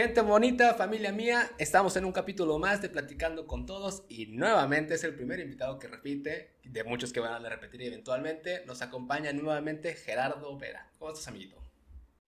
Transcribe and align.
Gente 0.00 0.22
bonita, 0.22 0.72
familia 0.72 1.12
mía, 1.12 1.50
estamos 1.58 1.94
en 1.94 2.06
un 2.06 2.12
capítulo 2.12 2.58
más 2.58 2.80
de 2.80 2.88
Platicando 2.88 3.46
con 3.46 3.66
Todos 3.66 4.04
y 4.08 4.24
nuevamente 4.28 4.94
es 4.94 5.04
el 5.04 5.14
primer 5.14 5.40
invitado 5.40 5.78
que 5.78 5.88
repite, 5.88 6.54
de 6.64 6.84
muchos 6.84 7.12
que 7.12 7.20
van 7.20 7.44
a 7.44 7.48
repetir 7.50 7.82
eventualmente. 7.82 8.64
Nos 8.64 8.80
acompaña 8.80 9.30
nuevamente 9.34 9.92
Gerardo 9.92 10.56
Vera. 10.56 10.90
¿Cómo 10.98 11.10
estás, 11.10 11.28
amiguito? 11.28 11.62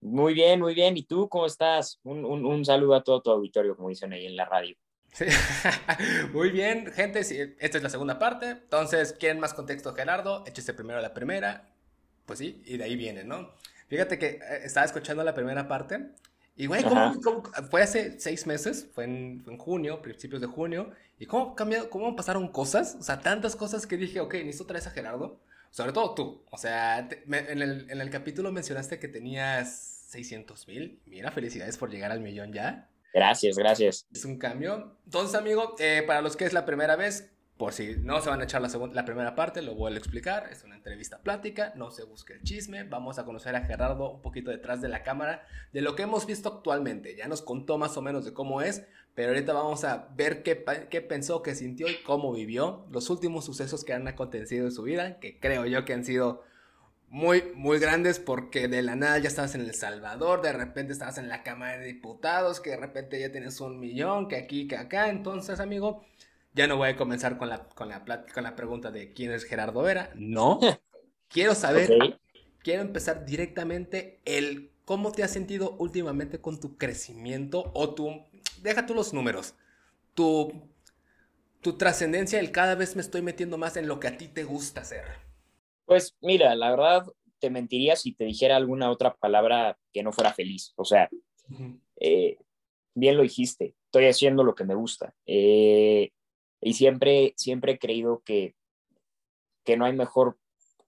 Muy 0.02 0.34
bien, 0.34 0.60
muy 0.60 0.74
bien. 0.74 0.98
¿Y 0.98 1.04
tú 1.04 1.30
cómo 1.30 1.46
estás? 1.46 1.98
Un, 2.04 2.26
un, 2.26 2.62
saludo 2.66 2.94
a 2.94 3.02
todo 3.02 3.22
tu 3.22 3.30
auditorio, 3.30 3.74
como 3.74 3.88
dicen 3.88 4.12
ahí 4.12 4.26
en 4.26 4.36
la 4.36 4.44
radio. 4.44 4.76
muy 6.34 6.50
bien, 6.50 6.92
gente. 6.92 7.20
esta 7.20 7.78
es 7.78 7.82
la 7.82 7.88
segunda 7.88 8.18
parte. 8.18 8.50
Entonces, 8.50 9.14
¿quieren 9.14 9.40
más 9.40 9.54
contexto, 9.54 9.94
Gerardo? 9.94 10.44
Échese 10.46 10.74
primero 10.74 11.00
la 11.00 11.14
primera. 11.14 11.70
Pues 12.26 12.38
sí, 12.38 12.62
y 12.66 12.76
de 12.76 12.84
ahí 12.84 12.96
viene, 12.96 13.24
¿no? 13.24 13.54
Fíjate 13.88 14.18
que 14.18 14.26
eh, 14.26 14.40
estaba 14.64 14.84
escuchando 14.84 15.24
la 15.24 15.34
primera 15.34 15.66
parte 15.66 16.10
y, 16.54 16.66
güey, 16.66 16.84
fue 17.70 17.82
hace 17.82 18.20
seis 18.20 18.46
meses, 18.46 18.88
fue 18.94 19.04
en, 19.04 19.58
junio, 19.58 20.02
principios 20.02 20.40
de 20.40 20.46
junio, 20.46 20.90
y 21.18 21.26
cómo 21.26 21.54
cambiado, 21.54 21.88
cómo 21.88 22.14
pasaron 22.14 22.48
cosas, 22.48 22.96
o 23.00 23.02
sea, 23.02 23.20
tantas 23.20 23.56
cosas 23.56 23.86
que 23.86 23.96
dije, 23.96 24.20
ok, 24.20 24.34
necesito 24.34 24.66
traer 24.66 24.86
a 24.86 24.90
Gerardo, 24.90 25.40
sobre 25.70 25.92
todo 25.92 26.14
tú, 26.14 26.42
o 26.50 26.58
sea, 26.58 26.98
en, 26.98 27.62
el, 27.62 27.90
en, 27.90 28.00
el, 28.00 28.10
capítulo 28.10 28.52
mencionaste 28.52 28.98
que 28.98 29.08
tenías 29.08 30.04
600 30.08 30.68
mil, 30.68 31.00
mira, 31.06 31.30
felicidades 31.30 31.78
por 31.78 31.90
llegar 31.90 32.12
al 32.12 32.20
millón 32.20 32.52
ya. 32.52 32.88
Gracias, 33.14 33.56
gracias. 33.56 34.06
Es 34.12 34.24
un 34.24 34.38
cambio. 34.38 34.96
Entonces, 35.04 35.34
amigo, 35.34 35.74
eh, 35.78 36.02
para 36.06 36.22
los 36.22 36.34
que 36.34 36.46
es 36.46 36.54
la 36.54 36.64
primera 36.64 36.96
vez, 36.96 37.30
por 37.62 37.72
si 37.72 37.94
no 38.02 38.20
se 38.20 38.28
van 38.28 38.40
a 38.40 38.42
echar 38.42 38.60
la, 38.60 38.68
la 38.92 39.04
primera 39.04 39.36
parte, 39.36 39.62
lo 39.62 39.76
vuelvo 39.76 39.94
a 39.94 39.98
explicar. 39.98 40.48
Es 40.50 40.64
una 40.64 40.74
entrevista 40.74 41.18
plática, 41.18 41.72
no 41.76 41.92
se 41.92 42.02
busque 42.02 42.32
el 42.32 42.42
chisme. 42.42 42.82
Vamos 42.82 43.20
a 43.20 43.24
conocer 43.24 43.54
a 43.54 43.60
Gerardo 43.60 44.14
un 44.14 44.20
poquito 44.20 44.50
detrás 44.50 44.82
de 44.82 44.88
la 44.88 45.04
cámara 45.04 45.46
de 45.72 45.80
lo 45.80 45.94
que 45.94 46.02
hemos 46.02 46.26
visto 46.26 46.48
actualmente. 46.48 47.14
Ya 47.14 47.28
nos 47.28 47.40
contó 47.40 47.78
más 47.78 47.96
o 47.96 48.02
menos 48.02 48.24
de 48.24 48.32
cómo 48.32 48.62
es, 48.62 48.84
pero 49.14 49.28
ahorita 49.28 49.52
vamos 49.52 49.84
a 49.84 50.08
ver 50.16 50.42
qué, 50.42 50.64
qué 50.90 51.02
pensó, 51.02 51.40
qué 51.44 51.54
sintió 51.54 51.86
y 51.86 52.02
cómo 52.02 52.32
vivió 52.32 52.84
los 52.90 53.08
últimos 53.10 53.44
sucesos 53.44 53.84
que 53.84 53.92
han 53.92 54.08
acontecido 54.08 54.64
en 54.64 54.72
su 54.72 54.82
vida, 54.82 55.20
que 55.20 55.38
creo 55.38 55.64
yo 55.64 55.84
que 55.84 55.92
han 55.92 56.04
sido 56.04 56.42
muy, 57.12 57.44
muy 57.54 57.78
grandes 57.78 58.18
porque 58.18 58.68
de 58.68 58.80
la 58.80 58.96
nada 58.96 59.18
ya 59.18 59.28
estabas 59.28 59.54
en 59.54 59.60
El 59.60 59.74
Salvador, 59.74 60.40
de 60.40 60.52
repente 60.52 60.94
estabas 60.94 61.18
en 61.18 61.28
la 61.28 61.42
Cámara 61.42 61.76
de 61.76 61.86
Diputados, 61.86 62.58
que 62.58 62.70
de 62.70 62.78
repente 62.78 63.20
ya 63.20 63.30
tienes 63.30 63.60
un 63.60 63.78
millón, 63.78 64.28
que 64.28 64.36
aquí, 64.36 64.66
que 64.66 64.78
acá. 64.78 65.10
Entonces, 65.10 65.60
amigo, 65.60 66.02
ya 66.54 66.66
no 66.66 66.76
voy 66.76 66.90
a 66.90 66.96
comenzar 66.96 67.38
con 67.38 67.48
la, 67.48 67.68
con 67.68 67.88
la, 67.88 68.04
con 68.04 68.42
la 68.42 68.56
pregunta 68.56 68.90
de 68.90 69.12
quién 69.12 69.32
es 69.32 69.44
Gerardo 69.44 69.82
Vera. 69.82 70.10
No. 70.14 70.60
Quiero 71.28 71.54
saber, 71.54 72.18
quiero 72.62 72.82
empezar 72.82 73.24
directamente 73.24 74.20
el 74.26 74.70
cómo 74.84 75.12
te 75.12 75.22
has 75.22 75.30
sentido 75.30 75.76
últimamente 75.78 76.42
con 76.42 76.60
tu 76.60 76.76
crecimiento 76.76 77.70
o 77.74 77.94
tu, 77.94 78.26
deja 78.60 78.84
tú 78.84 78.94
los 78.94 79.14
números, 79.14 79.54
tu, 80.12 80.68
tu 81.62 81.78
trascendencia, 81.78 82.38
el 82.38 82.50
cada 82.52 82.74
vez 82.74 82.96
me 82.96 83.00
estoy 83.00 83.22
metiendo 83.22 83.56
más 83.56 83.78
en 83.78 83.88
lo 83.88 83.98
que 83.98 84.08
a 84.08 84.18
ti 84.18 84.28
te 84.28 84.44
gusta 84.44 84.82
hacer. 84.82 85.04
Pues 85.86 86.14
mira, 86.20 86.54
la 86.54 86.70
verdad 86.70 87.06
te 87.38 87.48
mentiría 87.48 87.96
si 87.96 88.12
te 88.12 88.24
dijera 88.24 88.56
alguna 88.56 88.90
otra 88.90 89.14
palabra 89.14 89.78
que 89.92 90.02
no 90.02 90.12
fuera 90.12 90.34
feliz. 90.34 90.74
O 90.76 90.84
sea, 90.84 91.08
eh, 91.98 92.36
bien 92.94 93.16
lo 93.16 93.22
dijiste, 93.22 93.74
estoy 93.86 94.06
haciendo 94.06 94.44
lo 94.44 94.54
que 94.54 94.64
me 94.64 94.74
gusta. 94.74 95.14
Eh, 95.24 96.12
y 96.62 96.74
siempre, 96.74 97.34
siempre 97.36 97.72
he 97.72 97.78
creído 97.78 98.22
que, 98.24 98.54
que 99.64 99.76
no 99.76 99.84
hay 99.84 99.92
mejor 99.92 100.38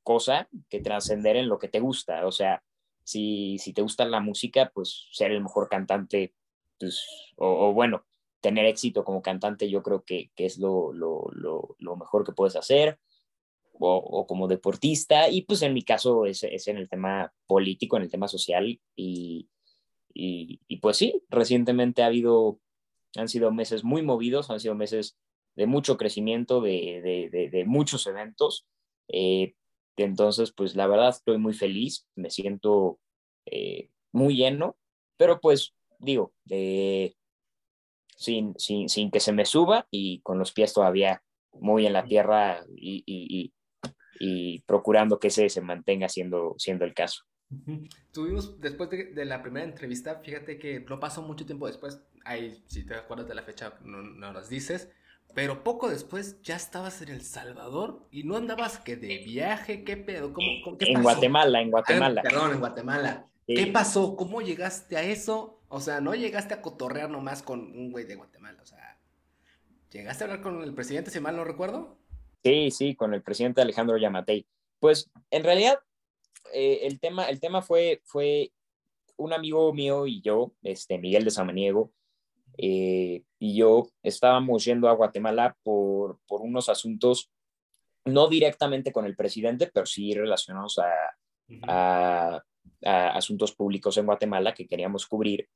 cosa 0.04 0.48
que 0.68 0.80
trascender 0.80 1.36
en 1.36 1.48
lo 1.48 1.58
que 1.58 1.68
te 1.68 1.80
gusta. 1.80 2.26
O 2.26 2.32
sea, 2.32 2.62
si, 3.02 3.58
si 3.58 3.72
te 3.72 3.82
gusta 3.82 4.04
la 4.04 4.20
música, 4.20 4.70
pues 4.72 5.08
ser 5.10 5.32
el 5.32 5.42
mejor 5.42 5.68
cantante, 5.68 6.32
pues, 6.78 7.04
o, 7.36 7.72
bueno, 7.72 8.04
tener 8.40 8.66
éxito 8.66 9.04
como 9.04 9.22
cantante 9.22 9.68
yo 9.68 9.82
creo 9.82 10.04
que, 10.04 10.30
que 10.36 10.46
es 10.46 10.58
lo, 10.58 10.92
lo, 10.92 11.28
lo, 11.32 11.76
lo, 11.78 11.96
mejor 11.96 12.24
que 12.24 12.32
puedes 12.32 12.56
hacer, 12.56 13.00
o, 13.72 13.96
o, 13.96 14.26
como 14.26 14.46
deportista, 14.46 15.28
y 15.28 15.42
pues 15.42 15.62
en 15.62 15.74
mi 15.74 15.82
caso 15.82 16.26
es, 16.26 16.44
es, 16.44 16.68
en 16.68 16.76
el 16.76 16.88
tema 16.88 17.32
político, 17.46 17.96
en 17.96 18.04
el 18.04 18.10
tema 18.10 18.28
social, 18.28 18.80
y, 18.94 19.48
y, 20.12 20.60
y, 20.68 20.76
pues 20.76 20.98
sí, 20.98 21.22
recientemente 21.30 22.02
ha 22.02 22.06
habido, 22.06 22.60
han 23.16 23.28
sido 23.28 23.50
meses 23.50 23.82
muy 23.82 24.02
movidos, 24.02 24.50
han 24.50 24.60
sido 24.60 24.74
meses 24.76 25.16
de 25.54 25.66
mucho 25.66 25.96
crecimiento, 25.96 26.60
de, 26.60 27.30
de, 27.30 27.48
de, 27.50 27.64
muchos 27.64 28.06
eventos. 28.06 28.66
Eh, 29.08 29.54
entonces, 29.96 30.52
pues 30.52 30.74
la 30.74 30.86
verdad 30.86 31.10
estoy 31.10 31.38
muy 31.38 31.54
feliz, 31.54 32.06
me 32.16 32.30
siento 32.30 32.98
eh, 33.46 33.90
muy 34.12 34.36
lleno, 34.36 34.76
pero 35.16 35.40
pues 35.40 35.74
digo, 35.98 36.32
sin, 38.16 38.54
sin, 38.58 38.88
sin, 38.88 39.10
que 39.10 39.20
se 39.20 39.32
me 39.32 39.44
suba 39.44 39.86
y 39.90 40.20
con 40.20 40.38
los 40.38 40.52
pies 40.52 40.72
todavía 40.72 41.22
muy 41.52 41.86
en 41.86 41.92
la 41.92 42.04
tierra 42.04 42.64
y, 42.76 43.02
y, 43.06 43.52
y, 44.18 44.60
procurando 44.60 45.18
que 45.18 45.28
ese 45.28 45.48
se 45.48 45.60
mantenga 45.60 46.08
siendo, 46.08 46.54
siendo 46.58 46.84
el 46.84 46.94
caso. 46.94 47.22
Tuvimos, 48.12 48.60
después 48.60 48.90
de, 48.90 49.24
la 49.24 49.42
primera 49.42 49.64
entrevista, 49.64 50.16
fíjate 50.16 50.58
que 50.58 50.80
no 50.80 50.98
pasó 50.98 51.22
mucho 51.22 51.46
tiempo 51.46 51.66
después, 51.66 52.00
ahí 52.24 52.62
si 52.66 52.84
te 52.84 52.94
acuerdas 52.94 53.28
de 53.28 53.34
la 53.34 53.42
fecha, 53.42 53.78
no, 53.82 54.02
no 54.02 54.32
nos 54.32 54.48
dices, 54.48 54.90
pero 55.34 55.64
poco 55.64 55.90
después 55.90 56.40
ya 56.42 56.54
estabas 56.54 57.02
en 57.02 57.08
El 57.08 57.22
Salvador 57.22 58.06
y 58.10 58.22
no 58.22 58.36
andabas 58.36 58.78
que 58.78 58.96
de 58.96 59.18
viaje, 59.18 59.84
¿qué 59.84 59.96
pedo? 59.96 60.32
¿Cómo, 60.32 60.78
qué 60.78 60.92
en 60.92 61.02
Guatemala, 61.02 61.60
en 61.60 61.70
Guatemala. 61.70 62.22
Perdón, 62.22 62.52
en 62.52 62.60
Guatemala. 62.60 63.26
¿Qué 63.46 63.66
pasó? 63.66 64.16
¿Cómo 64.16 64.40
llegaste 64.40 64.96
a 64.96 65.02
eso? 65.02 65.60
O 65.68 65.80
sea, 65.80 66.00
no 66.00 66.14
llegaste 66.14 66.54
a 66.54 66.62
cotorrear 66.62 67.10
nomás 67.10 67.42
con 67.42 67.60
un 67.60 67.90
güey 67.90 68.04
de 68.04 68.14
Guatemala, 68.14 68.62
o 68.62 68.66
sea, 68.66 68.98
¿llegaste 69.90 70.22
a 70.22 70.26
hablar 70.28 70.40
con 70.40 70.62
el 70.62 70.72
presidente, 70.72 71.10
si 71.10 71.18
mal 71.18 71.36
no 71.36 71.44
recuerdo? 71.44 71.98
Sí, 72.44 72.70
sí, 72.70 72.94
con 72.94 73.12
el 73.12 73.22
presidente 73.22 73.60
Alejandro 73.60 73.98
Yamatei. 73.98 74.46
Pues 74.78 75.10
en 75.30 75.42
realidad 75.42 75.80
eh, 76.52 76.80
el, 76.82 77.00
tema, 77.00 77.24
el 77.24 77.40
tema 77.40 77.60
fue, 77.60 78.00
fue 78.04 78.52
un 79.16 79.32
amigo 79.32 79.72
mío 79.72 80.06
y 80.06 80.20
yo, 80.20 80.52
este, 80.62 80.98
Miguel 80.98 81.24
de 81.24 81.30
Samaniego, 81.30 81.90
eh, 82.56 83.22
y 83.44 83.54
yo 83.54 83.90
estábamos 84.02 84.64
yendo 84.64 84.88
a 84.88 84.94
Guatemala 84.94 85.54
por, 85.62 86.18
por, 86.26 86.40
unos 86.40 86.70
asuntos, 86.70 87.30
no 88.06 88.26
directamente 88.26 88.90
con 88.90 89.04
el 89.04 89.14
presidente, 89.14 89.70
pero 89.70 89.84
sí 89.84 90.14
relacionados 90.14 90.78
a, 90.78 92.40
a, 92.82 93.08
asuntos 93.10 93.54
públicos 93.54 93.98
en 93.98 94.06
Guatemala 94.06 94.54
que 94.54 94.66
queríamos 94.66 95.04
cubrir. 95.06 95.50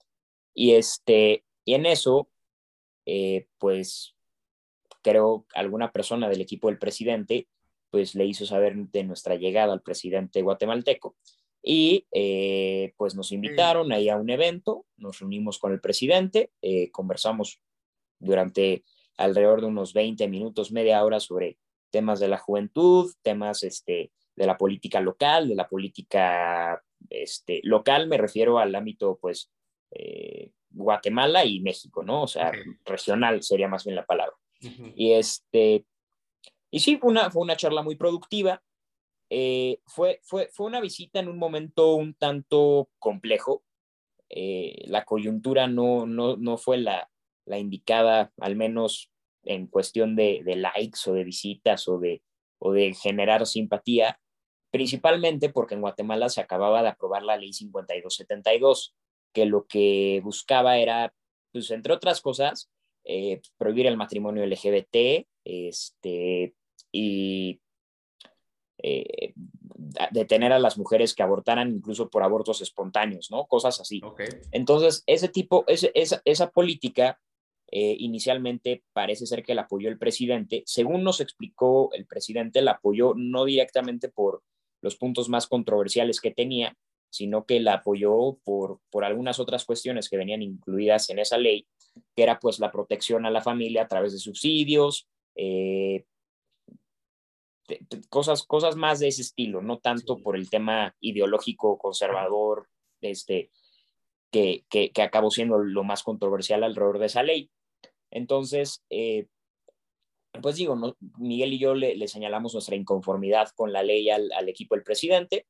Y, 0.52 0.74
este, 0.74 1.46
y 1.64 1.72
en 1.72 1.86
eso, 1.86 2.28
eh, 3.06 3.46
pues 3.56 4.14
creo 5.00 5.46
alguna 5.54 5.90
persona 5.90 6.28
del 6.28 6.42
equipo 6.42 6.68
del 6.68 6.78
presidente 6.78 7.48
pues 7.88 8.14
le 8.14 8.26
hizo 8.26 8.44
saber 8.44 8.76
de 8.76 9.04
nuestra 9.04 9.36
llegada 9.36 9.72
al 9.72 9.80
presidente 9.80 10.42
guatemalteco. 10.42 11.16
Y 11.62 12.06
eh, 12.12 12.92
pues 12.98 13.14
nos 13.14 13.32
invitaron 13.32 13.92
ahí 13.92 14.10
a 14.10 14.16
un 14.16 14.28
evento, 14.28 14.84
nos 14.98 15.20
reunimos 15.20 15.58
con 15.58 15.72
el 15.72 15.80
presidente, 15.80 16.50
eh, 16.60 16.90
conversamos 16.90 17.62
durante 18.18 18.84
alrededor 19.16 19.60
de 19.60 19.66
unos 19.66 19.92
20 19.92 20.28
minutos, 20.28 20.72
media 20.72 21.04
hora 21.04 21.20
sobre 21.20 21.58
temas 21.90 22.20
de 22.20 22.28
la 22.28 22.38
juventud, 22.38 23.12
temas 23.22 23.62
este, 23.62 24.12
de 24.36 24.46
la 24.46 24.56
política 24.56 25.00
local, 25.00 25.48
de 25.48 25.54
la 25.54 25.68
política 25.68 26.82
este, 27.10 27.60
local, 27.64 28.06
me 28.06 28.18
refiero 28.18 28.58
al 28.58 28.74
ámbito 28.74 29.18
pues 29.20 29.50
eh, 29.90 30.50
Guatemala 30.70 31.44
y 31.44 31.60
México, 31.60 32.02
¿no? 32.02 32.22
O 32.22 32.26
sea, 32.26 32.52
regional 32.84 33.42
sería 33.42 33.68
más 33.68 33.84
bien 33.84 33.96
la 33.96 34.06
palabra. 34.06 34.36
Y 34.96 35.12
este, 35.12 35.86
y 36.70 36.80
sí, 36.80 36.96
fue 36.96 37.10
una, 37.10 37.30
fue 37.30 37.42
una 37.42 37.56
charla 37.56 37.82
muy 37.82 37.96
productiva. 37.96 38.62
Eh, 39.30 39.80
fue, 39.86 40.20
fue, 40.22 40.48
fue 40.52 40.66
una 40.66 40.80
visita 40.80 41.20
en 41.20 41.28
un 41.28 41.38
momento 41.38 41.94
un 41.94 42.14
tanto 42.14 42.90
complejo. 42.98 43.64
Eh, 44.28 44.84
la 44.86 45.04
coyuntura 45.04 45.68
no, 45.68 46.06
no, 46.06 46.36
no 46.36 46.58
fue 46.58 46.78
la, 46.78 47.08
la, 47.48 47.58
indicada, 47.58 48.32
al 48.38 48.56
menos 48.56 49.10
en 49.44 49.66
cuestión 49.66 50.16
de, 50.16 50.42
de, 50.44 50.56
likes 50.56 51.00
o 51.06 51.12
de 51.12 51.24
visitas 51.24 51.88
o 51.88 51.98
de, 51.98 52.22
o 52.58 52.72
de 52.72 52.94
generar 52.94 53.46
simpatía, 53.46 54.20
principalmente 54.70 55.48
porque 55.48 55.74
en 55.74 55.80
Guatemala 55.80 56.28
se 56.28 56.40
acababa 56.40 56.82
de 56.82 56.88
aprobar 56.88 57.22
la 57.22 57.36
ley 57.36 57.52
5272, 57.52 58.94
que 59.32 59.46
lo 59.46 59.66
que 59.66 60.20
buscaba 60.22 60.78
era, 60.78 61.14
pues, 61.52 61.70
entre 61.70 61.92
otras 61.92 62.20
cosas, 62.20 62.70
eh, 63.04 63.40
prohibir 63.56 63.86
el 63.86 63.96
matrimonio 63.96 64.44
LGBT 64.44 65.26
este, 65.44 66.54
y 66.92 67.60
eh, 68.82 69.32
detener 70.10 70.52
a 70.52 70.58
las 70.58 70.78
mujeres 70.78 71.14
que 71.14 71.22
abortaran 71.22 71.70
incluso 71.70 72.10
por 72.10 72.22
abortos 72.22 72.60
espontáneos, 72.60 73.30
¿no? 73.30 73.46
Cosas 73.46 73.80
así. 73.80 74.00
Entonces, 74.52 75.02
ese 75.06 75.28
tipo, 75.28 75.64
ese, 75.66 75.90
esa, 75.94 76.20
esa, 76.24 76.50
política 76.50 77.18
eh, 77.70 77.96
inicialmente 77.98 78.82
parece 78.92 79.26
ser 79.26 79.42
que 79.42 79.54
la 79.54 79.62
apoyó 79.62 79.88
el 79.88 79.98
presidente. 79.98 80.62
Según 80.66 81.04
nos 81.04 81.20
explicó 81.20 81.90
el 81.92 82.06
presidente, 82.06 82.62
la 82.62 82.72
apoyó 82.72 83.14
no 83.14 83.44
directamente 83.44 84.08
por 84.08 84.42
los 84.80 84.96
puntos 84.96 85.28
más 85.28 85.46
controversiales 85.46 86.20
que 86.20 86.30
tenía, 86.30 86.76
sino 87.10 87.44
que 87.44 87.60
la 87.60 87.74
apoyó 87.74 88.38
por, 88.44 88.80
por 88.90 89.04
algunas 89.04 89.38
otras 89.38 89.64
cuestiones 89.64 90.08
que 90.08 90.16
venían 90.16 90.42
incluidas 90.42 91.10
en 91.10 91.18
esa 91.18 91.36
ley, 91.36 91.66
que 92.14 92.22
era 92.22 92.38
pues 92.38 92.58
la 92.58 92.70
protección 92.70 93.26
a 93.26 93.30
la 93.30 93.42
familia 93.42 93.82
a 93.82 93.88
través 93.88 94.12
de 94.12 94.18
subsidios, 94.18 95.08
eh, 95.34 96.04
cosas, 98.08 98.44
cosas 98.44 98.76
más 98.76 98.98
de 98.98 99.08
ese 99.08 99.22
estilo, 99.22 99.62
no 99.62 99.78
tanto 99.78 100.18
por 100.18 100.36
el 100.36 100.48
tema 100.48 100.94
ideológico 101.00 101.78
conservador 101.78 102.68
este, 103.00 103.50
que, 104.30 104.64
que, 104.68 105.02
acabó 105.02 105.30
siendo 105.30 105.58
lo 105.58 105.84
más 105.84 106.02
controversial 106.02 106.62
alrededor 106.62 106.98
de 106.98 107.06
esa 107.06 107.22
ley. 107.22 107.50
Entonces, 108.10 108.84
eh, 108.90 109.26
pues 110.40 110.56
digo, 110.56 110.76
Miguel 111.18 111.52
y 111.52 111.58
yo 111.58 111.74
le, 111.74 112.06
señalamos 112.08 112.52
nuestra 112.52 112.76
inconformidad 112.76 113.48
con 113.54 113.72
la 113.72 113.82
ley 113.82 114.10
al, 114.10 114.48
equipo 114.48 114.74
del 114.74 114.84
presidente. 114.84 115.46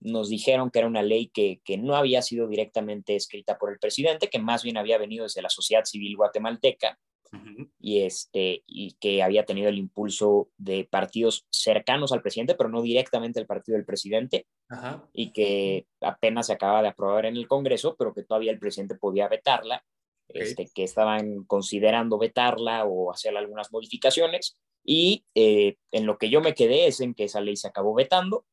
Nos 0.00 0.28
dijeron 0.28 0.70
que 0.70 0.78
era 0.78 0.88
una 0.88 1.02
ley 1.02 1.28
que, 1.28 1.60
que, 1.64 1.76
no 1.76 1.94
había 1.94 2.22
sido 2.22 2.48
directamente 2.48 3.16
escrita 3.16 3.58
por 3.58 3.70
el 3.70 3.78
presidente, 3.78 4.28
que 4.28 4.38
más 4.38 4.62
bien 4.62 4.76
había 4.76 4.98
venido 4.98 5.24
desde 5.24 5.42
la 5.42 5.50
sociedad 5.50 5.84
civil 5.84 6.16
guatemalteca 6.16 6.98
y, 7.78 8.02
este, 8.02 8.62
y 8.66 8.96
que 9.00 9.22
había 9.22 9.44
tenido 9.44 9.68
el 9.68 9.78
impulso 9.78 10.48
de 10.56 10.86
partidos 10.90 11.46
cercanos 11.50 12.12
al 12.12 12.22
presidente, 12.22 12.54
pero 12.54 12.68
no 12.68 12.82
directamente 12.82 13.40
el 13.40 13.46
partido 13.46 13.76
del 13.76 13.84
presidente, 13.84 14.46
y 15.12 15.32
que 15.32 15.86
apenas 16.00 16.48
se 16.48 16.54
acaba 16.54 16.82
de 16.82 16.88
aprobar 16.88 17.26
en 17.26 17.36
el 17.36 17.48
Congreso, 17.48 17.96
pero 17.98 18.12
que 18.12 18.24
todavía 18.24 18.52
el 18.52 18.58
presidente 18.58 18.96
podía 18.96 19.28
vetarla, 19.28 19.84
este, 20.34 20.68
que 20.74 20.84
estaban 20.84 21.44
considerando 21.44 22.18
vetarla 22.18 22.84
o 22.84 23.12
hacer 23.12 23.36
algunas 23.36 23.72
modificaciones, 23.72 24.56
y 24.84 25.24
eh, 25.34 25.76
en 25.92 26.06
lo 26.06 26.18
que 26.18 26.30
yo 26.30 26.40
me 26.40 26.54
quedé 26.54 26.86
es 26.86 27.00
en 27.00 27.14
que 27.14 27.24
esa 27.24 27.40
ley 27.40 27.56
se 27.56 27.68
acabó 27.68 27.94
vetando, 27.94 28.44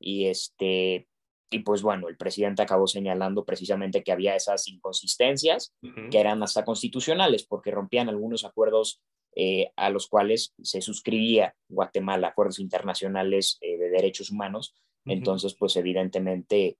y 0.00 0.26
este, 0.26 1.08
y 1.50 1.58
pues 1.60 1.82
bueno, 1.82 2.08
el 2.08 2.16
presidente 2.16 2.62
acabó 2.62 2.86
señalando 2.86 3.44
precisamente 3.44 4.02
que 4.02 4.12
había 4.12 4.34
esas 4.34 4.66
inconsistencias 4.68 5.74
que 6.10 6.18
eran 6.18 6.42
hasta 6.42 6.64
constitucionales 6.64 7.44
porque 7.44 7.70
rompían 7.70 8.08
algunos 8.08 8.44
acuerdos 8.44 9.00
eh, 9.36 9.70
a 9.76 9.90
los 9.90 10.08
cuales 10.08 10.54
se 10.62 10.80
suscribía 10.80 11.54
Guatemala, 11.68 12.28
acuerdos 12.28 12.58
internacionales 12.58 13.58
eh, 13.60 13.76
de 13.76 13.90
derechos 13.90 14.30
humanos. 14.30 14.74
Entonces, 15.04 15.54
pues 15.54 15.76
evidentemente 15.76 16.78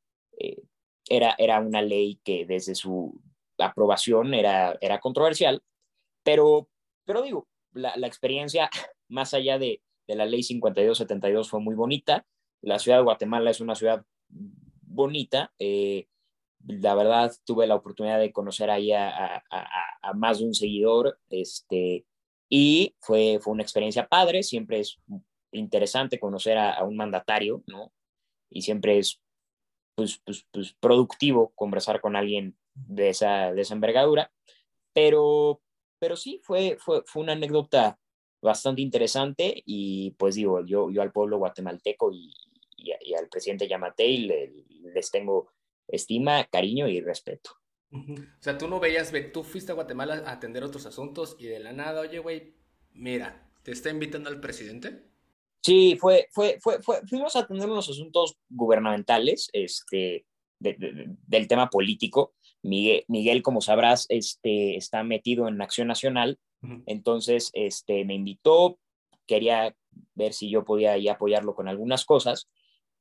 era, 1.09 1.35
era 1.39 1.61
una 1.61 1.83
ley 1.83 2.21
que 2.25 2.47
desde 2.47 2.75
su 2.75 3.21
aprobación 3.67 4.35
era, 4.35 4.77
era 4.81 5.01
controversial, 5.01 5.63
pero, 6.23 6.69
pero 7.05 7.23
digo, 7.23 7.49
la, 7.73 7.97
la 7.97 8.07
experiencia 8.07 8.71
más 9.09 9.35
allá 9.35 9.59
de, 9.59 9.83
de 10.07 10.15
la 10.15 10.27
ley 10.27 10.43
5272 10.43 11.49
fue 11.49 11.61
muy 11.61 11.75
bonita. 11.75 12.27
La 12.61 12.79
ciudad 12.79 12.99
de 12.99 13.05
Guatemala 13.05 13.51
es 13.51 13.61
una 13.61 13.75
ciudad 13.75 14.05
bonita. 14.93 15.53
Eh, 15.59 16.07
la 16.67 16.95
verdad, 16.95 17.33
tuve 17.45 17.67
la 17.67 17.75
oportunidad 17.75 18.19
de 18.21 18.33
conocer 18.33 18.71
ahí 18.71 18.93
a, 18.93 19.43
más 20.15 20.39
de 20.39 20.45
un 20.45 20.55
seguidor, 20.55 21.19
este, 21.29 22.07
y 22.49 22.95
fue, 23.01 23.39
fue 23.41 23.53
una 23.53 23.63
experiencia 23.63 24.07
padre. 24.07 24.43
Siempre 24.43 24.81
es 24.81 24.99
interesante 25.51 26.21
conocer 26.21 26.59
a, 26.59 26.83
un 26.85 26.97
mandatario, 26.97 27.65
¿no? 27.67 27.93
Y 28.49 28.63
siempre 28.63 28.99
es 28.99 29.21
pues, 29.97 30.21
pues, 30.25 30.47
pues, 30.53 30.75
productivo 30.75 31.53
conversar 31.55 32.01
con 32.01 32.17
alguien 32.17 32.57
de 32.75 33.11
esa, 33.11 33.53
de 33.53 33.63
esa 33.63 33.75
envergadura. 33.75 34.33
Pero, 34.93 35.61
pero 35.99 36.17
sí, 36.17 36.41
fue, 36.43 36.77
fue, 36.79 37.03
fue 37.07 37.23
una 37.23 37.33
anécdota 37.33 37.99
bastante 38.41 38.83
interesante 38.83 39.63
y 39.65 40.11
pues 40.13 40.35
digo, 40.35 40.65
yo, 40.65 40.91
yo 40.91 41.03
al 41.03 41.13
pueblo 41.13 41.39
guatemalteco 41.39 42.13
y, 42.13 42.35
y, 42.77 43.15
al 43.15 43.29
presidente 43.29 43.69
Yamatei 43.69 44.27
les 44.95 45.11
tengo 45.11 45.53
estima, 45.87 46.45
cariño 46.45 46.89
y 46.89 47.01
respeto. 47.01 47.51
O 47.93 48.43
sea, 48.43 48.57
tú 48.57 48.69
no 48.69 48.81
veías, 48.81 49.13
tú 49.33 49.45
fuiste 49.45 49.71
a 49.71 49.75
Guatemala 49.75 50.23
a 50.27 50.33
atender 50.33 50.65
otros 50.65 50.87
asuntos 50.87 51.37
y 51.39 51.47
de 51.47 51.61
la 51.61 51.73
nada, 51.73 52.01
oye, 52.01 52.19
güey, 52.21 52.55
mira, 52.93 53.51
¿te 53.63 53.71
está 53.71 53.91
invitando 53.91 54.31
al 54.31 54.41
presidente? 54.41 55.05
Sí, 55.61 55.97
fue, 56.01 56.27
fue, 56.33 56.59
fue, 56.61 56.83
fue 56.83 57.03
fuimos 57.07 57.37
a 57.37 57.41
atender 57.41 57.69
unos 57.69 57.89
asuntos 57.89 58.39
gubernamentales, 58.49 59.51
este, 59.53 60.27
del 60.59 61.49
tema 61.49 61.69
político. 61.69 62.35
Miguel, 62.63 63.05
Miguel, 63.09 63.43
como 63.43 63.61
sabrás, 63.61 64.07
este, 64.09 64.77
está 64.77 65.03
metido 65.03 65.49
en 65.49 65.61
Acción 65.61 65.89
Nacional, 65.89 66.39
entonces 66.87 67.51
este, 67.55 68.05
me 68.05 68.15
invitó, 68.15 68.79
quería 69.27 69.75
ver 70.15 70.33
si 70.33 70.49
yo 70.49 70.65
podía 70.65 70.93
ahí 70.93 71.09
apoyarlo 71.09 71.57
con 71.57 71.67
algunas 71.67 72.05
cosas 72.05 72.49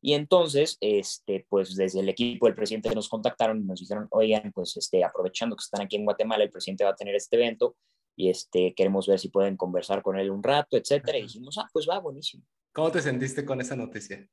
y 0.01 0.13
entonces, 0.13 0.77
este, 0.81 1.45
pues 1.47 1.75
desde 1.75 1.99
el 1.99 2.09
equipo 2.09 2.47
del 2.47 2.55
presidente 2.55 2.93
nos 2.95 3.07
contactaron 3.07 3.61
y 3.61 3.65
nos 3.65 3.79
dijeron, 3.79 4.07
oigan, 4.09 4.51
pues 4.51 4.75
este, 4.75 5.03
aprovechando 5.03 5.55
que 5.55 5.61
están 5.61 5.81
aquí 5.81 5.95
en 5.95 6.05
Guatemala, 6.05 6.43
el 6.43 6.49
presidente 6.49 6.83
va 6.83 6.89
a 6.89 6.95
tener 6.95 7.13
este 7.13 7.35
evento 7.35 7.75
y 8.15 8.29
este, 8.29 8.73
queremos 8.73 9.07
ver 9.07 9.19
si 9.19 9.29
pueden 9.29 9.57
conversar 9.57 10.01
con 10.01 10.17
él 10.17 10.31
un 10.31 10.41
rato, 10.41 10.75
etcétera. 10.75 11.19
Y 11.19 11.23
dijimos, 11.23 11.57
ah, 11.59 11.69
pues 11.71 11.87
va, 11.87 11.99
buenísimo. 11.99 12.43
¿Cómo 12.73 12.91
te 12.91 12.99
sentiste 12.99 13.45
con 13.45 13.61
esa 13.61 13.75
noticia? 13.75 14.27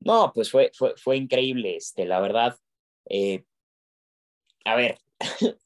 No, 0.00 0.32
pues 0.34 0.50
fue, 0.50 0.70
fue, 0.74 0.94
fue 0.96 1.18
increíble, 1.18 1.76
este, 1.76 2.06
la 2.06 2.20
verdad. 2.20 2.56
Eh, 3.08 3.44
a 4.64 4.76
ver, 4.76 4.98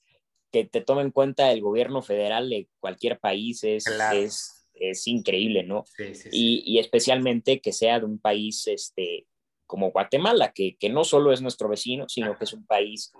que 0.52 0.64
te 0.64 0.80
tome 0.80 1.02
en 1.02 1.10
cuenta 1.10 1.52
el 1.52 1.60
gobierno 1.60 2.02
federal 2.02 2.48
de 2.50 2.68
cualquier 2.80 3.18
país 3.18 3.64
es, 3.64 3.86
es 4.12 4.58
es 4.80 5.06
increíble, 5.06 5.62
¿no? 5.62 5.84
Sí, 5.96 6.14
sí, 6.14 6.28
Y, 6.32 6.62
y, 6.66 6.78
especialmente 6.78 7.60
que 7.60 7.72
sea 7.72 7.98
de 7.98 8.06
un 8.06 8.18
país 8.18 8.66
este, 8.66 9.26
como 9.66 9.90
Guatemala, 9.90 10.52
que, 10.52 10.76
que 10.78 10.88
no 10.88 11.04
solo 11.04 11.32
es 11.32 11.42
nuestro 11.42 11.68
vecino, 11.68 12.08
sino 12.08 12.36
que 12.36 12.44
es 12.44 12.52
un 12.52 12.66
país 12.66 13.12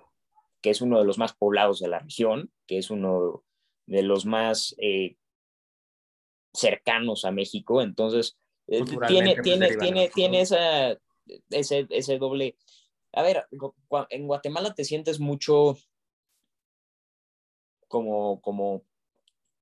que 0.61 0.71
es 0.71 0.81
uno 0.81 0.99
de 0.99 1.05
los 1.05 1.19
más 1.19 1.35
poblados 1.35 1.81
de 1.81 1.89
la 1.89 2.01
región, 2.01 2.51
que 2.67 2.79
es 2.79 2.91
uno 2.91 3.45
de 3.87 4.03
los 4.03 4.27
más 4.27 4.75
eh, 4.79 5.17
cercanos 6.53 7.25
a 7.25 7.31
México. 7.31 7.81
Entonces, 7.81 8.37
eh, 8.67 8.83
tiene, 9.07 9.35
pues, 9.35 9.43
tiene, 9.43 9.77
tiene, 9.77 10.09
tiene 10.09 10.41
esa, 10.41 10.99
ese, 11.51 11.87
ese 11.91 12.19
doble... 12.19 12.57
A 13.19 13.23
ver, 13.23 13.47
en 14.11 14.27
Guatemala 14.29 14.75
te 14.75 14.85
sientes 14.85 15.19
mucho 15.19 15.77
como, 17.89 18.41
como 18.41 18.85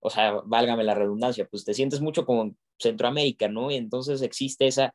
o 0.00 0.10
sea, 0.10 0.42
válgame 0.44 0.84
la 0.84 0.94
redundancia, 0.94 1.48
pues 1.48 1.64
te 1.64 1.72
sientes 1.72 2.02
mucho 2.02 2.26
como 2.26 2.54
Centroamérica, 2.78 3.48
¿no? 3.48 3.70
Y 3.70 3.76
entonces 3.76 4.20
existe 4.20 4.66
esa, 4.66 4.94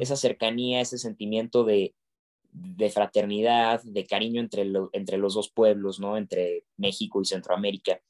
esa 0.00 0.16
cercanía, 0.16 0.80
ese 0.80 0.98
sentimiento 0.98 1.62
de, 1.62 1.94
de 2.50 2.90
fraternidad, 2.90 3.80
de 3.84 4.04
cariño 4.04 4.40
entre, 4.40 4.66
entre 4.92 5.16
los 5.16 5.34
dos 5.34 5.48
pueblos, 5.50 6.00
¿no? 6.00 6.16
Entre 6.16 6.64
México 6.76 7.22
y 7.22 7.26
Centroamérica. 7.26 8.00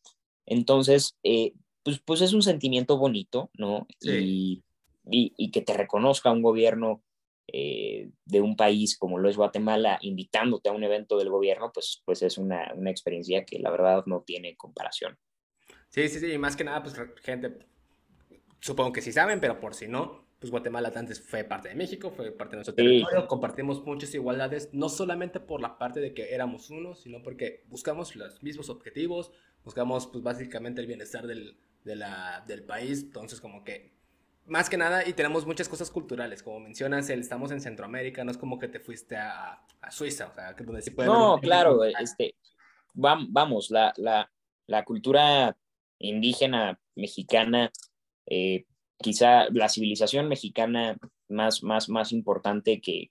Entonces, 0.46 1.18
eh, 1.24 1.52
pues, 1.82 2.00
pues 2.00 2.22
es 2.22 2.32
un 2.32 2.42
sentimiento 2.42 2.96
bonito, 2.96 3.50
¿no? 3.58 3.86
Y, 4.00 4.62
y, 5.10 5.50
que 5.50 5.60
te 5.60 5.74
reconozca 5.74 6.30
un 6.30 6.42
gobierno 6.42 7.02
eh, 7.52 8.10
de 8.24 8.40
un 8.40 8.56
país 8.56 8.96
como 8.96 9.18
lo 9.18 9.28
es 9.28 9.36
Guatemala 9.36 9.98
invitándote 10.02 10.68
a 10.68 10.72
un 10.72 10.84
evento 10.84 11.18
del 11.18 11.30
gobierno, 11.30 11.70
pues, 11.72 12.02
pues 12.04 12.22
es 12.22 12.38
una, 12.38 12.72
una 12.74 12.90
experiencia 12.90 13.44
que 13.44 13.58
la 13.58 13.70
verdad 13.70 14.04
no 14.06 14.22
tiene 14.22 14.56
comparación. 14.56 15.18
Sí, 15.88 16.08
sí, 16.08 16.20
sí, 16.20 16.32
y 16.32 16.38
más 16.38 16.56
que 16.56 16.64
nada, 16.64 16.82
pues 16.82 16.94
gente, 17.22 17.58
supongo 18.60 18.92
que 18.92 19.02
sí 19.02 19.12
saben, 19.12 19.40
pero 19.40 19.58
por 19.58 19.74
si 19.74 19.88
no, 19.88 20.24
pues 20.38 20.50
Guatemala 20.50 20.92
antes 20.94 21.20
fue 21.20 21.44
parte 21.44 21.68
de 21.68 21.74
México, 21.74 22.10
fue 22.10 22.32
parte 22.32 22.52
de 22.52 22.58
nuestro 22.58 22.74
territorio, 22.74 23.26
compartimos 23.26 23.84
muchas 23.84 24.14
igualdades, 24.14 24.70
no 24.72 24.88
solamente 24.88 25.38
por 25.38 25.60
la 25.60 25.78
parte 25.78 26.00
de 26.00 26.14
que 26.14 26.34
éramos 26.34 26.70
uno, 26.70 26.94
sino 26.94 27.22
porque 27.22 27.64
buscamos 27.68 28.16
los 28.16 28.42
mismos 28.42 28.70
objetivos, 28.70 29.32
buscamos 29.64 30.06
pues 30.06 30.22
básicamente 30.22 30.80
el 30.80 30.86
bienestar 30.86 31.26
del, 31.26 31.58
de 31.84 31.96
la, 31.96 32.42
del 32.46 32.62
país, 32.62 33.02
entonces 33.02 33.40
como 33.40 33.64
que 33.64 33.99
más 34.46 34.68
que 34.68 34.76
nada, 34.76 35.06
y 35.06 35.12
tenemos 35.12 35.46
muchas 35.46 35.68
cosas 35.68 35.90
culturales, 35.90 36.42
como 36.42 36.60
mencionas, 36.60 37.08
estamos 37.10 37.52
en 37.52 37.60
Centroamérica, 37.60 38.24
no 38.24 38.30
es 38.30 38.38
como 38.38 38.58
que 38.58 38.68
te 38.68 38.80
fuiste 38.80 39.16
a, 39.16 39.64
a 39.80 39.90
Suiza, 39.90 40.28
o 40.28 40.34
sea, 40.34 40.54
donde 40.54 40.82
sí 40.82 40.90
puede 40.90 41.08
No, 41.08 41.38
claro, 41.40 41.84
este, 41.84 42.34
vamos, 42.94 43.70
la, 43.70 43.92
la, 43.96 44.30
la 44.66 44.84
cultura 44.84 45.56
indígena 45.98 46.80
mexicana, 46.96 47.70
eh, 48.26 48.64
quizá 48.98 49.48
la 49.50 49.68
civilización 49.68 50.28
mexicana 50.28 50.96
más, 51.28 51.62
más, 51.62 51.88
más 51.88 52.12
importante 52.12 52.80
que, 52.80 53.10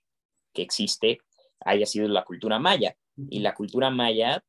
que 0.52 0.62
existe 0.62 1.18
haya 1.60 1.86
sido 1.86 2.08
la 2.08 2.24
cultura 2.24 2.58
maya. 2.58 2.96
Y 3.28 3.40
la 3.40 3.54
cultura 3.54 3.90
maya 3.90 4.42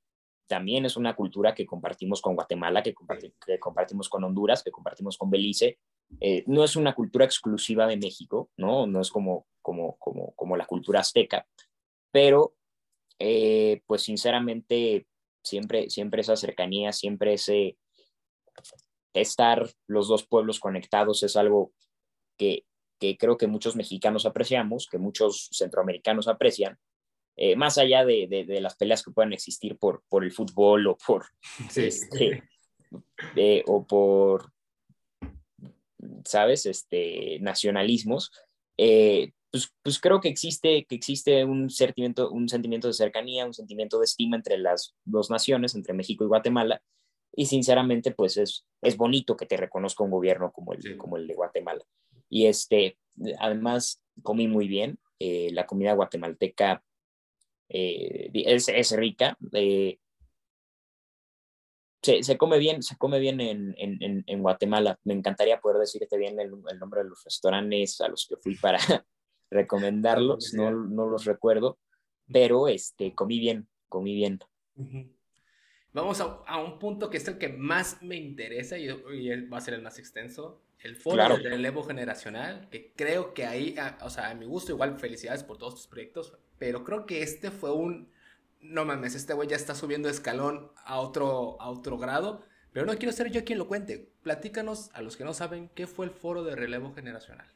también 0.47 0.85
es 0.85 0.95
una 0.95 1.15
cultura 1.15 1.53
que 1.53 1.65
compartimos 1.65 2.21
con 2.21 2.35
Guatemala, 2.35 2.81
que, 2.83 2.93
que 3.45 3.59
compartimos 3.59 4.07
con 4.07 4.23
Honduras, 4.23 4.63
que 4.63 4.71
compartimos 4.71 5.17
con 5.17 5.29
Belice. 5.29 5.79
Eh, 6.19 6.43
no 6.47 6.63
es 6.63 6.75
una 6.75 6.93
cultura 6.93 7.25
exclusiva 7.25 7.87
de 7.87 7.97
México, 7.97 8.49
¿no? 8.57 8.85
No 8.85 9.01
es 9.01 9.09
como, 9.09 9.47
como, 9.61 9.97
como, 9.97 10.33
como 10.35 10.57
la 10.57 10.65
cultura 10.65 10.99
azteca, 10.99 11.47
pero 12.11 12.55
eh, 13.19 13.81
pues 13.85 14.03
sinceramente 14.03 15.07
siempre, 15.43 15.89
siempre 15.89 16.21
esa 16.21 16.35
cercanía, 16.35 16.91
siempre 16.91 17.33
ese, 17.33 17.77
estar 19.13 19.69
los 19.87 20.07
dos 20.07 20.25
pueblos 20.25 20.59
conectados 20.59 21.23
es 21.23 21.35
algo 21.35 21.71
que, 22.37 22.65
creo 23.19 23.37
que 23.37 23.47
muchos 23.47 23.75
mexicanos 23.75 24.25
apreciamos, 24.25 24.87
que 24.87 24.97
muchos 24.97 25.49
centroamericanos 25.51 26.27
aprecian, 26.27 26.77
eh, 27.35 27.55
más 27.55 27.77
allá 27.77 28.05
de, 28.05 28.27
de, 28.27 28.61
las 28.61 28.75
peleas 28.75 29.03
que 29.03 29.11
puedan 29.11 29.33
existir 29.33 29.77
por, 29.77 30.03
por 30.09 30.23
el 30.23 30.31
fútbol 30.31 30.85
o 30.87 30.97
por, 30.97 31.25
este, 31.75 32.43
o 33.65 33.85
por, 33.85 34.51
¿sabes? 36.25 36.65
Este, 36.65 37.39
nacionalismos, 37.41 38.31
eh, 38.77 39.31
pues, 39.51 39.73
pues, 39.83 39.99
creo 39.99 40.21
que 40.21 40.29
existe, 40.29 40.85
que 40.85 40.95
existe 40.95 41.43
un, 41.43 41.69
sentimiento, 41.69 42.31
un 42.31 42.47
sentimiento 42.47 42.87
de 42.87 42.93
cercanía, 42.93 43.45
un 43.45 43.53
sentimiento 43.53 43.99
de 43.99 44.05
estima 44.05 44.37
entre 44.37 44.57
las 44.57 44.95
dos 45.03 45.29
naciones, 45.29 45.75
entre 45.75 45.93
México 45.93 46.23
y 46.23 46.27
Guatemala, 46.27 46.81
y 47.33 47.45
sinceramente, 47.45 48.11
pues 48.11 48.37
es, 48.37 48.65
es 48.81 48.97
bonito 48.97 49.37
que 49.37 49.45
te 49.45 49.57
reconozca 49.57 50.03
un 50.03 50.11
gobierno 50.11 50.51
como 50.51 50.73
el, 50.73 50.97
como 50.97 51.17
el 51.17 51.27
de 51.27 51.33
Guatemala. 51.33 51.83
Y 52.29 52.45
este, 52.45 52.97
además, 53.39 54.01
comí 54.21 54.47
muy 54.47 54.67
bien. 54.67 54.99
Eh, 55.19 55.49
la 55.51 55.65
comida 55.65 55.93
guatemalteca 55.93 56.83
eh, 57.69 58.29
es, 58.33 58.67
es, 58.67 58.91
rica. 58.95 59.37
Eh, 59.53 59.99
se, 62.01 62.23
se, 62.23 62.37
come 62.37 62.57
bien, 62.57 62.81
se 62.81 62.97
come 62.97 63.19
bien 63.19 63.39
en, 63.41 63.75
en, 63.77 64.23
en, 64.25 64.41
Guatemala. 64.41 64.99
Me 65.03 65.13
encantaría 65.13 65.59
poder 65.59 65.79
decirte 65.79 66.17
bien 66.17 66.39
el, 66.39 66.51
el, 66.69 66.79
nombre 66.79 67.03
de 67.03 67.09
los 67.09 67.23
restaurantes 67.23 68.01
a 68.01 68.07
los 68.07 68.25
que 68.27 68.37
fui 68.37 68.55
para 68.55 68.79
recomendarlos, 69.51 70.53
no, 70.53 70.71
no 70.71 71.07
los 71.07 71.25
recuerdo, 71.25 71.77
pero 72.31 72.67
este, 72.67 73.13
comí 73.13 73.39
bien, 73.39 73.67
comí 73.89 74.15
bien. 74.15 74.39
Vamos 75.93 76.21
a, 76.21 76.57
un 76.57 76.79
punto 76.79 77.09
que 77.09 77.17
es 77.17 77.27
el 77.27 77.37
que 77.37 77.49
más 77.49 78.01
me 78.01 78.15
interesa 78.15 78.77
y, 78.77 78.87
va 78.87 79.57
a 79.57 79.61
ser 79.61 79.73
el 79.73 79.81
más 79.81 79.99
extenso, 79.99 80.61
el 80.79 80.95
foro 80.95 81.27
del 81.27 81.43
relevo 81.43 81.83
generacional, 81.83 82.69
que 82.69 82.93
creo 82.93 83.33
que 83.33 83.45
ahí, 83.45 83.75
o 84.01 84.09
sea, 84.09 84.29
a 84.29 84.33
mi 84.33 84.45
gusto, 84.45 84.71
igual 84.71 84.97
felicidades 84.97 85.43
por 85.43 85.57
todos 85.57 85.75
tus 85.75 85.87
proyectos, 85.87 86.33
pero 86.57 86.83
creo 86.83 87.05
que 87.05 87.21
este 87.21 87.51
fue 87.51 87.73
un, 87.73 88.09
no 88.61 88.85
mames, 88.85 89.15
este 89.15 89.33
güey 89.33 89.49
ya 89.49 89.55
está 89.55 89.75
subiendo 89.75 90.09
escalón 90.09 90.71
a 90.85 90.99
otro, 90.99 91.59
a 91.61 91.69
otro 91.69 91.97
grado, 91.97 92.43
pero 92.71 92.85
no 92.85 92.97
quiero 92.97 93.11
ser 93.11 93.31
yo 93.31 93.43
quien 93.43 93.59
lo 93.59 93.67
cuente. 93.67 94.11
Platícanos 94.23 94.89
a 94.93 95.01
los 95.01 95.17
que 95.17 95.23
no 95.23 95.33
saben 95.33 95.69
qué 95.75 95.87
fue 95.87 96.05
el 96.05 96.11
foro 96.11 96.43
de 96.43 96.55
relevo 96.55 96.93
generacional. 96.93 97.47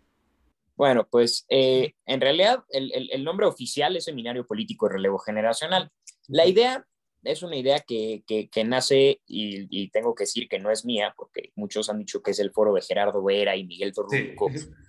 Bueno, 0.75 1.07
pues 1.09 1.45
eh, 1.50 1.93
en 2.05 2.19
realidad 2.19 2.63
el, 2.69 2.91
el, 3.09 3.24
nombre 3.24 3.45
oficial 3.45 3.95
es 3.95 4.05
Seminario 4.05 4.45
Político 4.45 4.88
de 4.88 4.95
Relevo 4.95 5.19
Generacional. 5.19 5.89
La 6.27 6.45
idea 6.45 6.85
es 7.24 7.43
una 7.43 7.55
idea 7.55 7.79
que, 7.79 8.24
que, 8.27 8.63
nace, 8.63 9.21
y, 9.25 9.89
tengo 9.89 10.13
que 10.13 10.24
decir 10.24 10.47
que 10.47 10.59
no 10.59 10.71
es 10.71 10.85
mía, 10.85 11.13
porque 11.17 11.51
muchos 11.55 11.89
han 11.89 12.00
dicho 12.00 12.21
que 12.21 12.31
es 12.31 12.39
el 12.39 12.51
foro 12.51 12.74
de 12.74 12.81
Gerardo 12.81 13.24
Vera 13.24 13.55
y 13.55 13.65
Miguel 13.65 13.93
Torruco. 13.93 14.50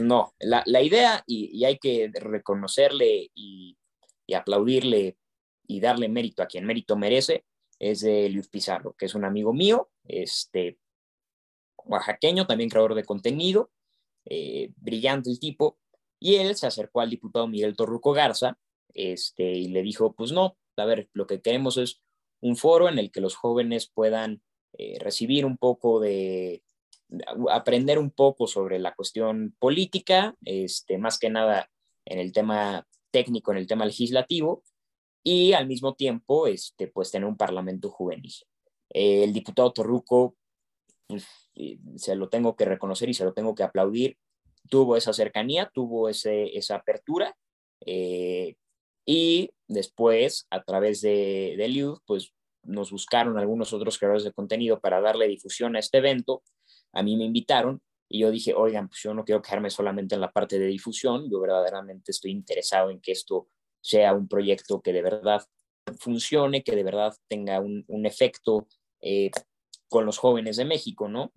No, 0.00 0.34
la, 0.40 0.64
la 0.66 0.82
idea, 0.82 1.22
y, 1.28 1.48
y, 1.56 1.64
hay 1.64 1.78
que 1.78 2.10
reconocerle 2.12 3.30
y, 3.32 3.78
y, 4.26 4.34
aplaudirle 4.34 5.16
y 5.70 5.78
darle 5.78 6.08
mérito 6.08 6.42
a 6.42 6.46
quien 6.46 6.66
mérito 6.66 6.96
merece, 6.96 7.44
es 7.78 8.00
de 8.00 8.28
Luis 8.28 8.48
Pizarro, 8.48 8.94
que 8.94 9.06
es 9.06 9.14
un 9.14 9.24
amigo 9.24 9.52
mío, 9.52 9.88
este, 10.04 10.78
oaxaqueño, 11.84 12.46
también 12.46 12.68
creador 12.68 12.96
de 12.96 13.04
contenido, 13.04 13.70
eh, 14.24 14.72
brillante 14.76 15.30
el 15.30 15.38
tipo, 15.38 15.78
y 16.18 16.34
él 16.34 16.56
se 16.56 16.66
acercó 16.66 17.00
al 17.00 17.10
diputado 17.10 17.46
Miguel 17.46 17.76
Torruco 17.76 18.12
Garza 18.12 18.58
este, 18.94 19.44
y 19.44 19.68
le 19.68 19.82
dijo, 19.82 20.12
pues 20.12 20.32
no, 20.32 20.58
a 20.76 20.84
ver, 20.84 21.08
lo 21.12 21.28
que 21.28 21.40
queremos 21.40 21.76
es 21.78 22.02
un 22.40 22.56
foro 22.56 22.88
en 22.88 22.98
el 22.98 23.12
que 23.12 23.20
los 23.20 23.36
jóvenes 23.36 23.88
puedan 23.94 24.42
eh, 24.76 24.98
recibir 24.98 25.46
un 25.46 25.56
poco 25.56 26.00
de, 26.00 26.64
aprender 27.48 28.00
un 28.00 28.10
poco 28.10 28.48
sobre 28.48 28.80
la 28.80 28.92
cuestión 28.92 29.54
política, 29.60 30.34
este, 30.44 30.98
más 30.98 31.16
que 31.20 31.30
nada 31.30 31.70
en 32.04 32.18
el 32.18 32.32
tema 32.32 32.88
técnico, 33.12 33.52
en 33.52 33.58
el 33.58 33.68
tema 33.68 33.84
legislativo, 33.84 34.64
y 35.22 35.52
al 35.52 35.66
mismo 35.66 35.94
tiempo, 35.94 36.46
este, 36.46 36.88
pues 36.88 37.10
tener 37.10 37.28
un 37.28 37.36
parlamento 37.36 37.90
juvenil. 37.90 38.32
Eh, 38.92 39.24
el 39.24 39.32
diputado 39.32 39.72
Torruco, 39.72 40.36
pues, 41.06 41.26
se 41.96 42.14
lo 42.16 42.28
tengo 42.28 42.56
que 42.56 42.64
reconocer 42.64 43.08
y 43.08 43.14
se 43.14 43.24
lo 43.24 43.32
tengo 43.32 43.54
que 43.54 43.62
aplaudir, 43.62 44.16
tuvo 44.68 44.96
esa 44.96 45.12
cercanía, 45.12 45.70
tuvo 45.72 46.08
ese, 46.08 46.56
esa 46.56 46.76
apertura, 46.76 47.36
eh, 47.84 48.56
y 49.06 49.50
después, 49.66 50.46
a 50.50 50.62
través 50.62 51.00
de, 51.00 51.54
de 51.56 51.94
pues 52.06 52.32
nos 52.62 52.90
buscaron 52.90 53.38
algunos 53.38 53.72
otros 53.72 53.98
creadores 53.98 54.24
de 54.24 54.32
contenido 54.32 54.80
para 54.80 55.00
darle 55.00 55.26
difusión 55.28 55.76
a 55.76 55.78
este 55.78 55.98
evento. 55.98 56.42
A 56.92 57.02
mí 57.02 57.16
me 57.16 57.24
invitaron 57.24 57.80
y 58.08 58.20
yo 58.20 58.30
dije, 58.30 58.54
oigan, 58.54 58.88
pues 58.88 59.02
yo 59.02 59.14
no 59.14 59.24
quiero 59.24 59.40
quedarme 59.40 59.70
solamente 59.70 60.14
en 60.14 60.20
la 60.20 60.30
parte 60.30 60.58
de 60.58 60.66
difusión, 60.66 61.30
yo 61.30 61.40
verdaderamente 61.40 62.10
estoy 62.10 62.32
interesado 62.32 62.90
en 62.90 63.00
que 63.00 63.12
esto 63.12 63.48
sea 63.80 64.14
un 64.14 64.28
proyecto 64.28 64.80
que 64.80 64.92
de 64.92 65.02
verdad 65.02 65.42
funcione, 65.98 66.62
que 66.62 66.76
de 66.76 66.84
verdad 66.84 67.14
tenga 67.28 67.60
un, 67.60 67.84
efecto 68.06 68.66
eh, 69.00 69.30
con 69.88 70.06
los 70.06 70.18
jóvenes 70.18 70.56
de 70.56 70.64
México, 70.64 71.08
¿no? 71.08 71.32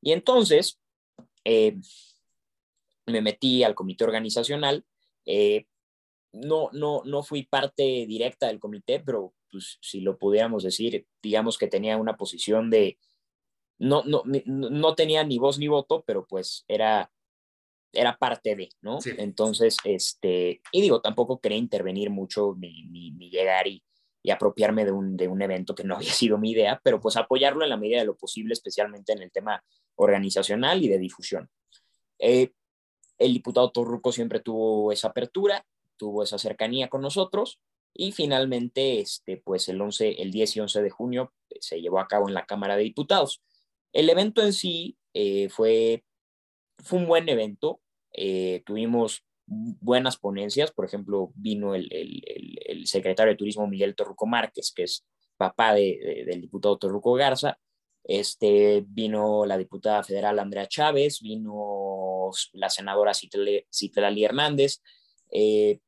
Y 0.00 0.12
entonces 0.12 0.78
eh, 1.44 1.76
me 3.06 3.20
metí 3.20 3.62
al 3.62 3.74
comité 3.74 4.04
organizacional, 4.04 4.84
eh, 5.24 5.66
no, 6.32 6.68
no, 6.72 7.02
no 7.04 7.22
fui 7.22 7.44
parte 7.44 7.82
directa 8.06 8.48
del 8.48 8.60
comité, 8.60 9.00
pero 9.00 9.34
pues, 9.50 9.78
si 9.80 10.00
lo 10.00 10.18
pudiéramos 10.18 10.62
decir, 10.62 11.06
digamos 11.22 11.56
que 11.58 11.68
tenía 11.68 11.96
una 11.96 12.16
posición 12.16 12.70
de, 12.70 12.98
no, 13.78 14.04
no, 14.04 14.22
no 14.24 14.94
tenía 14.94 15.24
ni 15.24 15.38
voz 15.38 15.58
ni 15.58 15.68
voto, 15.68 16.04
pero 16.06 16.26
pues 16.26 16.64
era, 16.68 17.10
era 17.92 18.16
parte 18.16 18.54
de, 18.54 18.68
¿no? 18.82 18.98
Entonces, 19.18 19.76
este, 19.84 20.60
y 20.72 20.80
digo, 20.80 21.00
tampoco 21.00 21.40
quería 21.40 21.58
intervenir 21.58 22.10
mucho 22.10 22.54
ni, 22.58 22.84
ni, 22.84 23.30
llegar 23.30 23.66
y, 23.66 23.82
y 24.22 24.30
apropiarme 24.30 24.84
de 24.84 24.92
un, 24.92 25.16
de 25.16 25.28
un, 25.28 25.40
evento 25.42 25.74
que 25.74 25.84
no 25.84 25.94
había 25.96 26.12
sido 26.12 26.38
mi 26.38 26.50
idea, 26.50 26.80
pero 26.82 27.00
pues 27.00 27.16
apoyarlo 27.16 27.64
en 27.64 27.70
la 27.70 27.76
medida 27.76 28.00
de 28.00 28.06
lo 28.06 28.16
posible, 28.16 28.52
especialmente 28.52 29.12
en 29.12 29.22
el 29.22 29.30
tema 29.30 29.62
organizacional 29.96 30.82
y 30.82 30.88
de 30.88 30.98
difusión. 30.98 31.48
Eh, 32.18 32.52
el 33.18 33.32
diputado 33.32 33.70
Torruco 33.70 34.12
siempre 34.12 34.40
tuvo 34.40 34.92
esa 34.92 35.08
apertura, 35.08 35.66
tuvo 35.96 36.22
esa 36.22 36.38
cercanía 36.38 36.88
con 36.88 37.00
nosotros 37.00 37.60
y 37.98 38.12
finalmente, 38.12 39.00
este, 39.00 39.38
pues 39.38 39.68
el, 39.68 39.80
11, 39.80 40.20
el 40.22 40.30
10 40.30 40.56
y 40.56 40.60
11 40.60 40.82
de 40.82 40.90
junio 40.90 41.32
eh, 41.48 41.56
se 41.60 41.80
llevó 41.80 41.98
a 41.98 42.06
cabo 42.06 42.28
en 42.28 42.34
la 42.34 42.44
Cámara 42.44 42.76
de 42.76 42.82
Diputados. 42.82 43.42
El 43.92 44.10
evento 44.10 44.42
en 44.42 44.52
sí 44.52 44.98
eh, 45.14 45.48
fue, 45.48 46.04
fue 46.78 46.98
un 46.98 47.06
buen 47.06 47.28
evento, 47.28 47.80
eh, 48.12 48.62
tuvimos 48.64 49.24
buenas 49.46 50.16
ponencias, 50.16 50.72
por 50.72 50.84
ejemplo, 50.84 51.30
vino 51.34 51.74
el, 51.74 51.88
el, 51.92 52.58
el, 52.66 52.86
secretario 52.86 53.32
de 53.32 53.36
Turismo 53.36 53.66
Miguel 53.66 53.94
Torruco 53.94 54.26
Márquez, 54.26 54.72
que 54.74 54.84
es 54.84 55.06
papá 55.36 55.74
de, 55.74 56.24
del 56.26 56.40
diputado 56.40 56.78
Torruco 56.78 57.14
Garza, 57.14 57.58
este, 58.02 58.84
vino 58.86 59.46
la 59.46 59.58
diputada 59.58 60.02
federal 60.02 60.38
Andrea 60.38 60.66
Chávez, 60.66 61.20
vino 61.20 62.30
la 62.52 62.70
senadora 62.70 63.12
Citlali 63.14 64.24
Hernández, 64.24 64.80
eh, 65.30 65.80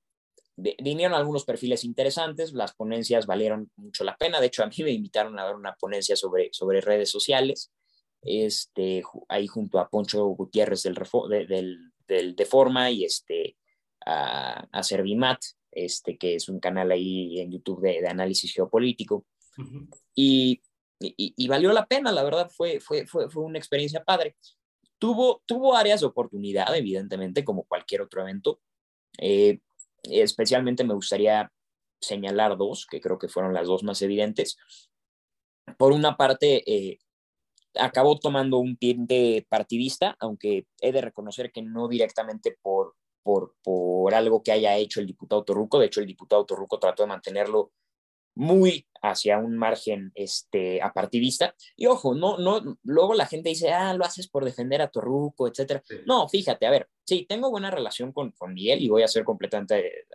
vinieron 0.56 1.14
algunos 1.14 1.44
perfiles 1.44 1.84
interesantes, 1.84 2.52
las 2.52 2.74
ponencias 2.74 3.26
valieron 3.26 3.70
mucho 3.76 4.02
la 4.04 4.16
pena, 4.16 4.40
de 4.40 4.46
hecho 4.48 4.64
a 4.64 4.66
mí 4.66 4.74
me 4.82 4.90
invitaron 4.90 5.38
a 5.38 5.44
dar 5.44 5.54
una 5.54 5.74
ponencia 5.74 6.16
sobre, 6.16 6.48
sobre 6.52 6.80
redes 6.80 7.10
sociales, 7.10 7.72
este, 8.22 9.02
ahí 9.28 9.46
junto 9.46 9.78
a 9.78 9.88
Poncho 9.88 10.26
Gutiérrez 10.26 10.82
del, 10.82 10.96
del, 11.48 11.92
del 12.06 12.36
Deforma 12.36 12.90
y 12.90 13.04
este, 13.04 13.56
a, 14.04 14.66
a, 14.72 14.82
Servimat, 14.82 15.38
este, 15.70 16.16
que 16.16 16.34
es 16.34 16.48
un 16.48 16.60
canal 16.60 16.90
ahí 16.90 17.40
en 17.40 17.52
YouTube 17.52 17.82
de, 17.82 18.00
de 18.00 18.08
análisis 18.08 18.52
geopolítico. 18.52 19.26
y, 20.14 20.60
y, 21.00 21.34
y, 21.36 21.48
valió 21.48 21.72
la 21.72 21.86
pena, 21.86 22.12
la 22.12 22.24
verdad, 22.24 22.50
fue, 22.50 22.80
fue, 22.80 23.06
fue, 23.06 23.30
fue 23.30 23.42
una 23.44 23.58
experiencia 23.58 24.04
padre. 24.04 24.36
Tuvo, 24.98 25.42
tuvo 25.46 25.76
áreas 25.76 26.00
de 26.00 26.06
oportunidad, 26.06 26.74
evidentemente, 26.74 27.44
como 27.44 27.64
cualquier 27.64 28.02
otro 28.02 28.22
evento. 28.22 28.60
Eh, 29.18 29.60
especialmente 30.02 30.84
me 30.84 30.94
gustaría 30.94 31.52
señalar 32.00 32.56
dos, 32.56 32.86
que 32.86 33.00
creo 33.00 33.18
que 33.18 33.28
fueron 33.28 33.54
las 33.54 33.66
dos 33.66 33.82
más 33.82 34.02
evidentes. 34.02 34.56
Por 35.76 35.92
una 35.92 36.16
parte, 36.16 36.62
eh, 36.66 36.98
acabó 37.74 38.18
tomando 38.18 38.58
un 38.58 38.76
tinte 38.76 39.46
partidista, 39.48 40.16
aunque 40.20 40.66
he 40.80 40.92
de 40.92 41.00
reconocer 41.00 41.52
que 41.52 41.62
no 41.62 41.88
directamente 41.88 42.56
por, 42.62 42.94
por, 43.22 43.54
por 43.62 44.14
algo 44.14 44.42
que 44.42 44.52
haya 44.52 44.76
hecho 44.76 45.00
el 45.00 45.06
diputado 45.06 45.44
Torruco. 45.44 45.78
De 45.78 45.86
hecho, 45.86 46.00
el 46.00 46.06
diputado 46.06 46.44
Torruco 46.44 46.78
trató 46.78 47.02
de 47.02 47.08
mantenerlo 47.08 47.72
muy 48.34 48.86
hacia 49.02 49.38
un 49.38 49.56
margen 49.56 50.12
este, 50.14 50.80
apartidista. 50.80 51.54
Y 51.76 51.86
ojo, 51.86 52.14
no, 52.14 52.38
no, 52.38 52.78
luego 52.84 53.14
la 53.14 53.26
gente 53.26 53.48
dice, 53.48 53.72
ah, 53.72 53.94
lo 53.94 54.04
haces 54.04 54.28
por 54.28 54.44
defender 54.44 54.80
a 54.80 54.88
Torruco, 54.88 55.48
etcétera. 55.48 55.82
No, 56.06 56.28
fíjate, 56.28 56.66
a 56.66 56.70
ver, 56.70 56.88
sí, 57.04 57.26
tengo 57.28 57.50
buena 57.50 57.70
relación 57.70 58.12
con, 58.12 58.30
con 58.32 58.54
Miguel 58.54 58.80
y 58.80 58.88
voy 58.88 59.02
a 59.02 59.08
ser 59.08 59.24
completamente 59.24 60.06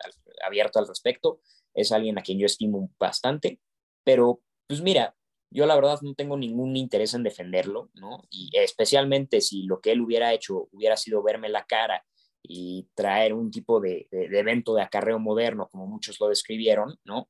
abierto 0.46 0.80
al 0.80 0.88
respecto. 0.88 1.42
Es 1.74 1.92
alguien 1.92 2.18
a 2.18 2.22
quien 2.22 2.40
yo 2.40 2.46
estimo 2.46 2.90
bastante, 2.98 3.60
pero 4.06 4.42
pues 4.68 4.82
mira, 4.82 5.16
yo 5.54 5.66
la 5.66 5.76
verdad 5.76 6.00
no 6.02 6.16
tengo 6.16 6.36
ningún 6.36 6.76
interés 6.76 7.14
en 7.14 7.24
defenderlo, 7.24 7.90
¿no? 7.94 8.24
Y 8.30 8.50
especialmente 8.54 9.40
si 9.40 9.64
lo 9.64 9.80
que 9.80 9.92
él 9.92 10.02
hubiera 10.02 10.34
hecho 10.34 10.68
hubiera 10.72 10.98
sido 10.98 11.22
verme 11.22 11.50
la 11.50 11.66
cara 11.66 12.04
y 12.42 12.88
traer 12.96 13.34
un 13.34 13.52
tipo 13.52 13.80
de, 13.80 14.08
evento 14.12 14.74
de 14.74 14.82
acarreo 14.82 15.20
moderno, 15.20 15.70
como 15.70 15.88
muchos 15.88 16.20
lo 16.20 16.28
describieron, 16.28 16.98
¿no? 17.06 17.30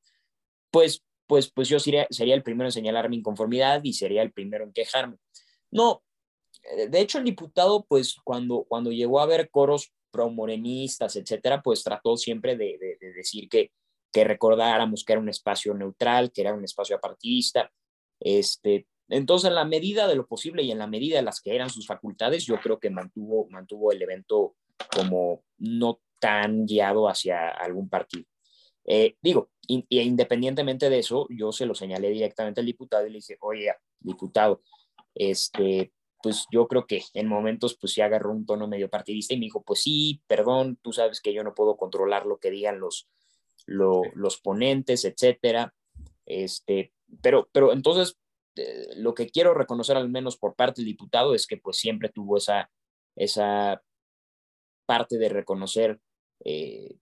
Pues, 0.72 1.03
pues, 1.27 1.51
pues 1.51 1.68
yo 1.68 1.80
sería, 1.80 2.08
sería 2.10 2.36
el 2.36 2.44
primero 2.44 2.70
en 2.70 2.72
señalar 2.72 3.10
mi 3.10 3.18
inconformidad 3.18 3.82
y 3.84 3.94
sería 3.94 4.22
el 4.22 4.32
primero 4.32 4.63
en 4.63 4.74
quejarme. 4.74 5.18
No, 5.70 6.03
eh, 6.63 6.88
de 6.88 7.00
hecho 7.00 7.18
el 7.18 7.25
diputado, 7.25 7.86
pues 7.88 8.15
cuando, 8.24 8.65
cuando 8.68 8.92
llegó 8.92 9.20
a 9.20 9.25
ver 9.25 9.50
coros 9.50 9.94
pro-morenistas, 10.12 11.15
etcétera, 11.15 11.62
pues 11.62 11.84
trató 11.84 12.18
siempre 12.18 12.56
de, 12.56 12.77
de 12.80 13.13
decir 13.13 13.50
que, 13.50 13.72
que 14.13 14.24
recordáramos 14.24 15.03
que 15.03 15.13
era 15.13 15.22
un 15.22 15.30
espacio 15.30 15.74
neutral, 15.74 16.32
que 16.32 16.42
era 16.42 16.53
un 16.53 16.63
espacio 16.63 16.96
apartidista. 16.96 17.72
Este, 18.24 18.88
entonces, 19.10 19.50
en 19.50 19.56
la 19.56 19.65
medida 19.65 20.08
de 20.08 20.15
lo 20.15 20.25
posible 20.25 20.63
y 20.63 20.72
en 20.72 20.80
la 20.80 20.88
medida 20.88 21.18
de 21.18 21.24
las 21.24 21.42
que 21.42 21.53
eran 21.53 21.70
sus 21.70 21.86
facultades, 21.86 22.46
yo 22.46 22.60
creo 22.62 22.80
que 22.80 22.89
mantuvo, 22.89 23.48
mantuvo 23.50 23.92
el 23.92 24.01
evento 24.01 24.56
como 24.96 25.44
no 25.58 26.00
tan 26.20 26.65
guiado 26.65 27.10
hacia 27.10 27.50
algún 27.50 27.89
partido. 27.89 28.25
Eh, 28.86 29.15
digo, 29.22 29.51
y, 29.68 29.86
independientemente 29.89 30.89
de 30.89 31.00
eso, 31.00 31.27
yo 31.30 31.51
se 31.51 31.65
lo 31.65 31.75
señalé 31.75 32.10
directamente 32.10 32.62
al 32.62 32.65
diputado 32.65 33.06
y 33.06 33.10
le 33.10 33.18
dije, 33.18 33.38
oye, 33.42 33.74
diputado, 34.00 34.62
este, 35.13 35.94
pues 36.22 36.46
yo 36.51 36.68
creo 36.68 36.88
que 36.88 37.03
en 37.13 37.27
momentos 37.27 37.77
pues 37.80 37.94
se 37.94 38.03
agarró 38.03 38.32
un 38.32 38.46
tono 38.46 38.68
medio 38.68 38.89
partidista 38.89 39.34
y 39.34 39.38
me 39.38 39.46
dijo, 39.46 39.62
pues 39.63 39.82
sí, 39.82 40.22
perdón, 40.27 40.80
tú 40.82 40.94
sabes 40.94 41.22
que 41.22 41.34
yo 41.34 41.44
no 41.44 41.53
puedo 41.53 41.75
controlar 41.75 42.25
lo 42.25 42.38
que 42.39 42.51
digan 42.51 42.80
los, 42.80 43.10
los 43.65 44.38
ponentes, 44.42 45.06
etcétera. 45.06 45.74
Este, 46.25 46.94
pero, 47.22 47.50
pero 47.51 47.74
entonces, 47.74 48.17
eh, 48.55 48.88
lo 48.96 49.13
que 49.13 49.27
quiero 49.27 49.53
reconocer 49.53 49.98
al 49.98 50.10
menos 50.10 50.38
por 50.38 50.55
parte 50.55 50.82
del 50.82 50.88
diputado 50.88 51.34
es 51.34 51.48
que 51.48 51.58
pues 51.58 51.77
siempre 51.77 52.10
tuvo 52.10 52.38
esa, 52.38 52.70
esa 53.15 53.82
parte 54.86 55.17
de 55.17 55.29
reconocer 55.29 56.00
eh, 56.43 56.96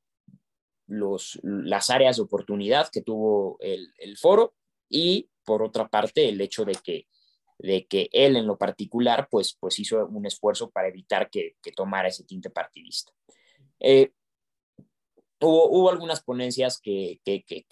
los, 0.87 1.39
las 1.43 1.89
áreas 1.89 2.17
de 2.17 2.23
oportunidad 2.23 2.89
que 2.91 3.01
tuvo 3.01 3.57
el, 3.59 3.93
el, 3.97 4.17
foro 4.17 4.53
y 4.89 5.29
por 5.43 5.63
otra 5.63 5.87
parte 5.87 6.29
el 6.29 6.39
hecho 6.41 6.65
de 6.65 6.75
que, 6.75 7.07
de 7.59 7.85
que 7.87 8.09
él 8.11 8.35
en 8.35 8.47
lo 8.47 8.57
particular 8.57 9.27
pues, 9.29 9.57
pues 9.59 9.79
hizo 9.79 10.05
un 10.05 10.25
esfuerzo 10.25 10.69
para 10.69 10.89
evitar 10.89 11.29
que, 11.29 11.55
que 11.61 11.71
tomara 11.71 12.09
ese 12.09 12.23
tinte 12.23 12.49
partidista. 12.49 13.11
Eh, 13.79 14.11
hubo, 15.41 15.89
algunas 15.89 16.21
ponencias 16.23 16.79
que, 16.79 17.19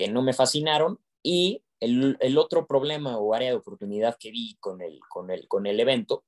no 0.09 0.21
me 0.21 0.33
fascinaron 0.33 0.99
y 1.23 1.63
el, 1.79 2.37
otro 2.37 2.67
problema 2.67 3.17
o 3.17 3.33
área 3.33 3.49
de 3.49 3.55
oportunidad 3.55 4.17
que 4.19 4.31
vi 4.31 4.57
con 4.59 4.81
el, 4.81 4.99
con 5.09 5.31
el, 5.31 5.47
con 5.47 5.65
el 5.65 5.79
evento 5.79 6.25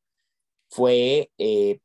fue 0.69 1.31
eh, 1.37 1.79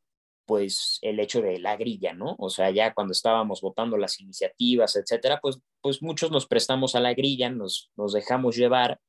pues 0.46 0.98
el 1.02 1.18
hecho 1.18 1.42
de 1.42 1.58
la 1.58 1.76
grilla, 1.76 2.12
¿no? 2.12 2.36
O 2.38 2.48
sea, 2.50 2.70
ya 2.70 2.94
cuando 2.94 3.12
estábamos 3.12 3.60
votando 3.60 3.98
las 3.98 4.20
iniciativas, 4.20 4.94
etcétera, 4.96 5.40
pues, 5.42 5.58
pues 5.80 6.02
muchos 6.02 6.30
nos 6.30 6.46
prestamos 6.46 6.94
a 6.94 7.00
la 7.00 7.14
grilla, 7.14 7.50
nos, 7.50 7.90
nos 7.96 8.12
dejamos 8.12 8.56
llevar 8.56 9.00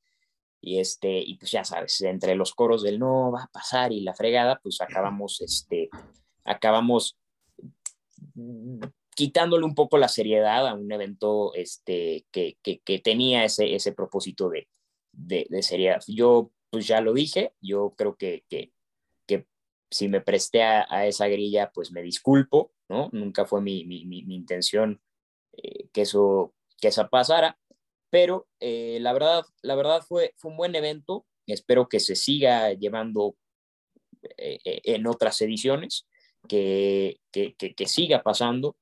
y 0.59 0.79
este, 0.79 1.19
y 1.19 1.35
pues 1.35 1.51
ya 1.51 1.63
sabes, 1.63 2.01
entre 2.01 2.35
los 2.35 2.53
coros 2.53 2.81
del 2.81 2.97
no 2.97 3.31
va 3.31 3.43
a 3.43 3.51
pasar 3.51 3.91
y 3.91 4.01
la 4.01 4.15
fregada, 4.15 4.59
pues 4.61 4.81
acabamos, 4.81 5.39
este, 5.41 5.89
acabamos 6.43 7.15
quitándole 9.17 9.65
un 9.65 9.73
poco 9.73 9.97
la 9.97 10.09
seriedad 10.09 10.67
a 10.67 10.75
un 10.75 10.91
evento 10.91 11.51
este, 11.55 12.27
que, 12.31 12.55
que, 12.61 12.99
tenía 12.99 13.43
ese, 13.45 13.73
ese 13.73 13.91
propósito 13.91 14.47
de, 14.47 14.67
de, 15.11 15.63
seriedad. 15.63 16.03
Yo, 16.05 16.51
pues 16.69 16.85
ya 16.85 17.01
lo 17.01 17.13
dije, 17.13 17.51
yo 17.59 17.95
creo 17.97 18.15
que, 18.15 18.43
que, 18.47 18.73
que 19.25 19.47
si 19.89 20.07
me 20.07 20.21
presté 20.21 20.61
a, 20.61 21.07
esa 21.07 21.27
grilla, 21.29 21.71
pues 21.73 21.91
me 21.91 22.03
disculpo, 22.03 22.71
¿no? 22.89 23.09
Nunca 23.11 23.45
fue 23.45 23.59
mi, 23.59 23.85
mi, 23.85 24.05
mi, 24.05 24.35
intención 24.35 25.01
eh, 25.53 25.87
que, 25.91 26.01
eso, 26.03 26.53
que 26.79 26.89
esa 26.89 27.07
pasara, 27.07 27.57
pero 28.11 28.47
eh, 28.59 28.99
la 29.01 29.13
verdad, 29.13 29.45
la 29.63 29.73
verdad 29.73 30.03
fue, 30.07 30.35
fue 30.37 30.51
un 30.51 30.57
buen 30.57 30.75
evento, 30.75 31.25
espero 31.47 31.89
que 31.89 31.99
se 31.99 32.15
siga 32.15 32.71
llevando 32.73 33.35
eh, 34.37 34.59
en 34.83 35.07
otras 35.07 35.41
ediciones, 35.41 36.05
que, 36.47 37.19
que, 37.31 37.55
que, 37.55 37.87
siga 37.87 38.23
pasando. 38.23 38.77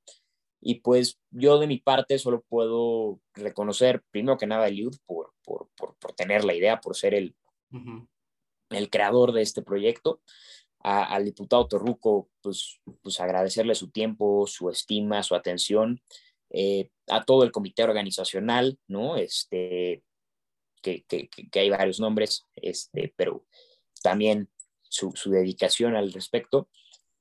Y 0.60 0.80
pues 0.80 1.18
yo 1.30 1.58
de 1.58 1.66
mi 1.66 1.78
parte 1.78 2.18
solo 2.18 2.44
puedo 2.48 3.20
reconocer, 3.34 4.02
primero 4.10 4.36
que 4.38 4.46
nada, 4.46 4.64
a 4.64 4.68
Eliud 4.68 4.96
por, 5.06 5.32
por, 5.44 5.68
por, 5.76 5.96
por, 5.96 6.12
tener 6.14 6.44
la 6.44 6.54
idea, 6.54 6.80
por 6.80 6.96
ser 6.96 7.14
el, 7.14 7.36
el 8.70 8.90
creador 8.90 9.32
de 9.32 9.42
este 9.42 9.62
proyecto. 9.62 10.22
al 10.80 11.24
diputado 11.24 11.68
Torruco, 11.68 12.30
pues, 12.40 12.80
pues 13.02 13.20
agradecerle 13.20 13.74
su 13.74 13.90
tiempo, 13.90 14.46
su 14.46 14.70
estima, 14.70 15.22
su 15.22 15.34
atención. 15.34 16.00
Eh, 16.50 16.90
a 17.08 17.24
todo 17.24 17.42
el 17.42 17.52
comité 17.52 17.82
organizacional, 17.82 18.78
¿no? 18.86 19.16
Este, 19.16 20.02
que, 20.80 21.04
que, 21.04 21.28
que, 21.28 21.60
hay 21.60 21.70
varios 21.70 21.98
nombres, 21.98 22.44
este, 22.54 23.12
pero 23.16 23.44
también 24.02 24.48
su, 24.82 25.12
su 25.14 25.30
dedicación 25.30 25.96
al 25.96 26.12
respecto. 26.12 26.68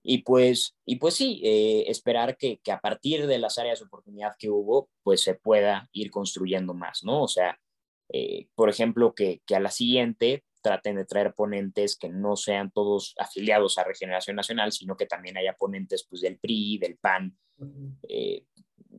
Y 0.07 0.19
pues, 0.19 0.75
y 0.85 0.97
pues 0.97 1.15
sí, 1.15 1.41
eh, 1.43 1.85
esperar 1.87 2.37
que, 2.37 2.59
que, 2.63 2.71
a 2.71 2.79
partir 2.79 3.25
de 3.25 3.39
las 3.39 3.57
áreas 3.57 3.79
de 3.79 3.85
oportunidad 3.85 4.35
que 4.37 4.51
hubo, 4.51 4.89
pues 5.01 5.21
se 5.21 5.33
pueda 5.33 5.89
ir 5.93 6.11
construyendo 6.11 6.75
más, 6.75 7.03
¿no? 7.03 7.23
O 7.23 7.27
sea, 7.27 7.59
eh, 8.09 8.47
por 8.53 8.69
ejemplo, 8.69 9.15
que, 9.15 9.41
que, 9.47 9.55
a 9.55 9.59
la 9.59 9.71
siguiente 9.71 10.43
traten 10.61 10.95
de 10.97 11.05
traer 11.05 11.33
ponentes 11.33 11.97
que 11.97 12.09
no 12.09 12.35
sean 12.35 12.69
todos 12.69 13.15
afiliados 13.17 13.79
a 13.79 13.83
Regeneración 13.83 14.35
Nacional, 14.35 14.71
sino 14.71 14.95
que 14.95 15.07
también 15.07 15.37
haya 15.37 15.53
ponentes 15.53 16.05
pues, 16.07 16.21
del 16.21 16.37
PRI, 16.37 16.77
del 16.77 16.97
PAN, 16.97 17.35
eh, 18.07 18.45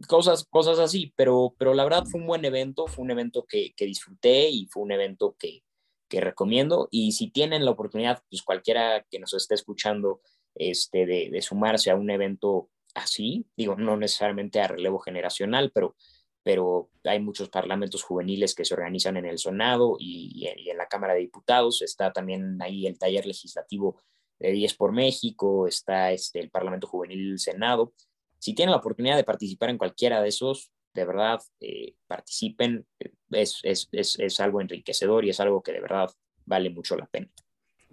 cosas, 0.08 0.44
cosas 0.44 0.80
así. 0.80 1.12
Pero, 1.16 1.54
pero 1.56 1.72
la 1.72 1.84
verdad 1.84 2.04
fue 2.04 2.20
un 2.20 2.26
buen 2.26 2.44
evento, 2.44 2.88
fue 2.88 3.04
un 3.04 3.12
evento 3.12 3.46
que, 3.48 3.74
que 3.76 3.86
disfruté 3.86 4.48
y 4.50 4.66
fue 4.66 4.82
un 4.82 4.90
evento 4.90 5.36
que, 5.38 5.62
que 6.08 6.20
recomiendo. 6.20 6.88
Y 6.90 7.12
si 7.12 7.30
tienen 7.30 7.64
la 7.64 7.72
oportunidad, 7.72 8.22
pues 8.28 8.42
cualquiera 8.42 9.04
que 9.10 9.18
nos 9.18 9.34
esté 9.34 9.54
escuchando, 9.54 10.20
este, 10.56 11.06
de, 11.06 11.42
sumarse 11.42 11.90
a 11.90 11.96
un 11.96 12.10
evento 12.10 12.70
así, 12.94 13.46
digo, 13.56 13.76
no 13.76 13.96
necesariamente 13.96 14.60
a 14.60 14.68
relevo 14.68 14.98
generacional, 14.98 15.70
pero, 15.72 15.96
pero 16.42 16.90
hay 17.04 17.20
muchos 17.20 17.48
parlamentos 17.48 18.02
juveniles 18.02 18.54
que 18.54 18.64
se 18.64 18.74
organizan 18.74 19.16
en 19.16 19.26
el 19.26 19.38
Senado 19.38 19.96
y, 19.98 20.46
en 20.46 20.76
la 20.76 20.86
Cámara 20.86 21.14
de 21.14 21.20
Diputados, 21.20 21.82
está 21.82 22.12
también 22.12 22.60
ahí 22.62 22.86
el 22.86 22.98
taller 22.98 23.26
legislativo 23.26 24.00
de 24.38 24.52
10 24.52 24.74
por 24.74 24.92
México, 24.92 25.66
está 25.66 26.12
este, 26.12 26.40
el 26.40 26.50
Parlamento 26.50 26.86
Juvenil 26.86 27.30
del 27.30 27.38
Senado. 27.38 27.92
Si 28.38 28.54
tienen 28.54 28.72
la 28.72 28.78
oportunidad 28.78 29.16
de 29.16 29.24
participar 29.24 29.70
en 29.70 29.78
cualquiera 29.78 30.20
de 30.20 30.28
esos, 30.28 30.70
de 30.94 31.04
verdad, 31.04 31.40
eh, 31.60 31.94
participen, 32.06 32.86
es, 33.30 33.60
es, 33.62 33.88
es, 33.92 34.18
es, 34.18 34.40
algo 34.40 34.60
enriquecedor 34.60 35.24
y 35.24 35.30
es 35.30 35.40
algo 35.40 35.62
que 35.62 35.72
de 35.72 35.80
verdad 35.80 36.10
vale 36.46 36.70
mucho 36.70 36.96
la 36.96 37.06
pena. 37.06 37.28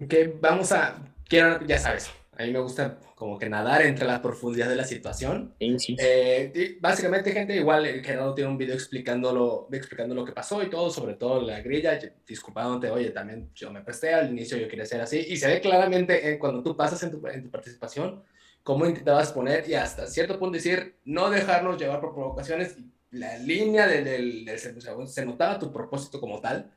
Ok, 0.00 0.14
vamos 0.40 0.72
a, 0.72 1.14
quiero, 1.28 1.64
ya 1.66 1.78
sabes, 1.78 2.10
a 2.38 2.44
mí 2.44 2.52
me 2.52 2.58
gusta 2.58 2.98
como 3.14 3.38
que 3.38 3.48
nadar 3.48 3.82
entre 3.82 4.06
la 4.06 4.20
profundidad 4.20 4.68
de 4.68 4.76
la 4.76 4.84
situación. 4.84 5.54
Eh, 5.58 6.78
básicamente, 6.80 7.32
gente, 7.32 7.56
igual 7.56 7.86
el 7.86 8.04
Gerardo 8.04 8.34
tiene 8.34 8.50
un 8.50 8.58
video 8.58 8.74
explicándolo, 8.74 9.68
explicando 9.72 10.14
lo 10.14 10.24
que 10.24 10.32
pasó 10.32 10.62
y 10.62 10.70
todo, 10.70 10.90
sobre 10.90 11.14
todo 11.14 11.40
la 11.40 11.60
grilla, 11.60 11.98
disculpándote, 12.26 12.90
oye, 12.90 13.10
también 13.10 13.50
yo 13.54 13.70
me 13.70 13.82
presté 13.82 14.12
al 14.14 14.30
inicio, 14.30 14.56
yo 14.56 14.68
quería 14.68 14.84
ser 14.84 15.00
así, 15.00 15.24
y 15.28 15.36
se 15.36 15.48
ve 15.48 15.60
claramente 15.60 16.32
eh, 16.32 16.38
cuando 16.38 16.62
tú 16.62 16.76
pasas 16.76 17.02
en 17.02 17.10
tu, 17.10 17.26
en 17.26 17.44
tu, 17.44 17.50
participación, 17.50 18.22
cómo 18.62 18.86
intentabas 18.86 19.32
poner 19.32 19.68
y 19.68 19.74
hasta 19.74 20.06
cierto 20.06 20.38
punto 20.38 20.56
decir, 20.56 20.96
no 21.04 21.30
dejarnos 21.30 21.78
llevar 21.78 22.00
por 22.00 22.14
provocaciones, 22.14 22.76
la 23.10 23.38
línea 23.38 23.86
del, 23.86 24.04
del, 24.04 24.44
del 24.44 25.08
se 25.08 25.24
notaba 25.24 25.58
tu 25.58 25.72
propósito 25.72 26.20
como 26.20 26.40
tal, 26.40 26.72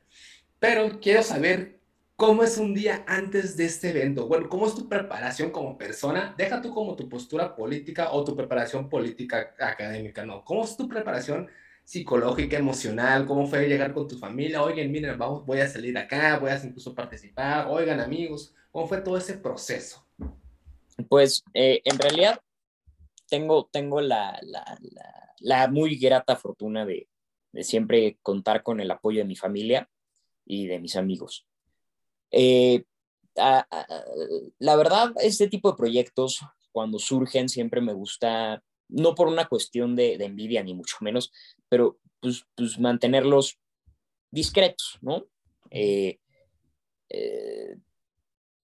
pero 0.60 1.00
quiero 1.00 1.22
saber 1.22 1.77
¿Cómo 2.18 2.42
es 2.42 2.58
un 2.58 2.74
día 2.74 3.04
antes 3.06 3.56
de 3.56 3.66
este 3.66 3.90
evento? 3.90 4.26
Bueno, 4.26 4.48
¿cómo 4.48 4.66
es 4.66 4.74
tu 4.74 4.88
preparación 4.88 5.52
como 5.52 5.78
persona? 5.78 6.34
Deja 6.36 6.60
tú 6.60 6.74
como 6.74 6.96
tu 6.96 7.08
postura 7.08 7.54
política 7.54 8.10
o 8.10 8.24
tu 8.24 8.34
preparación 8.34 8.88
política 8.88 9.54
académica, 9.56 10.26
¿no? 10.26 10.44
¿Cómo 10.44 10.64
es 10.64 10.76
tu 10.76 10.88
preparación 10.88 11.48
psicológica, 11.84 12.58
emocional? 12.58 13.24
¿Cómo 13.24 13.46
fue 13.46 13.68
llegar 13.68 13.94
con 13.94 14.08
tu 14.08 14.18
familia? 14.18 14.64
Oigan, 14.64 14.90
miren, 14.90 15.16
vamos, 15.16 15.46
voy 15.46 15.60
a 15.60 15.68
salir 15.68 15.96
acá, 15.96 16.40
voy 16.40 16.50
a 16.50 16.56
incluso 16.56 16.92
participar. 16.92 17.68
Oigan, 17.68 18.00
amigos, 18.00 18.52
¿cómo 18.72 18.88
fue 18.88 19.00
todo 19.00 19.16
ese 19.16 19.34
proceso? 19.34 20.04
Pues 21.08 21.44
eh, 21.54 21.82
en 21.84 22.00
realidad 22.00 22.40
tengo, 23.30 23.68
tengo 23.70 24.00
la, 24.00 24.36
la, 24.42 24.76
la, 25.38 25.68
muy 25.68 25.96
grata 25.96 26.34
fortuna 26.34 26.84
de, 26.84 27.06
de 27.52 27.62
siempre 27.62 28.18
contar 28.22 28.64
con 28.64 28.80
el 28.80 28.90
apoyo 28.90 29.20
de 29.20 29.24
mi 29.24 29.36
familia 29.36 29.88
y 30.44 30.66
de 30.66 30.80
mis 30.80 30.96
amigos. 30.96 31.47
Eh, 32.30 32.84
la 33.34 34.76
verdad, 34.76 35.12
este 35.20 35.48
tipo 35.48 35.70
de 35.70 35.76
proyectos, 35.76 36.40
cuando 36.72 36.98
surgen, 36.98 37.48
siempre 37.48 37.80
me 37.80 37.92
gusta, 37.92 38.62
no 38.88 39.14
por 39.14 39.28
una 39.28 39.46
cuestión 39.46 39.94
de, 39.96 40.14
envidia, 40.14 40.62
ni 40.62 40.74
mucho 40.74 40.96
menos, 41.00 41.32
pero 41.68 41.98
pues, 42.20 42.44
pues 42.54 42.78
mantenerlos 42.78 43.58
discretos, 44.30 44.98
¿no? 45.00 45.26
Eh, 45.70 46.18
eh, 47.10 47.76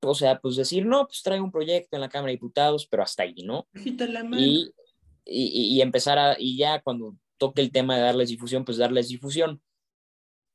o 0.03 0.15
sea, 0.15 0.41
pues 0.41 0.57
decir, 0.57 0.85
no, 0.87 1.07
pues 1.07 1.23
traigo 1.23 1.45
un 1.45 1.53
proyecto 1.53 1.97
en 1.97 2.03
la 2.03 2.09
Cámara 2.09 2.29
de 2.29 2.37
Diputados, 2.37 2.87
pero 2.87 3.03
hasta 3.03 3.23
ahí, 3.23 3.43
¿no? 3.45 3.67
Y, 4.39 4.71
y, 5.25 5.77
y, 5.77 5.81
empezar 5.81 6.19
a, 6.19 6.37
y 6.39 6.59
ya 6.59 6.83
cuando 6.83 7.17
toque 7.39 7.63
el 7.63 7.73
tema 7.73 7.97
de 7.97 8.03
darles 8.03 8.29
difusión, 8.29 8.65
pues 8.65 8.77
darles 8.77 9.09
difusión. 9.09 9.63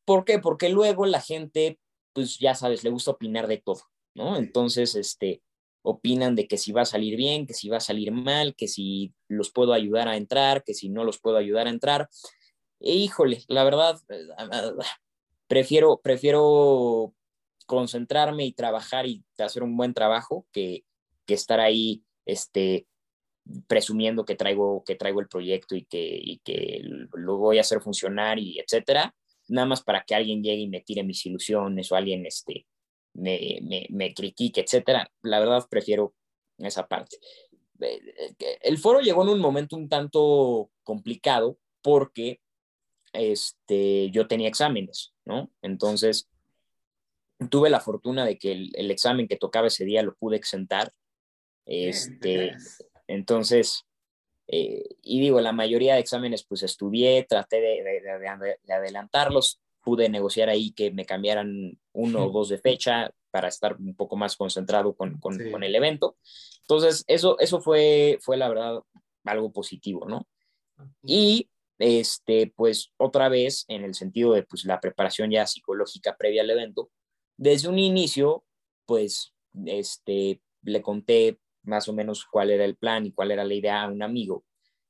¿Por 0.06 0.26
qué? 0.26 0.40
Porque 0.40 0.70
luego 0.70 1.06
la 1.06 1.22
gente, 1.22 1.80
pues 2.20 2.38
ya 2.38 2.54
sabes, 2.54 2.84
le 2.84 2.90
gusta 2.90 3.12
opinar 3.12 3.48
de 3.48 3.60
todo, 3.60 3.82
¿no? 4.14 4.36
Entonces, 4.36 4.94
este, 4.96 5.42
opinan 5.84 6.36
de 6.36 6.50
que 6.50 6.58
si 6.58 6.74
va 6.74 6.82
a 6.82 6.86
salir 6.86 7.16
bien, 7.16 7.48
que 7.48 7.54
si 7.54 7.70
va 7.70 7.78
a 7.78 7.80
salir 7.80 8.12
mal, 8.12 8.56
que 8.58 8.68
si 8.68 9.14
los 9.30 9.52
puedo 9.52 9.72
ayudar 9.72 10.10
a 10.10 10.18
entrar, 10.18 10.66
que 10.66 10.74
si 10.74 10.90
no 10.90 11.06
los 11.06 11.18
puedo 11.20 11.38
ayudar 11.38 11.68
a 11.68 11.70
entrar. 11.70 12.10
E, 12.82 12.94
híjole, 12.94 13.44
la 13.48 13.64
verdad, 13.64 14.02
eh, 14.10 14.28
prefiero, 15.48 16.02
prefiero 16.04 17.14
concentrarme 17.66 18.46
y 18.46 18.52
trabajar 18.52 19.06
y 19.06 19.24
hacer 19.38 19.64
un 19.64 19.78
buen 19.78 19.94
trabajo 19.94 20.46
que, 20.52 20.84
que 21.26 21.36
estar 21.36 21.62
ahí 21.62 22.04
este, 22.26 22.86
presumiendo 23.68 24.26
que 24.26 24.36
traigo, 24.36 24.84
que 24.84 24.96
traigo 24.96 25.22
el 25.22 25.30
proyecto 25.30 25.78
y 25.78 25.86
que, 25.86 26.20
y 26.22 26.40
que 26.40 26.82
lo 27.14 27.38
voy 27.38 27.60
a 27.60 27.62
hacer 27.62 27.80
funcionar 27.80 28.40
y 28.40 28.60
etcétera, 28.60 29.16
nada 29.50 29.68
más 29.68 29.82
para 29.84 30.04
que 30.04 30.16
alguien 30.16 30.44
llegue 30.44 30.62
y 30.62 30.70
me 30.70 30.82
tire 30.82 31.04
mis 31.04 31.26
ilusiones 31.26 31.92
o 31.92 31.96
alguien 31.96 32.26
este, 32.26 32.66
me, 33.14 33.60
me, 33.62 33.88
me 33.90 34.14
critique, 34.14 34.62
etcétera. 34.62 35.12
La 35.22 35.40
verdad 35.40 35.66
prefiero 35.70 36.14
esa 36.58 36.88
parte. 36.88 37.18
Eh, 37.80 38.36
eh, 38.40 38.60
el 38.62 38.78
foro 38.78 39.00
llegó 39.00 39.24
en 39.24 39.30
un 39.30 39.40
momento 39.40 39.76
un 39.76 39.90
tanto 39.90 40.70
complicado 40.84 41.58
porque 41.82 42.42
este, 43.14 44.12
yo 44.12 44.28
tenía 44.28 44.48
exámenes, 44.48 45.14
¿no? 45.26 45.52
Entonces, 45.62 46.30
tuve 47.50 47.70
la 47.70 47.80
fortuna 47.80 48.26
de 48.26 48.38
que 48.38 48.52
el, 48.52 48.72
el 48.76 48.92
examen 48.92 49.28
que 49.28 49.38
tocaba 49.38 49.68
ese 49.68 49.86
día 49.86 50.04
lo 50.04 50.16
pude 50.16 50.36
exentar. 50.36 50.94
Este, 51.66 52.56
entonces, 53.08 53.86
eh, 54.52 54.84
y 55.04 55.20
digo, 55.20 55.40
la 55.42 55.52
mayoría 55.52 55.94
de 55.94 56.00
exámenes 56.00 56.44
pues 56.44 56.64
estudié, 56.64 57.24
traté 57.30 57.62
de, 57.62 57.84
de, 57.84 58.58
de, 58.64 58.74
adelantarlos, 58.74 59.62
pude 59.84 60.10
negociar 60.10 60.50
ahí 60.50 60.72
que 60.72 60.90
me 60.90 61.06
cambiaran 61.06 61.80
uno 61.94 62.26
o 62.26 62.32
dos 62.32 62.50
de 62.50 62.58
fecha 62.58 63.14
para 63.30 63.48
estar 63.48 63.76
un 63.78 63.96
poco 63.96 64.16
más 64.16 64.36
concentrado 64.36 64.96
con, 64.96 65.20
con, 65.20 65.38
con, 65.52 65.64
el 65.64 65.76
evento. 65.76 66.18
Entonces, 66.62 67.04
eso, 67.08 67.38
eso 67.40 67.62
fue, 67.62 68.18
fue 68.22 68.38
la 68.38 68.50
verdad 68.50 68.82
algo 69.24 69.52
positivo, 69.52 70.08
¿no? 70.08 70.28
Y 71.04 71.48
este, 71.78 72.52
pues 72.56 72.92
otra 72.98 73.30
vez 73.30 73.66
en 73.68 73.84
el 73.84 73.94
sentido 73.94 74.34
de 74.34 74.44
pues 74.44 74.66
la 74.66 74.80
preparación 74.80 75.30
ya 75.30 75.46
psicológica 75.46 76.18
previa 76.18 76.42
al 76.42 76.50
evento, 76.50 76.90
desde 77.38 77.70
un 77.70 77.78
inicio, 77.78 78.44
pues, 78.88 79.34
este, 79.66 80.42
le 80.64 80.82
conté 80.82 81.40
más 81.64 81.88
o 81.88 81.94
menos 81.94 82.26
cuál 82.26 82.52
era 82.52 82.66
el 82.66 82.76
plan 82.76 83.06
y 83.06 83.12
cuál 83.12 83.32
era 83.32 83.44
la 83.44 83.54
idea 83.54 83.84
a 83.84 83.88
un 83.88 84.02
amigo, 84.02 84.46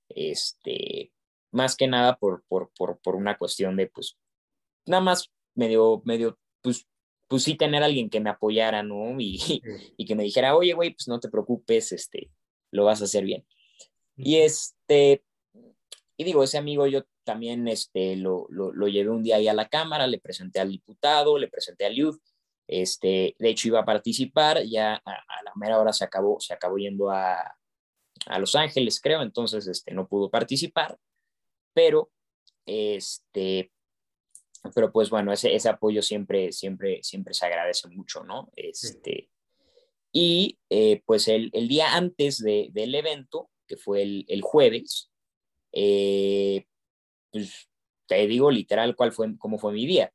este, 0.10 1.12
más 1.52 1.76
que 1.76 1.88
nada 1.88 2.18
por, 2.18 2.44
por, 2.48 2.72
por, 2.78 3.00
por 3.00 3.16
una 3.16 3.38
cuestión 3.38 3.76
de, 3.76 3.88
pues, 3.88 4.18
nada 4.86 5.02
más 5.02 5.32
medio, 5.56 6.02
medio, 6.06 6.40
pues, 6.62 6.88
pues 7.28 7.44
sí 7.44 7.56
tener 7.56 7.84
a 7.84 7.86
alguien 7.86 8.10
que 8.10 8.20
me 8.20 8.30
apoyara, 8.30 8.84
¿no? 8.84 9.20
Y, 9.20 9.40
y 9.98 10.06
que 10.06 10.16
me 10.16 10.24
dijera, 10.24 10.56
oye, 10.56 10.74
güey, 10.74 10.92
pues 10.92 11.08
no 11.08 11.20
te 11.20 11.30
preocupes, 11.30 11.92
este, 11.92 12.32
lo 12.72 12.86
vas 12.86 13.02
a 13.02 13.06
hacer 13.06 13.24
bien. 13.24 13.46
Y 14.18 14.38
este, 14.38 15.24
y 16.18 16.26
digo, 16.26 16.44
ese 16.44 16.58
amigo 16.58 16.86
yo 16.88 17.06
también 17.24 17.68
este, 17.70 18.18
lo, 18.18 18.46
lo, 18.50 18.74
lo, 18.74 18.88
llevé 18.90 19.10
un 19.10 19.24
día 19.24 19.38
ahí 19.38 19.48
a 19.48 19.54
la 19.54 19.70
Cámara, 19.70 20.08
le 20.08 20.20
presenté 20.20 20.60
al 20.60 20.70
diputado, 20.70 21.38
le 21.38 21.48
presenté 21.48 21.86
al 21.86 21.96
youth, 21.96 22.20
este, 22.70 23.36
de 23.40 23.50
hecho 23.50 23.68
iba 23.70 23.80
a 23.80 23.86
participar, 23.86 24.64
ya 24.64 24.96
a, 24.96 25.44
la 25.44 25.52
mera 25.56 25.80
hora 25.80 25.92
se 25.92 26.04
acabó, 26.04 26.40
se 26.40 26.54
acabó 26.54 26.78
yendo 26.78 27.10
a, 27.10 27.58
a, 28.28 28.40
Los 28.40 28.56
Ángeles, 28.56 29.02
creo, 29.02 29.22
entonces 29.24 29.68
este, 29.68 29.94
no 29.94 30.08
pudo 30.08 30.30
participar, 30.30 30.98
pero, 31.74 32.12
este, 32.66 33.72
pero 34.76 34.92
pues 34.92 35.10
bueno, 35.10 35.34
ese, 35.34 35.56
ese 35.56 35.70
apoyo 35.70 36.02
siempre, 36.02 36.52
siempre, 36.52 37.02
siempre 37.02 37.34
se 37.34 37.46
agradece 37.48 37.88
mucho, 37.90 38.24
¿no? 38.24 38.52
Este, 38.56 39.30
y 40.12 40.60
eh, 40.70 41.02
pues 41.06 41.28
el, 41.28 41.50
el, 41.54 41.68
día 41.68 41.96
antes 41.96 42.38
de, 42.44 42.70
del 42.72 42.94
evento, 42.94 43.50
que 43.68 43.78
fue 43.78 44.04
el, 44.04 44.26
el 44.28 44.42
jueves, 44.42 45.12
eh, 45.72 46.66
pues 47.32 47.68
te 48.08 48.28
digo 48.28 48.52
literal 48.52 48.96
cuál 48.96 49.12
fue, 49.12 49.38
cómo 49.38 49.58
fue 49.58 49.74
mi 49.74 49.86
día. 49.86 50.12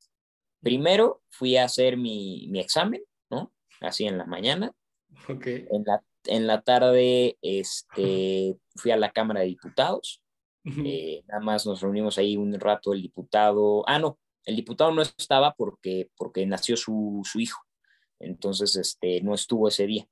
Primero 0.65 1.23
fui 1.31 1.57
a 1.57 1.65
hacer 1.65 1.97
mi, 1.97 2.49
mi 2.49 2.59
examen, 2.59 3.03
¿no? 3.31 3.53
Así 3.81 4.07
en 4.07 4.19
la 4.19 4.25
mañana. 4.25 4.73
Okay. 5.29 5.67
En, 5.71 5.85
la, 5.85 6.03
en 6.25 6.47
la 6.47 6.63
tarde 6.63 7.39
este, 7.43 8.57
fui 8.75 8.91
a 8.91 8.97
la 8.97 9.13
Cámara 9.13 9.41
de 9.41 9.47
Diputados. 9.47 10.21
Eh, 10.65 11.23
nada 11.29 11.41
más 11.43 11.67
nos 11.67 11.83
reunimos 11.83 12.17
ahí 12.17 12.37
un 12.39 12.59
rato 12.59 12.95
el 12.95 13.03
diputado. 13.03 13.85
Ah, 13.87 13.99
no, 13.99 14.19
el 14.45 14.57
diputado 14.57 14.91
no 14.93 15.03
estaba 15.03 15.55
porque, 15.55 16.09
porque 16.17 16.47
nació 16.47 16.77
su, 16.77 17.21
su 17.25 17.39
hijo. 17.39 17.63
Entonces, 18.19 18.75
este, 18.77 19.21
no 19.21 19.35
estuvo 19.35 19.69
ese 19.69 19.87
día. 19.87 20.09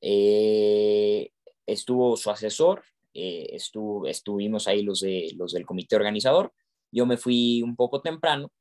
Eh, 0.00 1.32
estuvo 1.66 2.16
su 2.16 2.30
asesor, 2.30 2.84
eh, 3.12 3.48
estuvo, 3.52 4.06
estuvimos 4.06 4.68
ahí 4.68 4.82
los, 4.82 5.00
de, 5.00 5.32
los 5.36 5.52
del 5.52 5.66
comité 5.66 5.96
organizador. 5.96 6.52
Yo 6.92 7.06
me 7.06 7.16
fui 7.16 7.62
un 7.62 7.74
poco 7.76 8.00
temprano 8.00 8.52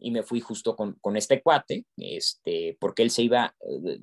y 0.00 0.10
me 0.10 0.22
fui 0.22 0.40
justo 0.40 0.74
con, 0.74 0.94
con 1.00 1.16
este 1.16 1.42
cuate, 1.42 1.84
este, 1.96 2.76
porque 2.80 3.02
él 3.02 3.10
se 3.10 3.22
iba, 3.22 3.54
eh, 3.60 4.00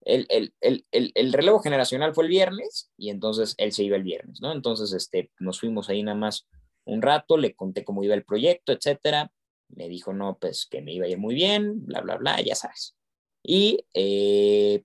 el, 0.00 0.26
el, 0.28 0.54
el, 0.90 1.12
el, 1.14 1.32
relevo 1.32 1.60
generacional 1.60 2.14
fue 2.14 2.24
el 2.24 2.30
viernes 2.30 2.90
y 2.96 3.10
entonces 3.10 3.54
él 3.58 3.72
se 3.72 3.84
iba 3.84 3.96
el 3.96 4.02
viernes, 4.02 4.40
¿no? 4.40 4.52
Entonces 4.52 4.92
este, 4.92 5.30
nos 5.38 5.60
fuimos 5.60 5.88
ahí 5.88 6.02
nada 6.02 6.16
más 6.16 6.48
un 6.84 7.02
rato, 7.02 7.36
le 7.36 7.54
conté 7.54 7.84
cómo 7.84 8.02
iba 8.02 8.14
el 8.14 8.24
proyecto, 8.24 8.72
etcétera. 8.72 9.32
Me 9.68 9.88
dijo, 9.88 10.12
no, 10.12 10.38
pues 10.38 10.66
que 10.66 10.80
me 10.80 10.92
iba 10.92 11.06
a 11.06 11.08
ir 11.08 11.18
muy 11.18 11.34
bien, 11.34 11.84
bla, 11.84 12.00
bla, 12.00 12.16
bla, 12.16 12.40
ya 12.40 12.54
sabes. 12.54 12.96
Y, 13.42 13.84
eh, 13.94 14.84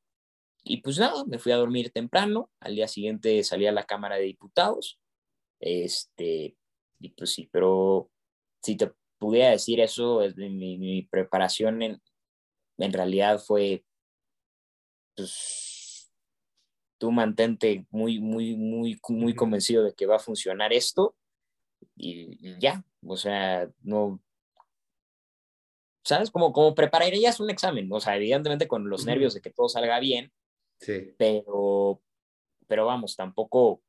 y 0.63 0.81
pues 0.81 0.97
nada, 0.99 1.23
me 1.25 1.39
fui 1.39 1.51
a 1.51 1.57
dormir 1.57 1.91
temprano. 1.91 2.51
Al 2.59 2.75
día 2.75 2.87
siguiente 2.87 3.43
salí 3.43 3.67
a 3.67 3.71
la 3.71 3.85
Cámara 3.85 4.15
de 4.15 4.23
Diputados. 4.23 4.99
Este, 5.59 6.57
y 6.99 7.09
pues 7.09 7.31
sí, 7.31 7.47
pero 7.51 8.09
si 8.63 8.75
te 8.75 8.91
pudiera 9.21 9.51
decir 9.51 9.79
eso, 9.79 10.21
mi, 10.35 10.79
mi 10.79 11.03
preparación 11.03 11.83
en, 11.83 12.01
en 12.79 12.91
realidad 12.91 13.37
fue, 13.39 13.85
pues, 15.15 16.11
tú 16.97 17.11
mantente 17.11 17.85
muy, 17.91 18.19
muy, 18.19 18.55
muy, 18.55 18.99
muy 19.09 19.35
convencido 19.35 19.83
de 19.83 19.93
que 19.93 20.07
va 20.07 20.15
a 20.15 20.19
funcionar 20.19 20.73
esto 20.73 21.15
y, 21.95 22.35
y 22.49 22.59
ya, 22.59 22.83
o 23.05 23.15
sea, 23.15 23.69
no, 23.83 24.19
¿sabes? 26.03 26.31
Como, 26.31 26.51
como 26.51 26.73
prepararías 26.73 27.39
un 27.39 27.51
examen, 27.51 27.87
o 27.93 27.99
sea, 27.99 28.15
evidentemente 28.15 28.67
con 28.67 28.89
los 28.89 29.05
nervios 29.05 29.35
de 29.35 29.41
que 29.41 29.51
todo 29.51 29.69
salga 29.69 29.99
bien, 29.99 30.33
sí. 30.79 31.13
pero, 31.19 32.01
pero 32.67 32.87
vamos, 32.87 33.15
tampoco, 33.15 33.83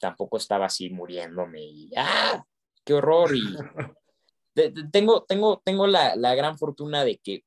tampoco 0.00 0.38
estaba 0.38 0.66
así 0.66 0.90
muriéndome 0.90 1.62
y, 1.62 1.90
¡ah! 1.96 2.44
¡Qué 2.84 2.94
horror! 2.94 3.36
Y, 3.36 3.42
tengo, 4.54 5.24
tengo, 5.24 5.62
tengo 5.64 5.86
la, 5.86 6.16
la, 6.16 6.34
gran 6.34 6.58
fortuna 6.58 7.04
de 7.04 7.18
que 7.18 7.44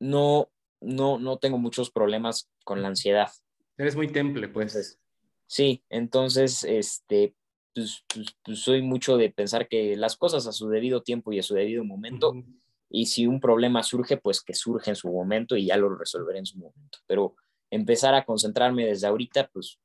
no, 0.00 0.50
no, 0.80 1.18
no 1.18 1.38
tengo 1.38 1.58
muchos 1.58 1.90
problemas 1.90 2.50
con 2.64 2.82
la 2.82 2.88
ansiedad. 2.88 3.30
Eres 3.76 3.96
muy 3.96 4.08
temple, 4.08 4.48
pues. 4.48 4.98
Sí, 5.46 5.82
entonces, 5.88 6.64
este, 6.64 7.34
pues, 7.74 8.04
pues, 8.12 8.26
pues, 8.44 8.60
soy 8.60 8.82
mucho 8.82 9.16
de 9.16 9.30
pensar 9.30 9.68
que 9.68 9.96
las 9.96 10.16
cosas 10.16 10.46
a 10.46 10.52
su 10.52 10.68
debido 10.68 11.02
tiempo 11.02 11.32
y 11.32 11.38
a 11.38 11.42
su 11.42 11.54
debido 11.54 11.84
momento, 11.84 12.30
uh 12.30 12.34
-huh. 12.34 12.60
y 12.88 13.06
si 13.06 13.26
un 13.26 13.40
problema 13.40 13.82
surge, 13.82 14.16
pues 14.16 14.42
que 14.42 14.54
surge 14.54 14.90
en 14.90 14.96
su 14.96 15.08
momento 15.08 15.56
y 15.56 15.66
ya 15.66 15.76
lo 15.76 15.94
resolveré 15.94 16.38
en 16.38 16.46
su 16.46 16.58
momento. 16.58 16.98
Pero 17.06 17.34
empezar 17.70 18.14
a 18.14 18.24
concentrarme 18.24 18.86
desde 18.86 19.06
ahorita, 19.06 19.48
pues 19.52 19.78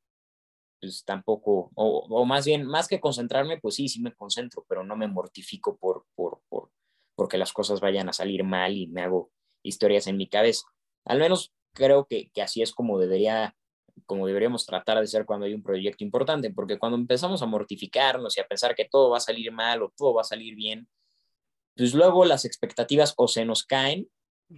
pues 0.85 1.03
tampoco, 1.03 1.71
o, 1.75 2.05
o, 2.09 2.25
más 2.25 2.45
bien, 2.45 2.65
más 2.65 2.87
que 2.87 2.99
concentrarme, 2.99 3.59
pues 3.59 3.75
sí, 3.75 3.89
sí 3.89 4.01
me 4.01 4.13
concentro, 4.13 4.65
pero 4.69 4.83
no 4.83 4.95
me 4.95 5.07
mortifico 5.07 5.77
por, 5.77 6.05
por, 6.15 6.41
por, 6.47 6.69
porque 7.15 7.37
las 7.37 7.53
cosas 7.53 7.81
vayan 7.81 8.07
a 8.09 8.13
salir 8.13 8.43
mal 8.43 8.77
y 8.77 8.87
me 8.87 9.01
hago 9.01 9.31
historias 9.63 10.07
en 10.07 10.17
mi 10.17 10.27
cabeza. 10.27 10.65
Al 11.05 11.19
menos 11.19 11.53
creo 11.73 12.05
que, 12.05 12.29
que 12.33 12.41
así 12.41 12.61
es 12.61 12.73
como 12.73 12.99
debería 12.99 13.55
como 14.05 14.27
deberíamos 14.27 14.65
tratar 14.65 14.99
de 14.99 15.07
ser 15.07 15.25
cuando 15.25 15.45
hay 15.45 15.53
un 15.53 15.63
proyecto 15.63 16.03
importante, 16.03 16.51
porque 16.51 16.77
cuando 16.77 16.97
empezamos 16.97 17.41
a 17.41 17.45
mortificarnos 17.45 18.37
y 18.37 18.41
a 18.41 18.47
pensar 18.47 18.75
que 18.75 18.85
todo 18.85 19.09
va 19.09 19.17
a 19.17 19.21
salir 19.21 19.51
mal 19.53 19.81
o 19.83 19.93
todo 19.95 20.13
va 20.13 20.21
a 20.21 20.25
salir 20.25 20.53
bien, 20.53 20.89
pues 21.77 21.93
luego 21.93 22.25
las 22.25 22.43
expectativas 22.43 23.13
o 23.15 23.29
se 23.29 23.45
nos 23.45 23.63
caen 23.63 24.09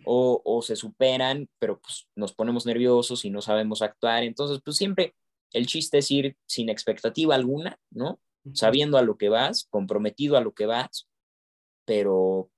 o, 0.05 0.41
o 0.43 0.61
se 0.63 0.75
superan, 0.75 1.49
pero 1.59 1.79
pues 1.79 2.07
nos 2.15 2.33
ponemos 2.33 2.65
nerviosos 2.65 3.25
y 3.25 3.29
no 3.29 3.41
sabemos 3.41 3.81
actuar. 3.81 4.23
Entonces, 4.23 4.59
pues 4.63 4.77
siempre 4.77 5.15
el 5.53 5.67
chiste 5.67 5.99
es 5.99 6.11
ir 6.11 6.37
sin 6.45 6.69
expectativa 6.69 7.35
alguna, 7.35 7.79
¿no? 7.89 8.19
Sabiendo 8.53 8.97
a 8.97 9.01
lo 9.01 9.17
que 9.17 9.29
vas, 9.29 9.67
comprometido 9.69 10.37
a 10.37 10.41
lo 10.41 10.53
que 10.53 10.65
vas, 10.65 11.09
pero, 11.85 12.49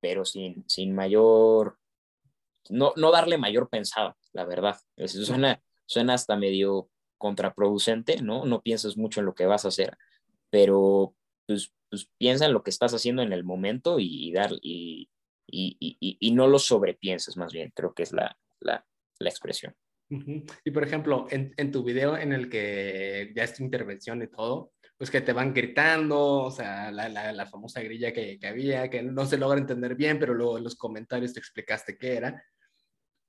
pero 0.00 0.24
sin, 0.24 0.64
sin 0.68 0.94
mayor 0.94 1.78
no, 2.68 2.92
no 2.96 3.10
darle 3.10 3.38
mayor 3.38 3.68
pensada, 3.68 4.16
la 4.32 4.44
verdad. 4.44 4.78
suena, 5.06 5.62
suena 5.86 6.14
hasta 6.14 6.36
medio 6.36 6.88
contraproducente, 7.18 8.22
¿no? 8.22 8.44
No 8.44 8.62
piensas 8.62 8.96
mucho 8.96 9.20
en 9.20 9.26
lo 9.26 9.34
que 9.34 9.46
vas 9.46 9.64
a 9.64 9.68
hacer, 9.68 9.96
pero 10.50 11.14
pues, 11.46 11.72
pues 11.88 12.08
piensa 12.18 12.46
en 12.46 12.52
lo 12.52 12.62
que 12.62 12.70
estás 12.70 12.94
haciendo 12.94 13.22
en 13.22 13.32
el 13.32 13.44
momento 13.44 13.98
y, 13.98 14.32
dar, 14.32 14.52
y, 14.60 15.08
y, 15.46 15.76
y, 15.98 16.30
no 16.32 16.48
lo 16.48 16.58
sobrepienses 16.58 17.36
más 17.36 17.52
bien, 17.52 17.72
creo 17.74 17.94
que 17.94 18.02
es 18.02 18.12
la, 18.12 18.36
la, 18.60 18.86
la 19.18 19.28
expresión. 19.28 19.76
Y 20.64 20.70
por 20.70 20.84
ejemplo, 20.84 21.26
en, 21.30 21.72
tu 21.72 21.82
video 21.82 22.16
en 22.16 22.32
el 22.32 22.48
que 22.48 23.32
ya 23.34 23.44
es 23.44 23.54
tu 23.54 23.62
intervención 23.62 24.22
y 24.22 24.28
todo, 24.28 24.72
pues 24.96 25.10
que 25.10 25.20
te 25.20 25.32
van 25.32 25.54
gritando, 25.54 26.42
o 26.44 26.50
sea, 26.50 26.90
la, 26.90 27.08
la, 27.08 27.46
famosa 27.46 27.82
grilla 27.82 28.12
que, 28.12 28.38
que, 28.38 28.46
había, 28.46 28.88
que 28.90 29.02
no 29.02 29.26
se 29.26 29.38
logra 29.38 29.58
entender 29.58 29.94
bien, 29.94 30.18
pero 30.18 30.34
luego 30.34 30.58
en 30.58 30.64
los 30.64 30.76
comentarios 30.76 31.32
te 31.32 31.40
explicaste 31.40 31.96
qué 31.96 32.16
era. 32.16 32.44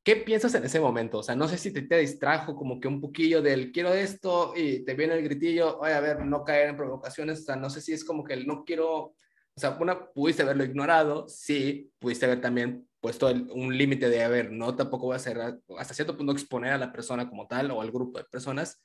¿Qué 0.03 0.17
piensas 0.17 0.53
en 0.55 0.65
ese 0.65 0.81
momento? 0.81 1.19
O 1.19 1.23
sea, 1.23 1.35
no 1.35 1.47
sé 1.47 1.57
si 1.57 1.71
te, 1.71 1.83
te 1.83 1.99
distrajo 1.99 2.55
como 2.55 2.79
que 2.79 2.89
un 2.89 2.99
poquillo 2.99 3.41
del 3.41 3.71
quiero 3.71 3.93
esto 3.93 4.53
y 4.53 4.83
te 4.83 4.95
viene 4.95 5.13
el 5.13 5.23
gritillo, 5.23 5.79
oye, 5.79 5.93
a 5.93 6.01
ver, 6.01 6.25
no 6.25 6.43
caer 6.43 6.69
en 6.69 6.77
provocaciones, 6.77 7.39
o 7.39 7.43
sea, 7.43 7.55
no 7.55 7.69
sé 7.69 7.79
si 7.79 7.93
es 7.93 8.03
como 8.03 8.25
que 8.25 8.33
el 8.33 8.45
no 8.45 8.65
quiero, 8.65 8.89
o 8.91 9.15
sea, 9.55 9.77
una, 9.79 10.11
pudiste 10.11 10.43
haberlo 10.43 10.65
ignorado, 10.65 11.29
sí, 11.29 11.89
pudiste 11.99 12.25
haber 12.25 12.41
también 12.41 12.85
puesto 13.03 13.27
un 13.27 13.77
límite 13.77 14.09
de, 14.09 14.23
a 14.23 14.29
ver, 14.29 14.49
no, 14.49 14.77
tampoco 14.77 15.07
voy 15.07 15.15
a 15.15 15.17
hacer, 15.17 15.37
hasta 15.77 15.93
cierto 15.93 16.15
punto 16.15 16.31
exponer 16.31 16.71
a 16.71 16.77
la 16.77 16.93
persona 16.93 17.29
como 17.29 17.47
tal 17.47 17.69
o 17.71 17.81
al 17.81 17.91
grupo 17.91 18.17
de 18.17 18.23
personas, 18.23 18.81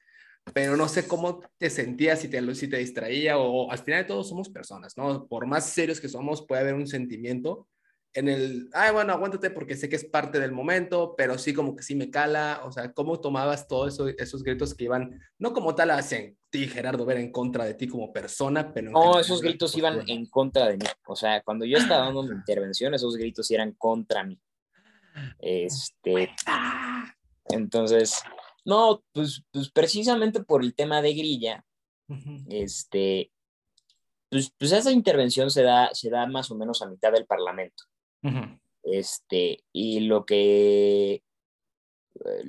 pero 0.52 0.76
no 0.76 0.88
sé 0.88 1.06
cómo 1.06 1.40
te 1.56 1.70
sentías, 1.70 2.18
si 2.18 2.28
te, 2.28 2.54
si 2.56 2.66
te 2.66 2.78
distraía 2.78 3.38
o, 3.38 3.66
o 3.66 3.70
al 3.70 3.78
final 3.78 4.02
de 4.02 4.08
todo 4.08 4.24
somos 4.24 4.48
personas, 4.48 4.96
¿no? 4.96 5.28
Por 5.28 5.46
más 5.46 5.66
serios 5.70 6.00
que 6.00 6.08
somos, 6.08 6.44
puede 6.44 6.62
haber 6.62 6.74
un 6.74 6.88
sentimiento 6.88 7.68
en 8.14 8.28
el, 8.28 8.68
ay, 8.72 8.92
bueno, 8.92 9.12
aguántate 9.12 9.50
porque 9.50 9.76
sé 9.76 9.88
que 9.88 9.96
es 9.96 10.04
parte 10.04 10.40
del 10.40 10.52
momento, 10.52 11.14
pero 11.16 11.38
sí 11.38 11.52
como 11.52 11.76
que 11.76 11.82
sí 11.82 11.94
me 11.94 12.10
cala, 12.10 12.62
o 12.64 12.72
sea, 12.72 12.92
¿cómo 12.92 13.20
tomabas 13.20 13.68
todos 13.68 13.94
eso, 13.94 14.08
esos 14.08 14.42
gritos 14.42 14.74
que 14.74 14.84
iban, 14.84 15.20
no 15.38 15.52
como 15.52 15.74
tal 15.74 15.90
hacen 15.90 16.36
ti, 16.50 16.66
Gerardo, 16.66 17.04
ver 17.04 17.18
en 17.18 17.30
contra 17.30 17.64
de 17.64 17.74
ti 17.74 17.86
como 17.86 18.12
persona, 18.12 18.72
pero... 18.72 18.90
No, 18.90 19.20
esos 19.20 19.40
gritos 19.42 19.76
iban 19.76 20.08
en 20.08 20.26
contra 20.26 20.66
de 20.66 20.78
mí, 20.78 20.86
o 21.06 21.14
sea, 21.14 21.42
cuando 21.42 21.64
yo 21.64 21.76
estaba 21.78 22.06
dando 22.06 22.22
mi 22.22 22.34
intervención, 22.34 22.94
esos 22.94 23.16
gritos 23.16 23.50
eran 23.50 23.72
contra 23.72 24.24
mí. 24.24 24.40
Este... 25.38 26.30
Entonces, 27.50 28.22
no, 28.64 29.02
pues, 29.12 29.42
pues 29.50 29.70
precisamente 29.70 30.42
por 30.42 30.62
el 30.62 30.74
tema 30.74 31.00
de 31.00 31.14
grilla, 31.14 31.64
este, 32.48 33.30
pues, 34.28 34.52
pues, 34.58 34.72
esa 34.72 34.90
intervención 34.90 35.50
se 35.50 35.62
da, 35.62 35.90
se 35.94 36.10
da 36.10 36.26
más 36.26 36.50
o 36.50 36.54
menos 36.54 36.82
a 36.82 36.86
mitad 36.86 37.12
del 37.12 37.26
Parlamento. 37.26 37.84
Este, 38.82 39.64
y 39.72 40.00
lo 40.00 40.24
que 40.24 41.12
eh, 41.14 41.22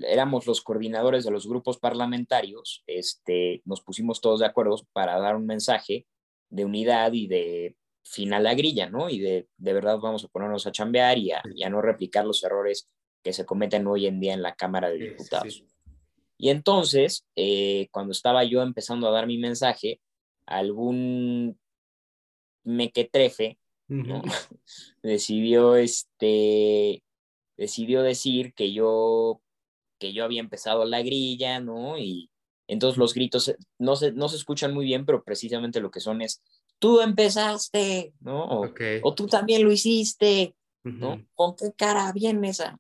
éramos 0.08 0.48
los 0.48 0.62
coordinadores 0.62 1.24
de 1.26 1.32
los 1.32 1.48
grupos 1.48 1.78
parlamentarios, 1.78 2.84
este, 2.88 3.62
nos 3.66 3.82
pusimos 3.82 4.22
todos 4.22 4.40
de 4.40 4.46
acuerdo 4.46 4.78
para 4.94 5.20
dar 5.20 5.36
un 5.36 5.46
mensaje 5.46 6.08
de 6.50 6.66
unidad 6.66 7.14
y 7.14 7.28
de 7.28 7.76
final 8.04 8.48
a 8.48 8.50
la 8.52 8.56
grilla, 8.56 8.90
¿no? 8.90 9.10
Y 9.10 9.20
de, 9.20 9.48
de 9.58 9.74
verdad 9.74 10.00
vamos 10.00 10.24
a 10.24 10.30
ponernos 10.30 10.66
a 10.66 10.72
chambear 10.72 11.18
y 11.18 11.32
a, 11.32 11.70
no 11.70 11.82
replicar 11.82 12.26
los 12.26 12.44
errores 12.44 12.90
que 13.24 13.34
se 13.34 13.46
cometen 13.46 13.86
hoy 13.86 14.08
en 14.08 14.20
día 14.20 14.34
en 14.34 14.42
la 14.42 14.56
Cámara 14.56 14.90
de 14.90 14.98
Diputados. 14.98 15.64
Y 16.38 16.50
entonces, 16.50 17.28
eh, 17.36 17.90
cuando 17.92 18.14
estaba 18.14 18.44
yo 18.46 18.62
empezando 18.62 19.08
a 19.08 19.12
dar 19.12 19.28
mi 19.28 19.38
mensaje, 19.38 20.00
algún 20.46 21.60
mequetrefe 22.64 23.59
decidió, 25.04 25.76
este, 25.76 27.04
decidió 27.58 28.02
decir 28.02 28.54
que 28.54 28.72
yo, 28.72 29.42
que 30.00 30.14
yo 30.14 30.24
había 30.24 30.40
empezado 30.40 30.86
la 30.86 31.02
grilla, 31.02 31.60
¿no? 31.60 31.98
Y 31.98 32.30
entonces 32.68 32.98
los 32.98 33.14
gritos 33.14 33.54
no 33.80 33.96
se, 33.96 34.12
no 34.12 34.30
se 34.30 34.38
escuchan 34.38 34.74
muy 34.74 34.86
bien, 34.86 35.06
pero 35.06 35.24
precisamente 35.24 35.82
lo 35.82 35.92
que 35.92 36.00
son 36.00 36.22
es, 36.22 36.42
tú 36.78 37.02
empezaste, 37.02 38.14
¿no? 38.20 38.62
O, 39.04 39.16
tú 39.16 39.28
también 39.28 39.64
lo 39.64 39.72
hiciste, 39.72 40.56
¿no? 40.84 41.26
¿Con 41.34 41.56
qué 41.56 41.74
cara 41.76 42.12
vienes 42.14 42.62
a...? 42.62 42.80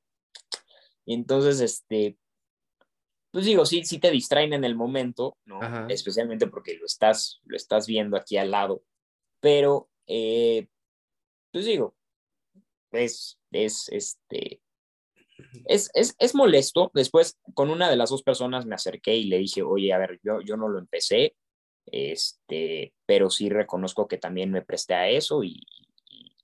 Entonces, 1.06 1.60
este, 1.60 2.18
pues 3.32 3.46
digo, 3.46 3.66
sí, 3.66 3.84
sí 3.84 4.00
te 4.00 4.12
distraen 4.12 4.54
en 4.54 4.64
el 4.64 4.76
momento, 4.76 5.38
¿no? 5.46 5.60
Especialmente 5.88 6.48
porque 6.48 6.78
lo 6.78 6.86
estás, 6.86 7.42
lo 7.46 7.56
estás 7.56 7.88
viendo 7.88 8.16
aquí 8.16 8.38
al 8.38 8.52
lado, 8.52 8.84
pero 9.40 9.90
eh, 10.08 10.68
pues 11.52 11.66
digo, 11.66 11.96
es, 12.92 13.40
es, 13.52 13.90
este, 13.90 14.62
es, 15.66 15.90
es, 15.94 16.16
es, 16.18 16.36
molesto. 16.36 16.92
Después, 16.94 17.38
con 17.54 17.70
una 17.70 17.90
de 17.90 17.96
las 17.96 18.10
dos 18.10 18.24
personas 18.24 18.66
me 18.66 18.76
acerqué 18.76 19.16
y 19.16 19.26
le 19.26 19.38
dije, 19.38 19.62
oye, 19.62 19.94
a 19.94 19.98
ver, 19.98 20.20
yo, 20.24 20.42
yo 20.42 20.58
no 20.58 20.68
lo 20.68 20.80
empecé, 20.80 21.36
este, 21.86 22.94
pero 23.06 23.30
sí 23.30 23.50
reconozco 23.50 24.08
que 24.08 24.18
también 24.18 24.52
me 24.52 24.62
presté 24.62 24.94
a 24.94 25.10
eso 25.10 25.44
y, 25.44 25.66
y, 26.10 26.36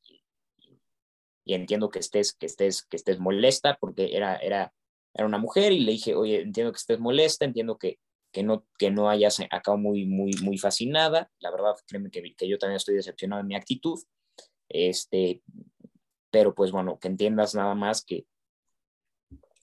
y, 1.45 1.53
entiendo 1.53 1.89
que 1.89 1.99
estés, 1.99 2.33
que 2.33 2.45
estés, 2.45 2.83
que 2.83 2.97
estés 2.97 3.19
molesta 3.19 3.77
porque 3.79 4.15
era, 4.15 4.37
era, 4.37 4.73
era 5.13 5.25
una 5.25 5.37
mujer 5.37 5.71
y 5.71 5.79
le 5.81 5.93
dije, 5.93 6.15
oye, 6.15 6.41
entiendo 6.41 6.71
que 6.71 6.77
estés 6.77 6.99
molesta, 6.99 7.45
entiendo 7.45 7.77
que, 7.77 7.99
que 8.31 8.43
no, 8.43 8.65
que 8.77 8.91
no 8.91 9.09
hayas 9.09 9.39
acabado 9.39 9.77
muy, 9.77 10.05
muy, 10.05 10.33
muy 10.41 10.57
fascinada. 10.57 11.31
La 11.39 11.51
verdad, 11.51 11.75
créeme 11.87 12.09
que, 12.09 12.35
que 12.35 12.47
yo 12.47 12.57
también 12.57 12.77
estoy 12.77 12.95
decepcionado 12.95 13.41
de 13.41 13.47
mi 13.47 13.55
actitud. 13.55 13.99
Este, 14.69 15.41
pero 16.31 16.53
pues 16.53 16.71
bueno, 16.71 16.99
que 16.99 17.07
entiendas 17.07 17.55
nada 17.55 17.75
más 17.75 18.03
que, 18.03 18.25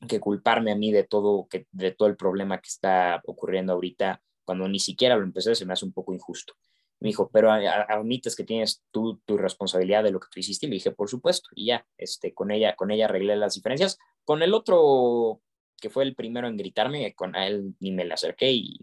que 0.08 0.20
culparme 0.20 0.72
a 0.72 0.76
mí 0.76 0.92
de 0.92 1.04
todo, 1.04 1.46
que, 1.48 1.66
de 1.70 1.92
todo 1.92 2.08
el 2.08 2.16
problema 2.16 2.58
que 2.58 2.68
está 2.68 3.20
ocurriendo 3.26 3.72
ahorita, 3.72 4.22
cuando 4.44 4.68
ni 4.68 4.78
siquiera 4.78 5.16
lo 5.16 5.22
empecé, 5.22 5.54
se 5.54 5.66
me 5.66 5.72
hace 5.72 5.84
un 5.84 5.92
poco 5.92 6.14
injusto. 6.14 6.54
Me 7.00 7.08
dijo, 7.08 7.30
pero 7.32 7.50
admites 7.50 8.36
que 8.36 8.44
tienes 8.44 8.82
tú 8.92 9.20
tu 9.24 9.36
responsabilidad 9.36 10.04
de 10.04 10.12
lo 10.12 10.20
que 10.20 10.28
tú 10.30 10.38
hiciste. 10.38 10.66
Y 10.66 10.68
le 10.68 10.74
dije, 10.74 10.92
por 10.92 11.08
supuesto. 11.08 11.48
Y 11.54 11.66
ya, 11.66 11.84
este, 11.98 12.32
con 12.32 12.52
ella, 12.52 12.76
con 12.76 12.92
ella 12.92 13.06
arreglé 13.06 13.34
las 13.34 13.54
diferencias. 13.54 13.98
Con 14.24 14.40
el 14.42 14.54
otro, 14.54 15.40
que 15.80 15.90
fue 15.90 16.04
el 16.04 16.14
primero 16.14 16.46
en 16.46 16.56
gritarme, 16.56 17.12
con 17.14 17.34
él 17.34 17.74
ni 17.80 17.90
me 17.90 18.04
le 18.04 18.14
acerqué 18.14 18.52
y 18.52 18.78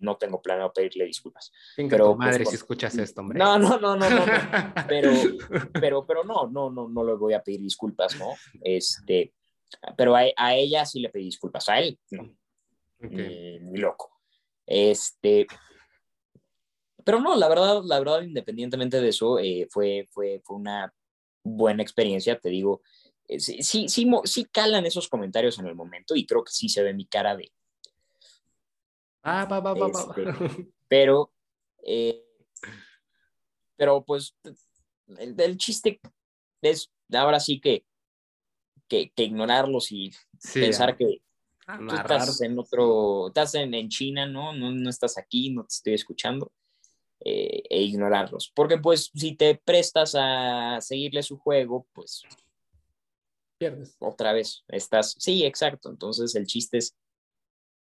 no 0.00 0.16
tengo 0.16 0.40
planeado 0.40 0.72
pedirle 0.72 1.04
disculpas. 1.04 1.52
pero 1.76 2.16
pues, 2.16 2.18
madre 2.18 2.44
si 2.46 2.54
escuchas 2.54 2.96
esto, 2.96 3.20
hombre. 3.20 3.38
No, 3.38 3.58
no, 3.58 3.78
no, 3.78 3.96
no, 3.96 4.10
no, 4.10 4.24
pero, 4.88 5.10
pero, 5.72 6.06
pero 6.06 6.24
no, 6.24 6.48
no, 6.48 6.70
no, 6.70 6.88
no 6.88 7.04
le 7.04 7.14
voy 7.14 7.34
a 7.34 7.42
pedir 7.42 7.60
disculpas, 7.60 8.18
¿no? 8.18 8.34
Este, 8.62 9.32
pero 9.96 10.14
a, 10.16 10.54
ella 10.54 10.84
sí 10.84 11.00
le 11.00 11.10
pedí 11.10 11.24
disculpas, 11.24 11.68
a 11.68 11.78
él 11.80 11.98
no. 12.10 12.34
Ni, 13.00 13.58
loco. 13.76 14.20
Este, 14.66 15.46
pero 17.04 17.20
no, 17.20 17.36
la 17.36 17.48
verdad, 17.48 17.82
la 17.84 17.98
verdad, 17.98 18.22
independientemente 18.22 19.00
de 19.00 19.08
eso, 19.08 19.38
eh, 19.38 19.68
fue, 19.70 20.06
fue, 20.10 20.40
fue 20.44 20.56
una 20.56 20.92
buena 21.44 21.82
experiencia, 21.82 22.38
te 22.38 22.48
digo, 22.48 22.82
eh, 23.28 23.40
sí, 23.40 23.62
sí, 23.62 23.88
sí 24.24 24.44
calan 24.46 24.86
esos 24.86 25.08
comentarios 25.08 25.58
en 25.58 25.66
el 25.66 25.74
momento 25.74 26.16
y 26.16 26.26
creo 26.26 26.42
que 26.42 26.52
sí 26.52 26.68
se 26.68 26.82
ve 26.82 26.94
mi 26.94 27.06
cara 27.06 27.36
de, 27.36 27.52
Ah, 29.28 29.44
va, 29.44 29.58
va, 29.58 29.74
va, 29.74 29.88
este, 29.88 30.22
Pero, 30.88 31.32
eh, 31.82 32.22
pero 33.76 34.04
pues, 34.04 34.36
el, 35.18 35.56
chiste 35.58 36.00
es 36.62 36.92
ahora 37.12 37.40
sí 37.40 37.60
que, 37.60 37.84
que, 38.86 39.10
ignorarlos 39.16 39.90
y 39.90 40.12
pensar 40.54 40.96
que 40.96 41.22
tú 41.66 41.94
estás 41.94 42.40
en 42.40 42.56
otro, 42.56 43.26
estás 43.26 43.56
en, 43.56 43.74
en 43.74 43.88
China, 43.88 44.26
¿no? 44.26 44.52
¿no? 44.52 44.70
¿no? 44.70 44.88
estás 44.88 45.18
aquí, 45.18 45.50
no 45.50 45.62
te 45.64 45.74
estoy 45.74 45.94
escuchando. 45.94 46.52
Eh, 47.18 47.64
e 47.68 47.82
ignorarlos. 47.82 48.52
Porque 48.54 48.78
pues 48.78 49.10
si 49.12 49.34
te 49.34 49.56
prestas 49.56 50.14
a 50.16 50.78
seguirle 50.80 51.24
su 51.24 51.36
juego, 51.36 51.88
pues 51.92 52.22
pierdes. 53.58 53.96
Otra 53.98 54.32
vez, 54.32 54.62
estás, 54.68 55.16
sí, 55.18 55.44
exacto. 55.44 55.90
Entonces 55.90 56.36
el 56.36 56.46
chiste 56.46 56.78
es 56.78 56.94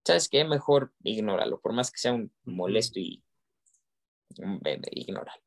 ¿sabes 0.06 0.30
qué? 0.30 0.44
Mejor 0.44 0.94
ignóralo, 1.04 1.60
por 1.60 1.74
más 1.74 1.92
que 1.92 1.98
sea 1.98 2.14
un 2.14 2.32
molesto 2.44 3.00
y 3.00 3.24
ignóralo. 4.92 5.42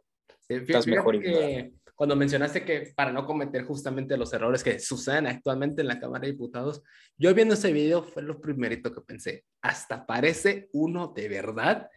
Estás 0.49 0.87
mejor 0.87 1.21
que 1.21 1.73
cuando 1.97 2.15
mencionaste 2.15 2.63
que 2.63 2.93
para 2.95 3.11
no 3.11 3.27
cometer 3.27 3.65
justamente 3.65 4.19
los 4.19 4.33
errores 4.35 4.63
que 4.63 4.79
suceden 4.79 5.27
actualmente 5.27 5.81
en 5.81 5.89
la 5.89 5.99
Cámara 5.99 6.27
de 6.27 6.33
Diputados, 6.33 6.83
yo 7.17 7.35
viendo 7.35 7.55
ese 7.55 7.73
video 7.73 8.03
fue 8.03 8.23
lo 8.23 8.39
primerito 8.39 8.93
que 8.93 9.01
pensé, 9.01 9.47
hasta 9.63 10.05
parece 10.05 10.69
uno 10.73 11.09
de 11.17 11.29
verdad. 11.29 11.91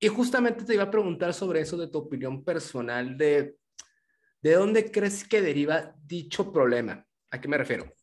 Y 0.00 0.08
justamente 0.08 0.64
te 0.64 0.74
iba 0.74 0.82
a 0.82 0.90
preguntar 0.90 1.32
sobre 1.32 1.60
eso 1.60 1.76
de 1.76 1.86
tu 1.86 1.98
opinión 1.98 2.44
personal, 2.44 3.16
de, 3.16 3.56
¿de 4.42 4.52
dónde 4.52 4.90
crees 4.90 5.26
que 5.26 5.40
deriva 5.40 5.94
dicho 6.04 6.52
problema? 6.52 7.06
¿A 7.30 7.40
qué 7.40 7.46
me 7.46 7.56
refiero? 7.56 7.94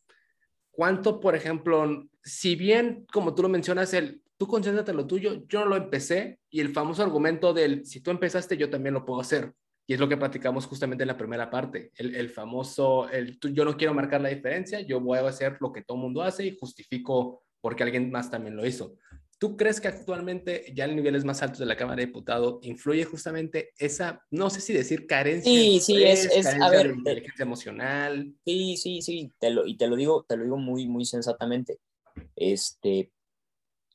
¿Cuánto, 0.72 1.20
por 1.20 1.36
ejemplo, 1.36 2.08
si 2.24 2.56
bien, 2.56 3.06
como 3.12 3.34
tú 3.34 3.42
lo 3.42 3.48
mencionas, 3.48 3.94
el 3.94 4.22
tú 4.42 4.48
concéntrate 4.48 4.90
en 4.90 4.96
lo 4.96 5.06
tuyo, 5.06 5.46
yo 5.46 5.60
no 5.60 5.66
lo 5.66 5.76
empecé 5.76 6.40
y 6.50 6.60
el 6.60 6.70
famoso 6.70 7.04
argumento 7.04 7.54
del 7.54 7.86
si 7.86 8.00
tú 8.00 8.10
empezaste, 8.10 8.56
yo 8.56 8.70
también 8.70 8.94
lo 8.94 9.04
puedo 9.04 9.20
hacer. 9.20 9.52
Y 9.86 9.94
es 9.94 10.00
lo 10.00 10.08
que 10.08 10.16
platicamos 10.16 10.66
justamente 10.66 11.04
en 11.04 11.08
la 11.08 11.16
primera 11.16 11.48
parte, 11.50 11.92
el, 11.96 12.14
el 12.16 12.28
famoso, 12.28 13.08
el, 13.10 13.38
yo 13.40 13.64
no 13.64 13.76
quiero 13.76 13.94
marcar 13.94 14.20
la 14.20 14.30
diferencia, 14.30 14.80
yo 14.80 15.00
voy 15.00 15.18
a 15.18 15.28
hacer 15.28 15.58
lo 15.60 15.72
que 15.72 15.82
todo 15.82 15.96
el 15.96 16.02
mundo 16.02 16.22
hace 16.22 16.46
y 16.46 16.56
justifico 16.58 17.44
porque 17.60 17.84
alguien 17.84 18.10
más 18.10 18.30
también 18.30 18.56
lo 18.56 18.66
hizo. 18.66 18.96
¿Tú 19.42 19.56
crees 19.56 19.80
que 19.80 19.88
actualmente 19.88 20.72
ya 20.72 20.84
en 20.84 20.94
niveles 20.94 21.24
más 21.24 21.42
altos 21.42 21.58
de 21.58 21.66
la 21.66 21.76
Cámara 21.76 21.96
de 21.96 22.06
Diputados 22.06 22.60
influye 22.62 23.04
justamente 23.04 23.72
esa, 23.76 24.24
no 24.30 24.48
sé 24.50 24.60
si 24.60 24.72
decir 24.72 25.08
carencia, 25.08 25.50
sí, 25.50 25.80
sí, 25.80 26.04
es, 26.04 26.26
es 26.26 26.46
a 26.46 26.70
ver, 26.70 26.86
de 26.86 26.94
inteligencia 26.94 27.42
emocional? 27.42 28.36
Sí, 28.44 28.76
sí, 28.76 29.02
sí, 29.02 29.32
te 29.40 29.50
lo, 29.50 29.66
y 29.66 29.76
te 29.76 29.88
lo 29.88 29.96
digo, 29.96 30.24
te 30.28 30.36
lo 30.36 30.44
digo 30.44 30.58
muy, 30.58 30.86
muy 30.86 31.04
sensatamente. 31.04 31.80
Este, 32.36 33.10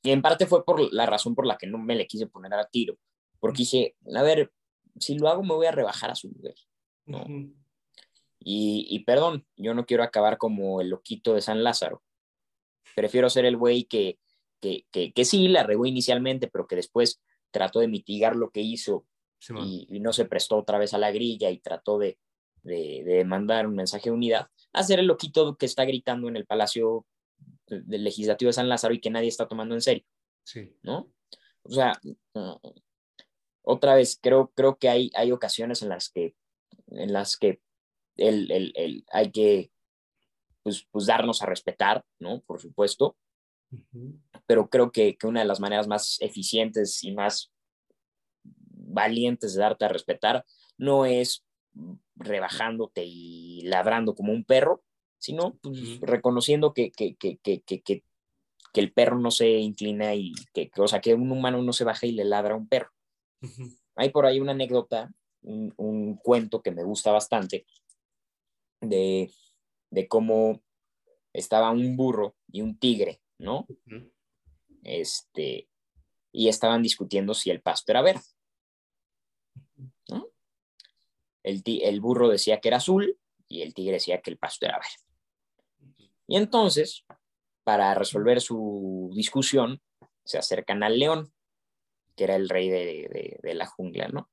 y 0.03 0.11
en 0.11 0.21
parte 0.21 0.47
fue 0.47 0.65
por 0.65 0.93
la 0.93 1.05
razón 1.05 1.33
por 1.33 1.45
la 1.45 1.57
que 1.57 1.65
no 1.65 1.77
me 1.77 1.95
le 1.95 2.07
quise 2.07 2.27
poner 2.27 2.53
a 2.53 2.67
tiro, 2.67 2.97
porque 3.39 3.59
dije, 3.59 3.95
a 4.13 4.23
ver, 4.23 4.51
si 4.99 5.17
lo 5.17 5.29
hago 5.29 5.43
me 5.43 5.53
voy 5.53 5.67
a 5.67 5.71
rebajar 5.71 6.11
a 6.11 6.15
su 6.15 6.29
nivel, 6.29 6.55
¿no? 7.05 7.25
y, 8.37 8.85
y 8.89 8.99
perdón, 9.05 9.47
yo 9.55 9.73
no 9.73 9.85
quiero 9.85 10.03
acabar 10.03 10.37
como 10.37 10.81
el 10.81 10.89
loquito 10.89 11.35
de 11.35 11.41
San 11.41 11.63
Lázaro. 11.63 12.03
Prefiero 12.97 13.29
ser 13.29 13.45
el 13.45 13.55
güey 13.55 13.85
que 14.61 14.85
que, 14.91 15.11
que, 15.13 15.25
sí 15.25 15.47
la 15.47 15.63
regó 15.63 15.85
inicialmente, 15.85 16.47
pero 16.47 16.67
que 16.67 16.75
después 16.75 17.21
trató 17.51 17.79
de 17.79 17.87
mitigar 17.87 18.35
lo 18.35 18.51
que 18.51 18.61
hizo 18.61 19.05
y, 19.65 19.99
no 19.99 20.13
se 20.13 20.25
prestó 20.25 20.57
otra 20.57 20.79
vez 20.79 20.93
a 20.93 20.97
la 20.97 21.11
grilla 21.11 21.49
y 21.49 21.59
trató 21.59 21.97
de, 21.97 22.17
de, 22.63 23.23
mandar 23.25 23.67
un 23.67 23.75
mensaje 23.75 24.09
de 24.09 24.15
unidad, 24.15 24.47
hacer 24.73 24.99
el 24.99 25.07
loquito 25.07 25.55
que 25.57 25.65
está 25.65 25.85
gritando 25.85 26.27
en 26.27 26.35
el 26.35 26.45
Palacio 26.45 27.05
del 27.67 28.03
Legislativo 28.03 28.49
de 28.49 28.53
San 28.53 28.69
Lázaro 28.69 28.93
y 28.93 28.99
que 28.99 29.09
nadie 29.09 29.27
está 29.27 29.47
tomando 29.47 29.75
en 29.75 29.81
serio. 29.81 30.03
Sí. 30.43 30.73
¿No? 30.81 31.11
O 31.63 31.71
sea, 31.71 31.99
otra 33.61 33.95
vez, 33.95 34.17
creo, 34.21 34.51
creo 34.55 34.77
que 34.77 34.89
hay, 34.89 35.11
hay 35.15 35.31
ocasiones 35.31 35.81
en 35.81 35.89
las 35.89 36.09
que, 36.09 36.35
en 36.87 37.13
las 37.13 37.37
que 37.37 37.61
el, 38.15 38.51
el, 38.51 38.71
el 38.75 39.05
hay 39.11 39.31
que 39.31 39.71
pues, 40.63 40.87
pues, 40.91 41.05
darnos 41.05 41.41
a 41.41 41.45
respetar, 41.45 42.03
¿no? 42.19 42.41
Por 42.41 42.59
supuesto, 42.59 43.17
pero 44.47 44.69
creo 44.69 44.91
que, 44.91 45.17
que, 45.17 45.27
una 45.27 45.41
de 45.41 45.45
las 45.45 45.59
maneras 45.59 45.87
más 45.87 46.17
eficientes 46.21 47.03
y 47.03 47.11
más 47.11 47.51
valientes 48.43 49.53
de 49.53 49.61
darte 49.61 49.85
a 49.85 49.89
respetar 49.89 50.45
no 50.77 51.05
es 51.05 51.45
rebajándote 52.15 53.03
y 53.05 53.61
ladrando 53.61 54.15
como 54.15 54.31
un 54.33 54.43
perro, 54.43 54.83
sino 55.19 55.57
pues, 55.61 55.99
reconociendo 56.01 56.73
que, 56.73 56.91
que, 56.91 57.15
que, 57.15 58.03
el 58.73 58.93
perro 58.93 59.17
no 59.17 59.31
se 59.31 59.49
inclina 59.57 60.13
y 60.13 60.33
que, 60.53 60.69
o 60.77 60.87
sea, 60.87 61.01
que 61.01 61.15
un 61.15 61.31
humano 61.31 61.61
no 61.63 61.73
se 61.73 61.83
baja 61.83 62.05
y 62.05 62.11
le 62.11 62.23
ladra 62.23 62.53
a 62.53 62.57
un 62.57 62.67
perro. 62.67 62.91
Hay 63.95 64.09
por 64.09 64.25
ahí 64.27 64.39
una 64.39 64.51
anécdota, 64.51 65.11
un, 65.41 65.73
un, 65.77 66.17
cuento 66.17 66.61
que 66.61 66.71
me 66.71 66.83
gusta 66.83 67.11
bastante 67.11 67.65
de, 68.81 69.31
de 69.89 70.07
cómo 70.07 70.61
estaba 71.33 71.71
un 71.71 71.97
burro 71.97 72.35
y 72.51 72.61
un 72.61 72.77
tigre 72.77 73.19
¿no? 73.39 73.67
Este, 74.87 75.69
y 76.31 76.47
estaban 76.47 76.81
discutiendo 76.81 77.33
si 77.33 77.49
el 77.49 77.61
pasto 77.61 77.91
era 77.91 78.01
verde. 78.01 78.23
¿no? 80.09 80.29
El, 81.43 81.61
el 81.65 82.01
burro 82.01 82.29
decía 82.29 82.59
que 82.59 82.69
era 82.69 82.77
azul 82.77 83.17
y 83.47 83.61
el 83.61 83.73
tigre 83.73 83.93
decía 83.93 84.21
que 84.21 84.31
el 84.31 84.37
pasto 84.37 84.65
era 84.65 84.79
verde. 84.79 86.07
Y 86.27 86.37
entonces, 86.37 87.05
para 87.63 87.93
resolver 87.93 88.41
su 88.41 89.11
discusión, 89.13 89.81
se 90.25 90.37
acercan 90.37 90.83
al 90.83 90.99
león, 90.99 91.33
que 92.15 92.25
era 92.25 92.35
el 92.35 92.49
rey 92.49 92.69
de, 92.69 93.39
de, 93.41 93.53
la 93.53 93.65
jungla, 93.65 94.09
¿no? 94.09 94.29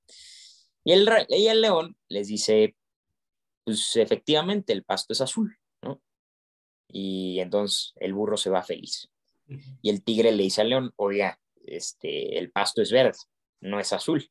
Y 0.82 0.92
el, 0.92 1.08
y 1.28 1.46
el 1.46 1.60
león 1.60 1.96
les 2.08 2.28
dice, 2.28 2.76
pues 3.64 3.96
efectivamente 3.96 4.72
el 4.72 4.84
pasto 4.84 5.12
es 5.12 5.20
azul 5.20 5.58
y 6.94 7.40
entonces 7.40 7.92
el 7.96 8.14
burro 8.14 8.36
se 8.36 8.50
va 8.50 8.62
feliz. 8.62 9.10
Y 9.82 9.90
el 9.90 10.02
tigre 10.02 10.32
le 10.32 10.42
dice 10.42 10.62
al 10.62 10.70
león, 10.70 10.92
oiga, 10.96 11.40
este, 11.56 12.38
el 12.38 12.50
pasto 12.50 12.82
es 12.82 12.90
verde, 12.90 13.18
no 13.60 13.80
es 13.80 13.92
azul. 13.92 14.30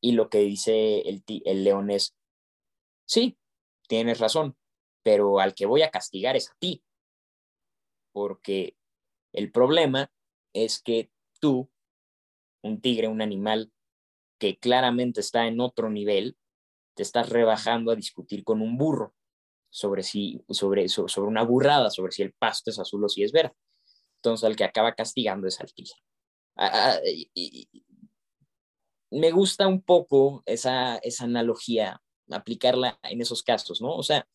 Y 0.00 0.12
lo 0.12 0.28
que 0.28 0.38
dice 0.38 1.00
el, 1.00 1.24
el 1.44 1.64
león 1.64 1.90
es, 1.90 2.16
sí, 3.04 3.36
tienes 3.88 4.20
razón, 4.20 4.56
pero 5.02 5.40
al 5.40 5.54
que 5.54 5.66
voy 5.66 5.82
a 5.82 5.90
castigar 5.90 6.36
es 6.36 6.50
a 6.50 6.56
ti, 6.58 6.84
porque 8.12 8.76
el 9.32 9.50
problema 9.50 10.10
es 10.52 10.80
que 10.80 11.10
tú, 11.40 11.70
un 12.62 12.80
tigre, 12.80 13.08
un 13.08 13.22
animal 13.22 13.72
que 14.38 14.58
claramente 14.58 15.20
está 15.20 15.46
en 15.46 15.60
otro 15.60 15.90
nivel, 15.90 16.36
te 16.94 17.02
estás 17.02 17.28
rebajando 17.28 17.90
a 17.90 17.96
discutir 17.96 18.44
con 18.44 18.62
un 18.62 18.76
burro 18.76 19.14
sobre, 19.70 20.02
si, 20.02 20.42
sobre, 20.48 20.88
sobre 20.88 21.28
una 21.28 21.42
burrada, 21.42 21.90
sobre 21.90 22.12
si 22.12 22.22
el 22.22 22.32
pasto 22.32 22.70
es 22.70 22.78
azul 22.78 23.04
o 23.04 23.08
si 23.08 23.22
es 23.22 23.32
verde. 23.32 23.54
Entonces, 24.16 24.48
el 24.48 24.56
que 24.56 24.64
acaba 24.64 24.94
castigando 24.94 25.46
es 25.46 25.60
al 25.60 25.72
tigre. 25.72 25.94
Ah, 26.56 26.96
ah, 26.96 27.00
me 29.10 29.30
gusta 29.30 29.66
un 29.66 29.82
poco 29.82 30.42
esa, 30.44 30.96
esa 30.98 31.24
analogía, 31.24 32.00
aplicarla 32.30 32.98
en 33.04 33.20
esos 33.20 33.42
casos, 33.42 33.80
¿no? 33.80 33.94
O 33.94 34.02
sea, 34.02 34.26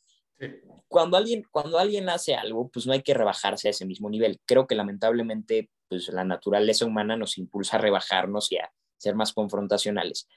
cuando, 0.87 1.17
alguien, 1.17 1.45
cuando 1.51 1.77
alguien 1.77 2.09
hace 2.09 2.35
algo, 2.35 2.69
pues 2.69 2.85
no 2.85 2.93
hay 2.93 3.01
que 3.01 3.13
rebajarse 3.13 3.67
a 3.67 3.71
ese 3.71 3.85
mismo 3.85 4.09
nivel. 4.09 4.39
Creo 4.45 4.67
que 4.67 4.75
lamentablemente, 4.75 5.69
pues 5.87 6.09
la 6.09 6.23
naturaleza 6.23 6.85
humana 6.85 7.15
nos 7.15 7.37
impulsa 7.37 7.77
a 7.77 7.81
rebajarnos 7.81 8.51
y 8.51 8.57
a 8.57 8.71
ser 8.97 9.15
más 9.15 9.33
confrontacionales. 9.33 10.27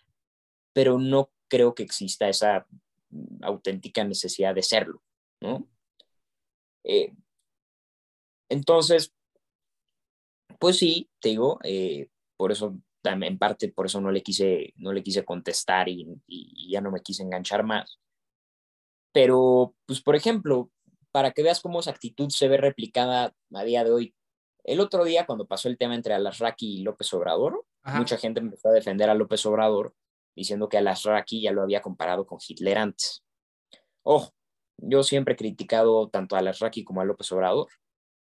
Pero 0.73 0.99
no 0.99 1.31
creo 1.49 1.75
que 1.75 1.83
exista 1.83 2.29
esa 2.29 2.67
auténtica 3.43 4.05
necesidad 4.05 4.55
de 4.55 4.63
serlo, 4.63 5.03
¿no? 5.41 5.69
Eh, 6.85 7.13
entonces, 8.49 9.13
pues 10.59 10.79
sí, 10.79 11.11
te 11.21 11.31
digo, 11.31 11.59
eh, 11.65 12.09
por 12.37 12.53
eso, 12.53 12.79
en 13.05 13.39
parte, 13.39 13.69
por 13.69 13.87
eso 13.87 14.01
no 14.01 14.11
le 14.11 14.23
quise, 14.23 14.73
no 14.77 14.93
le 14.93 15.03
quise 15.03 15.25
contestar 15.25 15.89
y, 15.89 16.07
ya 16.71 16.81
no 16.81 16.91
me 16.91 17.03
quise 17.03 17.23
enganchar 17.23 17.65
más. 17.65 18.01
Pero, 19.13 19.75
pues, 19.87 20.01
por 20.01 20.17
ejemplo, 20.17 20.71
para 21.13 21.33
que 21.33 21.43
veas 21.43 21.61
cómo 21.61 21.81
esa 21.81 21.91
actitud 21.91 22.29
se 22.31 22.49
ve 22.49 22.57
replicada 22.57 23.35
a 23.55 23.65
día 23.65 23.85
de 23.85 23.91
hoy. 23.91 24.15
El 24.65 24.81
otro 24.81 25.05
día, 25.05 25.27
cuando 25.27 25.47
pasó 25.47 25.69
el 25.69 25.79
tema 25.79 25.95
entre 25.95 26.15
Alasraqui 26.15 26.81
y 26.81 26.83
López 26.83 27.13
Obrador, 27.15 27.65
mucha 27.95 28.19
gente 28.19 28.41
empezó 28.41 28.69
a 28.69 28.73
defender 28.73 29.09
a 29.09 29.15
López 29.15 29.47
Obrador 29.47 29.95
diciendo 30.37 30.69
que 30.69 30.77
Alasraqui 30.77 31.41
ya 31.41 31.51
lo 31.51 31.63
había 31.63 31.81
comparado 31.81 32.27
con 32.27 32.39
Hitler 32.47 32.79
antes. 32.79 33.25
Ojo, 34.03 34.33
yo 34.79 35.03
siempre 35.03 35.35
he 35.35 35.37
criticado 35.37 36.09
tanto 36.11 36.37
a 36.37 36.41
Alasraqui 36.41 36.85
como 36.85 37.01
a 37.01 37.05
López 37.05 37.33
Obrador. 37.33 37.69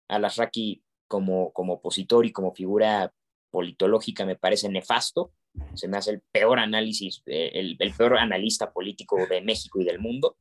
Alasraqui 0.09 0.83
como, 1.09 1.53
como 1.53 1.75
opositor 1.75 2.27
y 2.27 2.33
como 2.33 2.55
figura 2.55 3.13
politológica 3.51 4.25
me 4.27 4.37
parece 4.37 4.69
nefasto. 4.69 5.33
Se 5.75 5.89
me 5.89 5.97
hace 5.97 6.13
el 6.13 6.21
peor 6.33 6.59
análisis, 6.59 7.23
eh, 7.27 7.51
el, 7.55 7.95
peor 7.97 8.19
analista 8.19 8.73
político 8.73 9.19
de 9.29 9.41
México 9.41 9.81
y 9.81 9.85
del 9.85 9.99
mundo. 9.99 10.37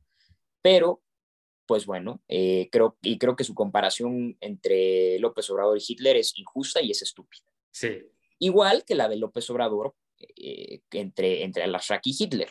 Pero, 0.62 1.02
pues 1.66 1.86
bueno, 1.86 2.22
eh, 2.28 2.68
creo, 2.70 2.96
y 3.02 3.18
creo 3.18 3.36
que 3.36 3.44
su 3.44 3.54
comparación 3.54 4.36
entre 4.40 5.18
López 5.18 5.48
Obrador 5.50 5.78
y 5.78 5.84
Hitler 5.86 6.16
es 6.16 6.38
injusta 6.38 6.80
y 6.80 6.90
es 6.90 7.02
estúpida. 7.02 7.44
Sí. 7.70 8.02
Igual 8.38 8.84
que 8.84 8.94
la 8.94 9.08
de 9.08 9.16
López 9.16 9.48
Obrador 9.50 9.94
eh, 10.36 10.82
entre, 10.90 11.44
entre 11.44 11.62
Al-Ashrak 11.64 12.02
y 12.04 12.16
Hitler. 12.18 12.50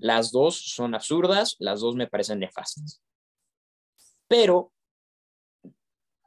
Las 0.00 0.32
dos 0.32 0.60
son 0.74 0.96
absurdas, 0.96 1.54
las 1.60 1.80
dos 1.80 1.94
me 1.94 2.08
parecen 2.08 2.40
nefastas. 2.40 3.00
Pero, 4.26 4.72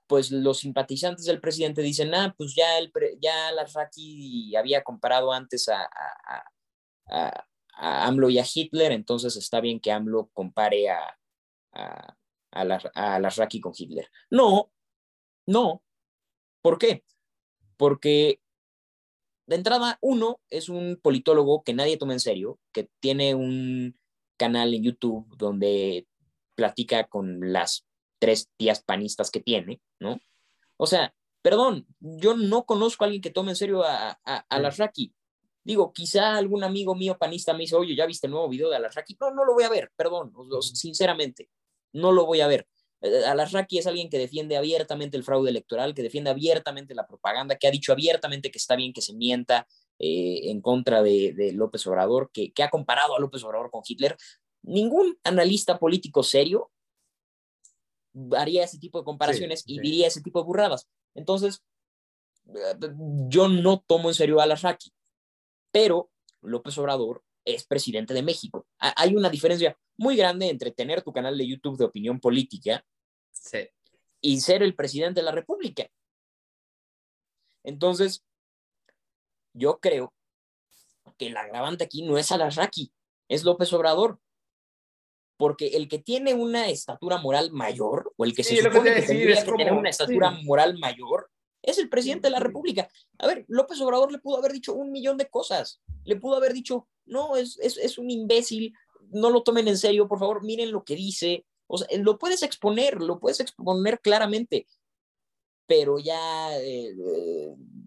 pues 0.08 0.32
los 0.32 0.60
simpatizantes 0.60 1.26
del 1.26 1.42
presidente 1.42 1.82
dicen, 1.82 2.14
ah, 2.14 2.34
pues 2.38 2.56
ya, 2.56 2.78
el, 2.78 2.92
ya 3.22 3.50
Al-Ashraki 3.50 4.56
había 4.56 4.84
comparado 4.84 5.34
antes 5.34 5.68
a, 5.68 5.82
a, 5.82 6.46
a, 7.10 7.46
a, 7.76 8.08
AMLO 8.08 8.30
y 8.30 8.40
a 8.40 8.46
Hitler, 8.52 8.92
entonces 8.92 9.36
está 9.36 9.60
bien 9.60 9.80
que 9.80 9.92
AMLO 9.92 10.30
compare 10.34 10.90
a, 10.90 11.18
a, 11.74 12.16
a, 12.52 13.32
con 13.62 13.74
Hitler. 13.76 14.10
No, 14.30 14.72
no. 15.48 15.84
¿Por 16.62 16.78
qué? 16.78 17.04
Porque 17.78 18.43
de 19.54 19.58
entrada, 19.58 20.00
uno 20.02 20.40
es 20.50 20.68
un 20.68 21.00
politólogo 21.02 21.64
que 21.64 21.74
nadie 21.74 21.98
toma 21.98 22.14
en 22.14 22.20
serio, 22.20 22.60
que 22.72 22.90
tiene 23.00 23.36
un 23.36 23.96
canal 24.36 24.74
en 24.74 24.84
YouTube 24.84 25.28
donde 25.38 26.08
platica 26.56 27.06
con 27.06 27.54
las 27.54 27.86
tres 28.20 28.50
tías 28.58 28.84
panistas 28.84 29.30
que 29.30 29.42
tiene, 29.42 29.80
¿no? 30.00 30.20
O 30.78 30.88
sea, 30.88 31.14
perdón, 31.44 31.86
yo 32.00 32.36
no 32.36 32.66
conozco 32.66 33.04
a 33.04 33.06
alguien 33.06 33.22
que 33.22 33.30
tome 33.30 33.52
en 33.52 33.56
serio 33.56 33.84
a, 33.84 34.20
a, 34.26 34.70
Raki. 34.72 35.14
Digo, 35.64 35.94
quizá 35.94 36.36
algún 36.36 36.64
amigo 36.64 36.96
mío 36.96 37.18
panista 37.20 37.54
me 37.54 37.60
dice, 37.60 37.76
oye, 37.76 37.96
¿ya 37.96 38.08
viste 38.08 38.28
el 38.28 38.32
nuevo 38.32 38.50
video 38.50 38.70
de 38.70 38.78
Alasraki? 38.78 39.16
No, 39.20 39.32
no 39.32 39.46
lo 39.46 39.54
voy 39.54 39.66
a 39.66 39.70
ver, 39.70 39.92
perdón, 39.96 40.34
sinceramente, 40.62 41.50
no 41.94 42.12
lo 42.12 42.26
voy 42.26 42.42
a 42.42 42.48
ver. 42.48 42.68
Eh, 43.04 43.26
Alasraki 43.26 43.78
es 43.78 43.86
alguien 43.86 44.10
que 44.10 44.18
defiende 44.18 44.56
abiertamente 44.56 45.18
el 45.18 45.24
fraude 45.24 45.50
electoral, 45.50 45.94
que 45.94 46.02
defiende 46.02 46.30
abiertamente 46.30 46.96
la 46.96 47.06
propaganda, 47.06 47.58
que 47.58 47.68
ha 47.68 47.72
dicho 47.72 47.92
abiertamente 47.92 48.50
que 48.50 48.58
está 48.58 48.76
bien 48.76 48.94
que 48.94 49.02
se 49.02 49.14
mienta, 49.14 49.68
eh, 50.00 50.50
en 50.50 50.62
contra 50.62 51.04
de, 51.04 51.52
López 51.54 51.86
Obrador, 51.86 52.32
que, 52.32 52.52
ha 52.64 52.70
comparado 52.70 53.16
a 53.16 53.20
López 53.20 53.44
Obrador 53.44 53.70
con 53.70 53.84
Hitler. 53.86 54.18
Ningún 54.62 55.18
analista 55.24 55.78
político 55.78 56.24
serio 56.24 56.72
haría 58.38 58.64
ese 58.64 58.80
tipo 58.80 59.00
de 59.00 59.06
comparaciones 59.06 59.64
y 59.66 59.80
diría 59.80 60.08
ese 60.08 60.22
tipo 60.22 60.40
de 60.40 60.46
burradas. 60.46 60.88
Entonces, 61.14 61.64
eh, 62.48 62.76
yo 63.28 63.50
no 63.50 63.84
tomo 63.86 64.10
en 64.10 64.16
serio 64.16 64.40
a 64.40 64.44
Alasraqui, 64.44 64.92
pero 65.72 66.10
López 66.42 66.78
Obrador 66.78 67.24
es 67.46 67.66
presidente 67.66 68.14
de 68.14 68.24
México. 68.24 68.66
Hay 68.78 69.16
una 69.16 69.30
diferencia 69.30 69.78
muy 69.98 70.16
grande 70.16 70.50
entre 70.50 70.72
tener 70.72 71.02
tu 71.02 71.12
canal 71.12 71.38
de 71.38 71.48
YouTube 71.48 71.78
de 71.78 71.86
opinión 71.86 72.20
política 72.20 72.86
y 74.22 74.40
ser 74.40 74.64
el 74.64 74.76
presidente 74.76 75.20
de 75.20 75.26
la 75.26 75.32
República. 75.32 75.88
Entonces, 77.64 78.26
yo 79.54 79.80
creo 79.80 80.14
que 81.18 81.28
el 81.28 81.38
agravante 81.38 81.84
aquí 81.84 82.04
no 82.04 82.18
es 82.18 82.32
Alasraqui, 82.32 82.92
es 83.30 83.44
López 83.44 83.72
Obrador. 83.74 84.20
Porque 85.36 85.70
el 85.70 85.90
que 85.90 86.00
tiene 86.00 86.36
una 86.36 86.70
estatura 86.70 87.18
moral 87.18 87.52
mayor, 87.52 88.14
o 88.18 88.24
el 88.24 88.36
que 88.36 88.44
se 88.44 88.56
supone 88.58 88.94
que, 88.94 89.02
tendría 89.02 89.44
que 89.44 89.52
tener 89.52 89.74
una 89.74 89.90
estatura 89.90 90.32
moral 90.44 90.78
mayor, 90.78 91.30
es 91.64 91.80
el 91.80 91.90
presidente 91.90 92.28
de 92.28 92.32
la 92.32 92.40
República. 92.40 92.88
A 93.18 93.28
ver, 93.28 93.44
López 93.48 93.82
Obrador 93.82 94.12
le 94.12 94.20
pudo 94.20 94.38
haber 94.38 94.52
dicho 94.52 94.74
un 94.74 94.92
millón 94.92 95.18
de 95.18 95.30
cosas. 95.30 95.82
Le 96.04 96.18
pudo 96.18 96.36
haber 96.36 96.54
dicho, 96.54 96.88
no, 97.06 97.36
es, 97.36 97.58
es, 97.60 97.98
un 97.98 98.10
imbécil, 98.10 98.74
no 99.10 99.30
lo 99.30 99.44
tomen 99.44 99.68
en 99.68 99.78
serio, 99.78 100.08
por 100.08 100.20
favor, 100.20 100.44
miren 100.44 100.72
lo 100.72 100.84
que 100.84 100.96
dice. 100.96 101.46
O 101.68 101.78
sea, 101.78 101.88
lo 101.98 102.18
puedes 102.18 102.44
exponer, 102.44 103.02
lo 103.02 103.20
puedes 103.20 103.40
exponer 103.40 104.00
claramente, 104.00 104.68
pero 105.66 106.00
ya 106.00 106.58
eh, 106.60 106.94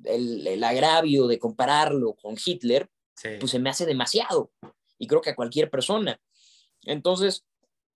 el, 0.04 0.64
agravio 0.64 1.26
de 1.26 1.38
compararlo 1.38 2.14
con 2.14 2.36
Hitler, 2.42 2.88
pues 3.40 3.50
se 3.50 3.58
me 3.58 3.70
hace 3.70 3.86
demasiado. 3.86 4.50
Y 4.98 5.06
creo 5.06 5.20
que 5.20 5.30
a 5.30 5.36
cualquier 5.36 5.70
persona. 5.70 6.20
Entonces, 6.82 7.44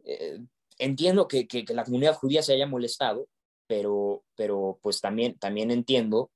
eh, 0.05 0.41
entiendo 0.79 1.29
que, 1.29 1.47
que, 1.47 1.65
la 1.75 1.85
comunidad 1.85 2.17
judía 2.17 2.43
se 2.43 2.55
haya 2.55 2.67
molestado, 2.67 3.29
pero, 3.67 4.25
pero 4.35 4.79
pues 4.83 5.01
también, 5.01 5.39
también 5.39 5.71
entiendo 5.71 6.31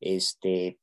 este, 0.00 0.78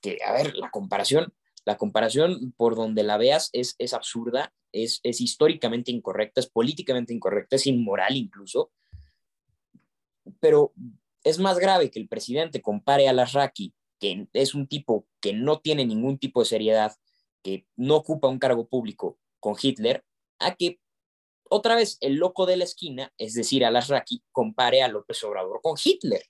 que, 0.00 0.18
a 0.24 0.32
ver, 0.32 0.54
la 0.56 0.70
comparación, 0.70 1.32
la 1.64 1.76
comparación 1.76 2.52
por 2.56 2.74
donde 2.74 3.02
la 3.02 3.16
veas 3.18 3.50
es, 3.52 3.74
es 3.78 3.94
absurda, 3.94 4.52
es, 4.72 5.00
es 5.02 5.20
históricamente 5.20 5.90
incorrecta, 5.90 6.40
es 6.40 6.48
políticamente 6.48 7.12
incorrecta, 7.12 7.56
es 7.56 7.66
inmoral 7.66 8.16
incluso, 8.16 8.72
pero 10.40 10.72
es 11.24 11.38
más 11.38 11.58
grave 11.58 11.90
que 11.90 12.00
el 12.00 12.08
presidente 12.08 12.62
compare 12.62 13.08
a 13.08 13.12
Lasraki, 13.12 13.74
que 13.98 14.26
es 14.32 14.54
un 14.54 14.66
tipo 14.66 15.06
que 15.20 15.32
no 15.32 15.60
tiene 15.60 15.84
ningún 15.84 16.18
tipo 16.18 16.40
de 16.40 16.46
seriedad, 16.46 16.96
que 17.42 17.66
no 17.76 17.96
ocupa 17.96 18.28
un 18.28 18.38
cargo 18.38 18.68
público 18.68 19.18
con 19.38 19.54
Hitler, 19.60 20.04
a 20.38 20.54
que 20.54 20.80
otra 21.50 21.74
vez 21.74 21.98
el 22.00 22.14
loco 22.14 22.46
de 22.46 22.56
la 22.56 22.64
esquina, 22.64 23.12
es 23.18 23.34
decir, 23.34 23.64
Alasraki, 23.64 24.22
compare 24.32 24.82
a 24.82 24.88
López 24.88 25.22
Obrador 25.24 25.60
con 25.62 25.76
Hitler. 25.82 26.22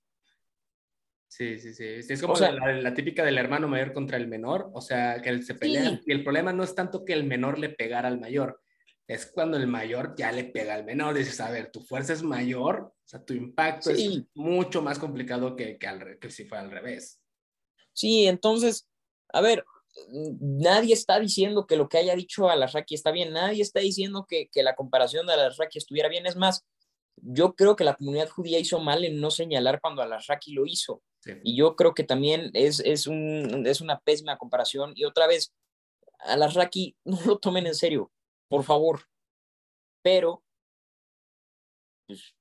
Sí, 1.31 1.61
sí, 1.61 1.73
sí. 1.73 1.85
Es 1.87 2.21
como 2.21 2.35
la, 2.35 2.93
típica 2.93 3.25
del 3.25 3.39
hermano 3.39 3.69
mayor 3.69 3.93
contra 3.93 4.17
el 4.17 4.27
menor, 4.27 4.69
o 4.75 4.81
sea, 4.81 5.23
que 5.23 5.41
se 5.43 5.55
pelean. 5.55 6.01
Y 6.05 6.11
el 6.11 6.25
problema 6.25 6.53
no 6.53 6.65
es 6.65 6.75
tanto 6.75 7.05
que 7.05 7.13
el 7.13 7.23
menor 7.23 7.59
le 7.59 7.69
pegara 7.69 8.09
al 8.09 8.19
mayor, 8.19 8.61
es 9.07 9.27
cuando 9.27 9.57
el 9.57 9.69
mayor 9.69 10.15
ya 10.17 10.33
le 10.33 10.45
pega 10.45 10.75
al 10.75 10.85
menor. 10.85 11.15
Dices, 11.15 11.41
a 11.41 11.51
ver, 11.51 11.71
tu 11.71 11.83
fuerza 11.83 12.13
es 12.13 12.25
mayor, 12.25 12.93
o 12.93 13.09
sea, 13.09 13.25
tu 13.25 13.33
impacto 13.33 13.91
es 13.91 14.23
mucho 14.35 14.83
más 14.83 14.99
complicado 14.99 15.55
que, 15.55 15.79
que, 15.79 16.19
que 16.21 16.31
si 16.31 16.47
fuera 16.47 16.65
al 16.65 16.71
revés. 16.73 17.21
Sí, 17.93 18.27
entonces, 18.27 18.89
a 19.33 19.41
ver, 19.41 19.65
nadie 20.41 20.95
está 20.95 21.19
diciendo 21.21 21.67
que 21.67 21.77
lo 21.77 21.89
que 21.89 21.99
haya 21.99 22.15
dicho 22.17 22.49
Alasraki 22.49 22.95
está 22.95 23.11
bien, 23.11 23.33
nadie 23.33 23.63
está 23.63 23.81
diciendo 23.81 24.27
que, 24.29 24.49
la 24.57 24.75
comparación 24.75 25.27
de 25.27 25.35
Alasraki 25.35 25.79
estuviera 25.79 26.09
bien. 26.09 26.27
Es 26.27 26.37
más, 26.37 26.65
yo 27.17 27.55
creo 27.55 27.77
que 27.77 27.85
la 27.85 27.95
comunidad 27.95 28.29
judía 28.29 28.59
hizo 28.59 28.81
mal 28.81 29.05
en 29.05 29.21
no 29.21 29.31
señalar 29.31 29.81
cuando 29.81 30.03
Alasraki 30.03 30.53
lo 30.53 30.67
hizo. 30.67 31.03
Y 31.43 31.57
yo 31.57 31.77
creo 31.77 31.95
que 31.95 32.05
también 32.05 32.51
es, 32.55 32.81
es, 32.81 33.07
un, 33.07 33.67
es 33.67 33.81
una 33.81 34.01
pésima 34.01 34.39
comparación. 34.39 34.93
Y 34.95 35.05
otra 35.05 35.27
vez, 35.27 35.53
Alasraki, 36.21 36.97
no 37.05 37.19
lo 37.25 37.39
tomen 37.39 37.67
en 37.67 37.75
serio, 37.75 38.11
por 38.49 38.65
favor. 38.65 39.03
Pero, 40.03 40.43
pues, 42.07 42.35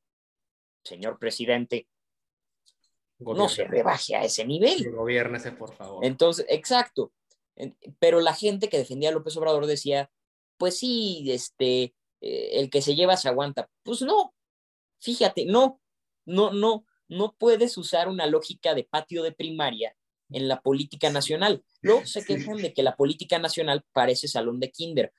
señor 0.84 1.20
presidente, 1.20 1.88
no 3.20 3.50
se 3.50 3.66
rebaje 3.66 4.16
a 4.16 4.24
ese 4.24 4.46
nivel. 4.46 4.92
Gobiernese, 4.92 5.52
por 5.52 5.74
favor. 5.76 6.06
Entonces, 6.06 6.46
exacto. 6.50 7.12
Pero 8.00 8.22
la 8.22 8.34
gente 8.34 8.70
que 8.70 8.78
defendía 8.78 9.10
a 9.10 9.12
López 9.12 9.36
Obrador 9.36 9.66
decía, 9.66 10.10
pues 10.58 10.78
sí, 10.78 11.26
este, 11.30 11.94
eh, 12.22 12.50
el 12.54 12.70
que 12.70 12.82
se 12.82 12.96
lleva 12.96 13.18
se 13.18 13.28
aguanta. 13.28 13.70
Pues 13.84 14.02
no, 14.02 14.34
fíjate, 15.00 15.46
no, 15.46 15.82
no, 16.26 16.54
no, 16.54 16.86
no 17.10 17.36
puedes 17.38 17.78
usar 17.78 18.08
una 18.08 18.26
lógica 18.28 18.74
de 18.74 18.84
patio 18.84 19.24
de 19.24 19.32
primaria 19.32 19.96
en 20.30 20.48
la 20.48 20.62
política 20.62 21.10
nacional. 21.10 21.64
Luego 21.82 22.06
se 22.06 22.24
quejan 22.24 22.58
de 22.58 22.74
que 22.74 22.84
la 22.84 22.96
política 22.96 23.40
nacional 23.40 23.84
parece 23.92 24.28
salón 24.28 24.60
de 24.60 24.72
kinder. 24.72 25.12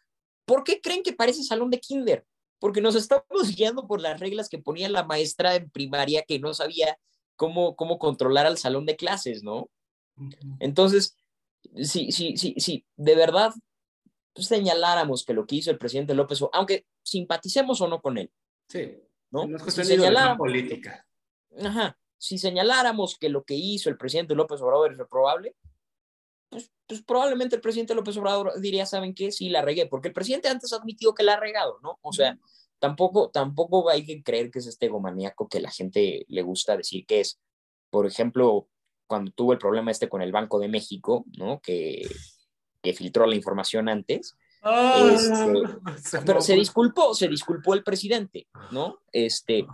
¿Por 0.45 0.65
qué 0.65 0.81
creen 0.81 1.03
que 1.03 1.13
parece 1.13 1.43
salón 1.43 1.71
de 1.71 1.81
kinder? 1.81 2.25
Porque 2.59 2.81
nos 2.81 2.95
estamos 2.95 3.25
guiando 3.57 3.87
por 3.87 4.01
las 4.01 4.21
reglas 4.21 4.49
que 4.49 4.59
ponía 4.59 4.89
la 4.89 5.05
maestra 5.05 5.57
en 5.57 5.69
primaria 5.71 6.23
que 6.23 6.39
no 6.39 6.55
sabía 6.55 6.97
cómo, 7.37 7.75
cómo 7.77 7.99
controlar 7.99 8.47
al 8.47 8.59
salón 8.59 8.87
de 8.87 8.97
clases, 8.97 9.43
¿no? 9.43 9.69
Entonces, 10.59 11.17
si, 11.83 12.13
si, 12.13 12.37
si, 12.37 12.55
si 12.59 12.85
de 12.97 13.15
verdad 13.15 13.53
señaláramos 14.35 15.25
que 15.25 15.33
lo 15.33 15.47
que 15.47 15.57
hizo 15.57 15.71
el 15.71 15.79
presidente 15.79 16.15
López, 16.15 16.41
aunque 16.53 16.87
simpaticemos 17.03 17.81
o 17.81 17.89
no 17.89 18.01
con 18.01 18.19
él. 18.19 18.31
Sí. 18.69 18.97
¿no? 19.31 19.45
es 19.57 19.63
cuestión 19.63 19.87
de 19.87 20.37
política. 20.37 21.07
Ajá. 21.59 21.99
Si 22.19 22.39
señaláramos 22.39 23.17
que 23.19 23.29
lo 23.29 23.45
que 23.45 23.55
hizo 23.55 23.89
el 23.89 23.97
presidente 23.97 24.35
López 24.35 24.61
Obrador 24.61 24.93
es 24.93 24.99
reprobable, 24.99 25.57
pues, 26.51 26.71
pues, 26.87 27.03
probablemente 27.03 27.57
el 27.57 27.63
presidente 27.63 27.95
López 27.95 28.17
Obrador 28.17 28.61
diría, 28.61 28.85
¿saben 28.85 29.15
qué? 29.15 29.33
Sí, 29.33 29.49
la 29.49 29.63
regué, 29.63 29.87
porque 29.87 30.09
el 30.09 30.15
presidente 30.15 30.49
antes 30.49 30.73
admitió 30.73 31.15
que 31.15 31.23
la 31.23 31.35
ha 31.35 31.41
regado, 31.41 31.79
¿no? 31.83 31.99
O 32.03 32.13
sea, 32.13 32.39
tampoco, 32.79 33.31
tampoco 33.31 33.89
hay 33.89 34.05
que 34.05 34.23
creer 34.23 34.51
que 34.51 34.59
es 34.59 34.67
este 34.67 34.87
egomaníaco 34.87 35.49
que 35.49 35.61
la 35.61 35.71
gente 35.71 36.25
le 36.29 36.43
gusta 36.43 36.77
decir 36.77 37.07
que 37.07 37.21
es. 37.21 37.39
Por 37.91 38.07
ejemplo, 38.07 38.69
cuando 39.07 39.31
tuvo 39.33 39.53
el 39.53 39.59
problema 39.59 39.91
este 39.91 40.09
con 40.09 40.23
el 40.23 40.33
Banco 40.33 40.59
de 40.59 40.69
México, 40.69 41.25
¿no? 41.39 41.61
Que, 41.61 42.09
que 42.83 42.93
filtró 42.93 43.27
la 43.27 43.37
información 43.37 43.89
antes. 43.89 44.37
Ah, 44.63 45.11
este, 45.97 46.19
pero 46.25 46.41
se 46.41 46.55
disculpó, 46.55 47.15
se 47.15 47.29
disculpó 47.29 47.75
el 47.75 47.83
presidente, 47.83 48.47
¿no? 48.71 49.01
Este, 49.11 49.67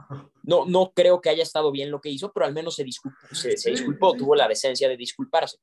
no, 0.45 0.65
no 0.65 0.93
creo 0.95 1.21
que 1.21 1.31
haya 1.31 1.43
estado 1.43 1.73
bien 1.73 1.91
lo 1.91 2.01
que 2.01 2.11
hizo, 2.11 2.33
pero 2.33 2.47
al 2.47 2.53
menos 2.53 2.77
se 2.77 2.85
disculpó, 2.85 3.19
se, 3.33 3.57
se 3.57 3.71
disculpó 3.71 4.15
tuvo 4.15 4.37
la 4.37 4.47
decencia 4.47 4.89
de 4.89 4.97
disculparse. 4.97 5.59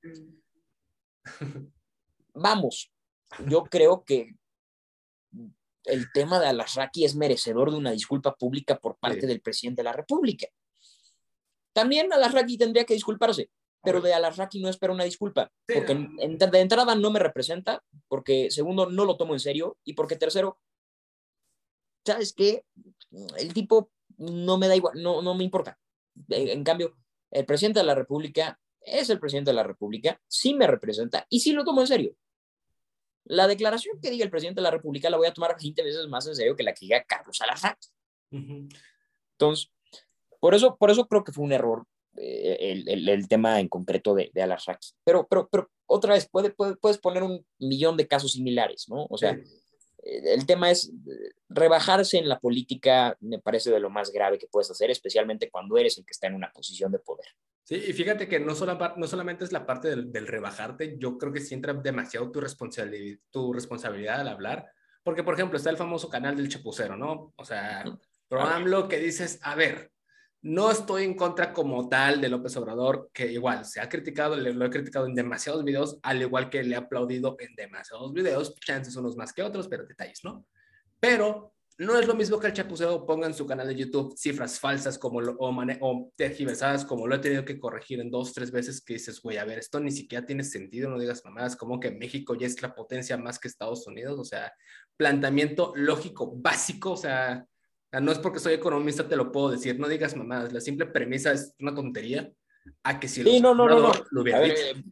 Vamos, 2.33 2.91
yo 3.47 3.63
creo 3.63 4.03
que 4.03 4.35
el 5.85 6.11
tema 6.11 6.39
de 6.39 6.47
Alasraki 6.47 7.05
es 7.05 7.15
merecedor 7.15 7.71
de 7.71 7.77
una 7.77 7.91
disculpa 7.91 8.35
pública 8.35 8.77
por 8.77 8.97
parte 8.97 9.27
del 9.27 9.41
presidente 9.41 9.81
de 9.81 9.85
la 9.85 9.93
República. 9.93 10.47
También 11.73 12.11
Alasraki 12.11 12.57
tendría 12.57 12.85
que 12.85 12.93
disculparse, 12.93 13.49
pero 13.83 14.01
de 14.01 14.13
Alarraqui 14.13 14.61
no 14.61 14.69
espero 14.69 14.93
una 14.93 15.03
disculpa, 15.03 15.51
porque 15.67 15.93
de 15.93 16.59
entrada 16.59 16.95
no 16.95 17.11
me 17.11 17.19
representa, 17.19 17.83
porque 18.07 18.49
segundo, 18.49 18.89
no 18.89 19.05
lo 19.05 19.17
tomo 19.17 19.33
en 19.33 19.39
serio, 19.39 19.77
y 19.83 19.93
porque 19.93 20.15
tercero, 20.15 20.57
¿sabes 22.05 22.33
qué? 22.33 22.65
El 23.37 23.53
tipo 23.53 23.91
no 24.17 24.57
me 24.57 24.67
da 24.67 24.75
igual, 24.75 25.01
no, 25.01 25.21
no 25.21 25.35
me 25.35 25.43
importa. 25.43 25.77
En 26.29 26.63
cambio, 26.63 26.95
el 27.31 27.45
presidente 27.45 27.79
de 27.79 27.85
la 27.85 27.95
República 27.95 28.59
es 28.81 29.09
el 29.09 29.19
presidente 29.19 29.51
de 29.51 29.55
la 29.55 29.63
República, 29.63 30.21
sí 30.27 30.53
me 30.53 30.67
representa 30.67 31.25
y 31.29 31.41
sí 31.41 31.51
lo 31.51 31.63
tomo 31.63 31.81
en 31.81 31.87
serio. 31.87 32.15
La 33.25 33.47
declaración 33.47 33.99
que 34.01 34.11
diga 34.11 34.25
el 34.25 34.31
presidente 34.31 34.59
de 34.59 34.63
la 34.63 34.71
República 34.71 35.09
la 35.09 35.17
voy 35.17 35.27
a 35.27 35.33
tomar 35.33 35.55
20 35.59 35.83
veces 35.83 36.07
más 36.07 36.27
en 36.27 36.35
serio 36.35 36.55
que 36.55 36.63
la 36.63 36.73
que 36.73 36.85
diga 36.85 37.03
Carlos 37.03 37.41
Alarraqui. 37.41 37.87
Entonces, 39.33 39.71
por 40.39 40.53
eso, 40.53 40.75
por 40.77 40.91
eso 40.91 41.07
creo 41.07 41.23
que 41.23 41.31
fue 41.31 41.45
un 41.45 41.53
error 41.53 41.85
eh, 42.17 42.83
el, 42.85 43.27
tema 43.27 43.59
en 43.59 43.67
concreto 43.67 44.13
de, 44.13 44.31
de 44.33 44.41
Alasraki. 44.41 44.89
Pero, 45.03 45.27
pero, 45.27 45.49
pero 45.51 45.69
otra 45.85 46.13
vez, 46.13 46.27
puede, 46.29 46.51
puedes 46.51 46.97
poner 46.97 47.23
un 47.23 47.45
millón 47.59 47.97
de 47.97 48.07
casos 48.07 48.33
similares, 48.33 48.87
¿no? 48.89 49.05
O 49.09 49.17
sea, 49.17 49.31
eh, 49.31 50.33
el 50.33 50.45
tema 50.45 50.69
es 50.69 50.89
eh, 50.89 51.31
rebajarse 51.49 52.17
en 52.17 52.27
la 52.27 52.39
política, 52.39 53.17
me 53.21 53.39
parece 53.39 53.71
de 53.71 53.79
lo 53.79 53.89
más 53.89 54.11
grave 54.11 54.37
que 54.37 54.47
puedes 54.47 54.69
hacer, 54.69 54.91
especialmente 54.91 55.49
cuando 55.49 55.77
eres 55.77 55.97
el 55.97 56.05
que 56.05 56.11
está 56.11 56.27
en 56.27 56.35
una 56.35 56.51
posición 56.51 56.91
de 56.91 56.99
poder. 56.99 57.27
Sí, 57.63 57.75
y 57.75 57.93
fíjate 57.93 58.27
que 58.27 58.39
no, 58.39 58.55
solo, 58.55 58.77
no 58.97 59.07
solamente 59.07 59.45
es 59.45 59.53
la 59.53 59.65
parte 59.65 59.89
del, 59.89 60.11
del 60.11 60.27
rebajarte, 60.27 60.97
yo 60.99 61.17
creo 61.17 61.31
que 61.31 61.39
sí 61.39 61.53
entra 61.53 61.73
demasiado 61.73 62.29
tu 62.31 62.41
responsabilidad, 62.41 63.19
tu 63.31 63.53
responsabilidad 63.53 64.19
al 64.19 64.27
hablar, 64.27 64.69
porque 65.03 65.23
por 65.23 65.33
ejemplo 65.35 65.57
está 65.57 65.69
el 65.69 65.77
famoso 65.77 66.09
canal 66.09 66.35
del 66.35 66.49
chapucero, 66.49 66.97
¿no? 66.97 67.33
O 67.37 67.45
sea, 67.45 67.85
lo 68.65 68.87
que 68.87 68.97
dices, 68.97 69.39
a 69.43 69.55
ver, 69.55 69.92
no 70.43 70.69
estoy 70.69 71.05
en 71.05 71.15
contra 71.15 71.53
como 71.53 71.87
tal 71.87 72.19
de 72.19 72.27
López 72.27 72.55
Obrador, 72.57 73.09
que 73.13 73.31
igual 73.31 73.63
se 73.63 73.79
ha 73.79 73.87
criticado, 73.87 74.35
lo 74.35 74.65
he 74.65 74.69
criticado 74.69 75.05
en 75.05 75.15
demasiados 75.15 75.63
videos, 75.63 75.99
al 76.03 76.21
igual 76.21 76.49
que 76.49 76.63
le 76.63 76.75
he 76.75 76.77
aplaudido 76.77 77.37
en 77.39 77.55
demasiados 77.55 78.11
videos, 78.11 78.53
chances 78.55 78.95
unos 78.97 79.15
más 79.15 79.31
que 79.31 79.41
otros, 79.41 79.69
pero 79.69 79.85
detalles, 79.85 80.19
¿no? 80.23 80.45
Pero 80.99 81.53
no 81.77 81.97
es 81.97 82.05
lo 82.05 82.13
mismo 82.13 82.39
que 82.39 82.47
el 82.47 82.53
chapucero 82.53 83.05
ponga 83.05 83.25
en 83.25 83.33
su 83.33 83.47
canal 83.47 83.67
de 83.67 83.75
YouTube 83.75 84.15
cifras 84.17 84.59
falsas 84.59 84.99
como 84.99 85.21
lo, 85.21 85.33
o, 85.39 85.55
o 85.79 86.11
tergiversadas 86.17 86.83
como 86.83 87.07
lo 87.07 87.15
he 87.15 87.19
tenido 87.19 87.45
que 87.45 87.57
corregir 87.57 88.01
en 88.01 88.11
dos, 88.11 88.33
tres 88.33 88.51
veces 88.51 88.83
que 88.83 88.95
dices, 88.95 89.21
güey, 89.21 89.37
a 89.37 89.45
ver, 89.45 89.59
esto 89.59 89.79
ni 89.79 89.91
siquiera 89.91 90.25
tiene 90.25 90.43
sentido, 90.43 90.89
no 90.89 90.99
digas 90.99 91.23
mamadas, 91.23 91.55
como 91.55 91.79
que 91.79 91.91
México 91.91 92.35
ya 92.35 92.47
es 92.47 92.61
la 92.61 92.75
potencia 92.75 93.15
más 93.17 93.39
que 93.39 93.47
Estados 93.47 93.87
Unidos, 93.87 94.19
o 94.19 94.25
sea, 94.25 94.53
planteamiento 94.97 95.71
lógico 95.75 96.33
básico, 96.35 96.91
o 96.91 96.97
sea, 96.97 97.47
no 97.99 98.11
es 98.11 98.19
porque 98.19 98.39
soy 98.39 98.53
economista 98.53 99.07
te 99.07 99.15
lo 99.15 99.31
puedo 99.31 99.51
decir, 99.51 99.79
no 99.79 99.87
digas 99.87 100.15
mamadas, 100.15 100.51
la 100.51 100.61
simple 100.61 100.87
premisa 100.87 101.31
es 101.31 101.53
una 101.59 101.75
tontería 101.75 102.31
a 102.83 102.99
que 102.99 103.07
si 103.07 103.23
sí, 103.23 103.39
no, 103.39 103.53
no, 103.53 103.67
no, 103.67 103.79
no, 103.79 103.91
lo 104.09 104.21
hubiera 104.21 104.41
dicho. 104.41 104.55
Eh, 104.55 104.83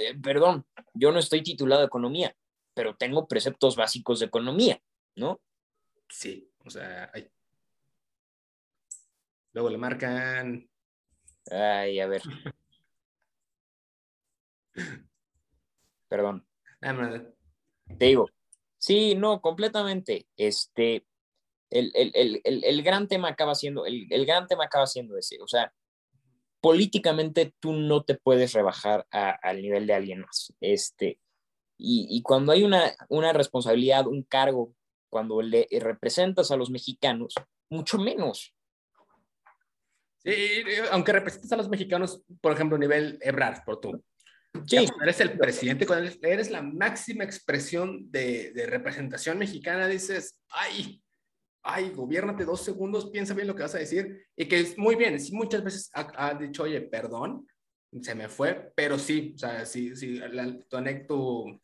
eh, 0.00 0.14
perdón, 0.22 0.66
yo 0.94 1.10
no 1.12 1.18
estoy 1.18 1.42
titulado 1.42 1.80
de 1.80 1.86
economía, 1.86 2.36
pero 2.74 2.96
tengo 2.96 3.26
preceptos 3.26 3.76
básicos 3.76 4.20
de 4.20 4.26
economía, 4.26 4.80
¿no? 5.16 5.40
Sí, 6.08 6.50
o 6.64 6.70
sea, 6.70 7.10
luego 9.52 9.70
le 9.70 9.78
marcan. 9.78 10.68
Ay, 11.50 12.00
a 12.00 12.06
ver. 12.06 12.22
Perdón. 16.08 16.46
Ah, 16.80 17.22
te 17.98 18.04
digo, 18.04 18.28
sí, 18.78 19.14
no, 19.14 19.40
completamente. 19.40 20.26
Este, 20.36 21.06
el, 21.70 22.82
gran 22.82 23.08
tema 23.08 23.28
acaba 23.28 23.54
siendo, 23.54 23.86
el, 23.86 24.26
gran 24.26 24.46
tema 24.46 24.64
acaba 24.64 24.86
siendo 24.86 25.16
ese, 25.16 25.38
o 25.40 25.48
sea, 25.48 25.72
políticamente 26.60 27.54
tú 27.60 27.72
no 27.72 28.02
te 28.04 28.14
puedes 28.14 28.52
rebajar 28.52 29.06
al 29.10 29.62
nivel 29.62 29.86
de 29.86 29.94
alguien 29.94 30.20
más, 30.20 30.52
este, 30.60 31.18
y, 31.80 32.22
cuando 32.22 32.50
hay 32.50 32.64
una, 32.64 32.92
una 33.08 33.32
responsabilidad, 33.32 34.08
un 34.08 34.24
cargo, 34.24 34.74
cuando 35.08 35.40
le 35.40 35.68
representas 35.80 36.50
a 36.50 36.56
los 36.56 36.70
mexicanos, 36.70 37.34
mucho 37.70 37.98
menos. 37.98 38.52
Sí, 40.24 40.64
aunque 40.90 41.12
representas 41.12 41.52
a 41.52 41.56
los 41.56 41.68
mexicanos, 41.68 42.22
por 42.40 42.52
ejemplo, 42.52 42.76
a 42.76 42.80
nivel 42.80 43.18
Ebrard, 43.22 43.64
por 43.64 43.80
tú. 43.80 44.04
Sí. 44.66 44.88
eres 45.02 45.20
el 45.20 45.38
presidente, 45.38 45.86
cuando 45.86 46.10
eres 46.22 46.50
la 46.50 46.62
máxima 46.62 47.22
expresión 47.22 48.10
de, 48.10 48.52
de 48.52 48.66
representación 48.66 49.38
mexicana, 49.38 49.86
dices, 49.86 50.40
ay, 50.48 51.00
ay, 51.62 51.90
gobiernate 51.90 52.44
dos 52.44 52.62
segundos, 52.62 53.10
piensa 53.10 53.34
bien 53.34 53.46
lo 53.46 53.54
que 53.54 53.62
vas 53.62 53.74
a 53.74 53.78
decir, 53.78 54.26
y 54.36 54.46
que 54.46 54.60
es 54.60 54.78
muy 54.78 54.94
bien, 54.94 55.18
sí, 55.20 55.32
muchas 55.32 55.62
veces 55.62 55.90
ha, 55.94 56.34
dicho, 56.34 56.62
oye, 56.62 56.80
perdón, 56.80 57.46
se 58.00 58.14
me 58.14 58.28
fue, 58.28 58.72
pero 58.74 58.98
sí, 58.98 59.32
o 59.34 59.38
sea, 59.38 59.66
sí, 59.66 59.94
sí, 59.96 60.18
la, 60.18 60.58
tu, 61.06 61.60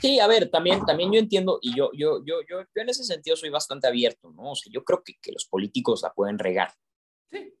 Sí, 0.00 0.18
a 0.18 0.26
ver, 0.26 0.50
también, 0.50 0.84
también 0.84 1.12
yo 1.12 1.18
entiendo, 1.18 1.58
y 1.62 1.76
yo, 1.76 1.90
yo, 1.94 2.24
yo, 2.24 2.40
yo, 2.48 2.64
en 2.74 2.88
ese 2.88 3.04
sentido 3.04 3.36
soy 3.36 3.50
bastante 3.50 3.86
abierto, 3.86 4.30
¿no? 4.32 4.52
O 4.52 4.54
sea, 4.56 4.72
yo 4.72 4.84
creo 4.84 5.02
que, 5.04 5.14
que 5.20 5.32
los 5.32 5.44
políticos 5.44 6.02
la 6.02 6.12
pueden 6.12 6.38
regar. 6.38 6.72
Sí. 7.30 7.54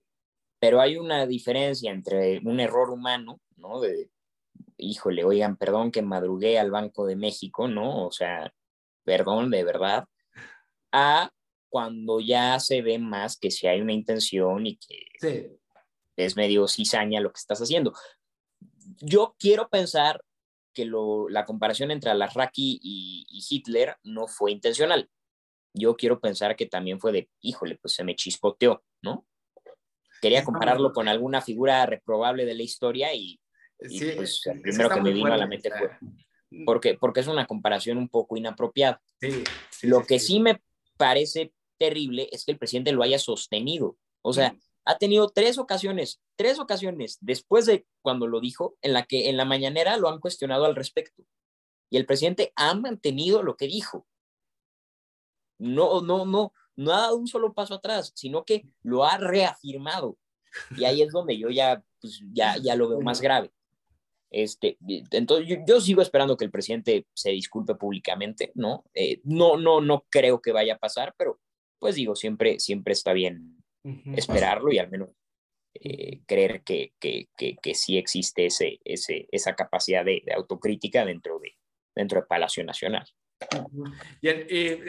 Pero 0.58 0.80
hay 0.80 0.96
una 0.96 1.26
diferencia 1.26 1.92
entre 1.92 2.40
un 2.44 2.58
error 2.58 2.90
humano, 2.90 3.40
¿no? 3.56 3.80
De, 3.80 4.10
híjole, 4.76 5.24
oigan, 5.24 5.56
perdón 5.56 5.92
que 5.92 6.02
madrugué 6.02 6.58
al 6.58 6.70
Banco 6.70 7.06
de 7.06 7.16
México, 7.16 7.68
¿no? 7.68 8.06
O 8.06 8.10
sea, 8.10 8.52
perdón, 9.04 9.50
de 9.50 9.64
verdad, 9.64 10.04
a 10.92 11.30
cuando 11.72 12.20
ya 12.20 12.60
se 12.60 12.82
ve 12.82 12.98
más 12.98 13.38
que 13.38 13.50
si 13.50 13.66
hay 13.66 13.80
una 13.80 13.94
intención 13.94 14.66
y 14.66 14.76
que 14.76 15.56
es 16.18 16.36
medio 16.36 16.68
cizaña 16.68 17.18
lo 17.22 17.32
que 17.32 17.38
estás 17.38 17.62
haciendo. 17.62 17.94
Yo 19.00 19.34
quiero 19.38 19.70
pensar 19.70 20.22
que 20.74 20.84
lo, 20.84 21.30
la 21.30 21.46
comparación 21.46 21.90
entre 21.90 22.10
Alarraqui 22.10 22.78
y, 22.82 23.24
y 23.26 23.42
Hitler 23.48 23.96
no 24.02 24.28
fue 24.28 24.52
intencional. 24.52 25.08
Yo 25.72 25.96
quiero 25.96 26.20
pensar 26.20 26.56
que 26.56 26.66
también 26.66 27.00
fue 27.00 27.10
de, 27.10 27.30
híjole, 27.40 27.78
pues 27.80 27.94
se 27.94 28.04
me 28.04 28.16
chispoteó, 28.16 28.84
¿no? 29.00 29.26
Quería 30.20 30.44
compararlo 30.44 30.92
con 30.92 31.08
alguna 31.08 31.40
figura 31.40 31.86
reprobable 31.86 32.44
de 32.44 32.54
la 32.54 32.64
historia 32.64 33.14
y, 33.14 33.40
pues 33.78 34.46
el 34.46 34.60
primero 34.60 34.90
que 34.90 35.00
me 35.00 35.14
vino 35.14 35.32
a 35.32 35.38
la 35.38 35.46
mente 35.46 35.70
fue, 35.70 35.90
porque, 36.66 36.98
porque 37.00 37.20
es 37.20 37.28
una 37.28 37.46
comparación 37.46 37.96
un 37.96 38.10
poco 38.10 38.36
inapropiada. 38.36 39.02
lo 39.84 40.04
que 40.04 40.18
sí 40.18 40.38
me 40.38 40.62
parece 40.98 41.54
terrible 41.78 42.28
es 42.32 42.44
que 42.44 42.52
el 42.52 42.58
presidente 42.58 42.92
lo 42.92 43.02
haya 43.02 43.18
sostenido. 43.18 43.96
O 44.22 44.32
sea, 44.32 44.56
ha 44.84 44.98
tenido 44.98 45.28
tres 45.28 45.58
ocasiones, 45.58 46.20
tres 46.36 46.58
ocasiones 46.58 47.18
después 47.20 47.66
de 47.66 47.86
cuando 48.00 48.26
lo 48.26 48.40
dijo, 48.40 48.76
en 48.82 48.92
la 48.92 49.04
que 49.04 49.28
en 49.28 49.36
la 49.36 49.44
mañanera 49.44 49.96
lo 49.96 50.08
han 50.08 50.20
cuestionado 50.20 50.64
al 50.64 50.76
respecto. 50.76 51.24
Y 51.90 51.96
el 51.96 52.06
presidente 52.06 52.52
ha 52.56 52.74
mantenido 52.74 53.42
lo 53.42 53.56
que 53.56 53.66
dijo. 53.66 54.06
No, 55.58 56.00
no, 56.00 56.24
no, 56.26 56.52
no 56.76 56.92
ha 56.92 57.02
dado 57.02 57.16
un 57.16 57.28
solo 57.28 57.52
paso 57.52 57.74
atrás, 57.74 58.12
sino 58.14 58.44
que 58.44 58.66
lo 58.82 59.04
ha 59.04 59.18
reafirmado. 59.18 60.18
Y 60.76 60.84
ahí 60.84 61.02
es 61.02 61.12
donde 61.12 61.38
yo 61.38 61.50
ya, 61.50 61.82
pues, 62.00 62.20
ya, 62.32 62.56
ya 62.56 62.74
lo 62.74 62.88
veo 62.88 63.00
más 63.00 63.20
grave. 63.20 63.52
Este, 64.30 64.78
entonces 65.10 65.58
yo, 65.66 65.80
sigo 65.80 66.00
esperando 66.00 66.38
que 66.38 66.46
el 66.46 66.50
presidente 66.50 67.06
se 67.12 67.30
disculpe 67.30 67.74
públicamente, 67.74 68.50
¿no? 68.54 68.84
Eh, 68.94 69.20
no, 69.24 69.58
no, 69.58 69.82
no 69.82 70.06
creo 70.08 70.40
que 70.40 70.52
vaya 70.52 70.74
a 70.74 70.78
pasar, 70.78 71.14
pero 71.18 71.38
pues 71.82 71.96
digo, 71.96 72.14
siempre, 72.14 72.60
siempre 72.60 72.92
está 72.92 73.12
bien 73.12 73.56
esperarlo 74.14 74.70
y 74.70 74.78
al 74.78 74.88
menos 74.88 75.08
eh, 75.74 76.20
creer 76.26 76.62
que, 76.62 76.92
que, 77.00 77.28
que, 77.36 77.74
sí 77.74 77.98
existe 77.98 78.46
ese, 78.46 78.78
ese, 78.84 79.26
esa 79.32 79.56
capacidad 79.56 80.04
de, 80.04 80.22
autocrítica 80.32 81.04
dentro 81.04 81.40
de, 81.40 81.56
dentro 81.92 82.20
del 82.20 82.28
Palacio 82.28 82.62
Nacional. 82.62 83.04
Y, 84.20 84.28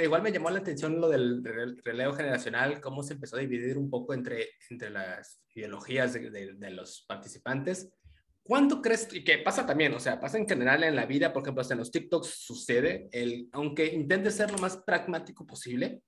igual 0.03 0.21
me 0.21 0.31
llamó 0.31 0.51
la 0.51 0.59
atención 0.59 1.01
lo 1.01 1.09
del 1.09 1.43
relevo 1.83 2.13
generacional, 2.13 2.79
cómo 2.79 3.01
se 3.01 3.15
empezó 3.15 3.37
a 3.37 3.39
dividir 3.39 3.75
un 3.75 3.89
poco 3.89 4.13
entre, 4.13 4.49
entre 4.69 4.91
las 4.91 5.41
ideologías 5.55 6.13
de, 6.13 6.29
de, 6.29 6.69
los 6.69 7.05
participantes. 7.07 7.91
¿Cuánto 8.43 8.83
crees, 8.83 9.11
y 9.11 9.23
que 9.23 9.39
pasa 9.39 9.65
también, 9.65 9.95
o 9.95 9.99
sea, 9.99 10.19
pasa 10.19 10.37
en 10.37 10.47
general 10.47 10.83
en 10.83 10.95
la 10.95 11.07
vida, 11.07 11.33
por 11.33 11.41
ejemplo, 11.41 11.61
hasta 11.61 11.73
en 11.73 11.79
los 11.79 11.89
TikToks 11.89 12.27
sucede, 12.27 13.09
el, 13.11 13.49
aunque 13.51 13.87
intentes 13.87 14.35
ser 14.35 14.51
lo 14.51 14.59
más 14.59 14.77
pragmático 14.77 15.47
posible, 15.47 16.03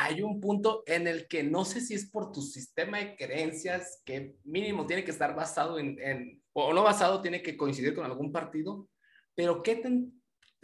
hay 0.00 0.22
un 0.22 0.40
punto 0.40 0.84
en 0.86 1.08
el 1.08 1.26
que 1.26 1.42
no 1.42 1.64
sé 1.64 1.80
si 1.80 1.94
es 1.94 2.08
por 2.08 2.30
tu 2.30 2.40
sistema 2.40 2.98
de 2.98 3.16
creencias, 3.16 4.00
que 4.04 4.36
mínimo 4.44 4.86
tiene 4.86 5.02
que 5.02 5.10
estar 5.10 5.34
basado 5.34 5.76
en, 5.80 6.40
o 6.52 6.72
no 6.72 6.84
basado, 6.84 7.20
tiene 7.20 7.42
que 7.42 7.56
coincidir 7.56 7.96
con 7.96 8.04
algún 8.04 8.30
partido, 8.30 8.88
pero 9.34 9.60
¿qué 9.60 9.82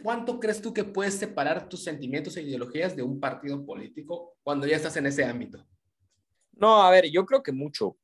¿cuánto 0.01 0.39
crees 0.39 0.61
tú 0.61 0.73
que 0.73 0.85
puedes 0.85 1.15
separar 1.15 1.67
tus 1.67 1.83
sentimientos 1.83 2.37
e 2.37 2.43
ideologías 2.43 2.95
de 2.95 3.03
un 3.03 3.19
partido 3.19 3.65
político 3.65 4.37
cuando 4.41 4.67
ya 4.67 4.77
estás 4.77 4.95
en 4.95 5.07
ese 5.07 5.25
ámbito? 5.25 5.67
No, 6.53 6.81
a 6.81 6.89
ver, 6.89 7.11
yo 7.11 7.25
creo 7.25 7.43
que 7.43 7.51
mucho. 7.51 7.97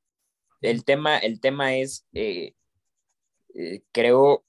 El 0.60 0.84
tema, 0.84 1.18
el 1.18 1.40
tema 1.40 1.78
es, 1.78 2.06
eh, 2.12 2.56
eh, 3.56 3.84
creo 3.94 4.44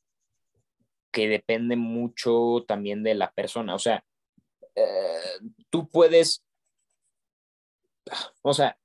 que 1.12 1.28
depende 1.28 1.76
mucho 1.76 2.64
también 2.66 3.04
de 3.04 3.14
la 3.14 3.30
persona. 3.30 3.72
O 3.76 3.78
sea, 3.78 4.04
eh, 4.74 5.38
tú 5.70 5.88
puedes 5.88 6.42
o 8.42 8.54
sea, 8.54 8.78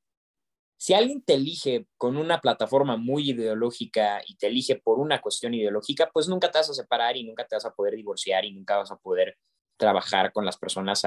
si 0.77 0.93
alguien 0.93 1.23
te 1.23 1.33
elige 1.33 1.87
con 1.97 2.17
una 2.17 2.39
plataforma 2.39 2.97
muy 2.97 3.31
ideológica 3.31 4.21
y 4.25 4.35
te 4.37 4.47
elige 4.47 4.75
por 4.75 4.99
una 4.99 5.21
cuestión 5.21 5.53
ideológica, 5.53 6.09
pues 6.13 6.27
nunca 6.27 6.51
te 6.51 6.59
vas 6.59 6.69
a 6.69 6.73
separar 6.73 7.17
y 7.17 7.23
nunca 7.23 7.47
te 7.47 7.55
vas 7.55 7.65
a 7.65 7.73
poder 7.73 7.95
divorciar 7.95 8.45
y 8.45 8.53
nunca 8.53 8.77
vas 8.77 8.91
a 8.91 8.97
poder 8.97 9.37
trabajar 9.75 10.31
con 10.31 10.45
las 10.45 10.57
personas 10.57 11.03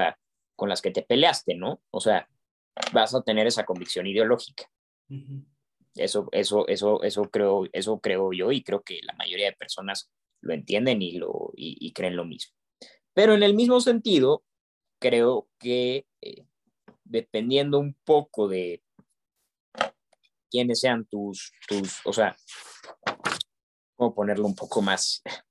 con 0.56 0.68
las 0.68 0.82
que 0.82 0.90
te 0.90 1.02
peleaste, 1.02 1.54
¿no? 1.54 1.82
O 1.90 2.00
sea, 2.00 2.28
vas 2.92 3.14
a 3.14 3.22
tener 3.22 3.46
esa 3.46 3.64
convicción 3.64 4.06
ideológica. 4.06 4.70
Eso, 5.94 6.28
eso, 6.32 6.66
eso, 6.68 7.02
eso 7.02 7.30
creo, 7.30 7.68
eso 7.72 8.00
creo 8.00 8.32
yo 8.32 8.52
y 8.52 8.62
creo 8.62 8.82
que 8.82 9.00
la 9.02 9.14
mayoría 9.14 9.46
de 9.46 9.56
personas 9.56 10.10
lo 10.40 10.52
entienden 10.54 11.02
y, 11.02 11.12
lo, 11.12 11.52
y, 11.54 11.92
creen 11.92 12.16
lo 12.16 12.24
mismo. 12.24 12.54
Pero 13.12 13.34
en 13.34 13.42
el 13.42 13.54
mismo 13.54 13.80
sentido, 13.80 14.44
creo 15.00 15.48
que 15.58 16.06
eh, 16.20 16.44
dependiendo 17.10 17.78
un 17.78 17.94
poco 18.04 18.48
de 18.48 18.82
quiénes 20.50 20.80
sean 20.80 21.04
tus, 21.06 21.52
tus 21.68 22.00
o 22.04 22.12
sea, 22.12 22.36
cómo 23.96 24.14
ponerlo 24.14 24.46
un 24.46 24.54
poco 24.54 24.80
más, 24.80 25.22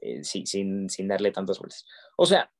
eh, 0.00 0.24
sin, 0.24 0.88
sin, 0.88 1.08
darle 1.08 1.30
tantas 1.30 1.58
vueltas. 1.58 1.84
O 2.16 2.26
sea, 2.26 2.50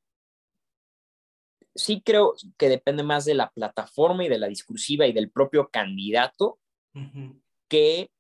sí 1.75 2.03
creo 2.05 2.35
que 2.59 2.69
depende 2.69 3.03
más 3.03 3.25
de 3.25 3.35
la 3.35 3.51
plataforma 3.51 4.25
y 4.25 4.29
de 4.29 4.39
la 4.39 4.49
discursiva 4.49 5.07
y 5.07 5.13
del 5.13 5.31
propio 5.31 5.69
candidato 5.71 6.59
que, 7.69 8.11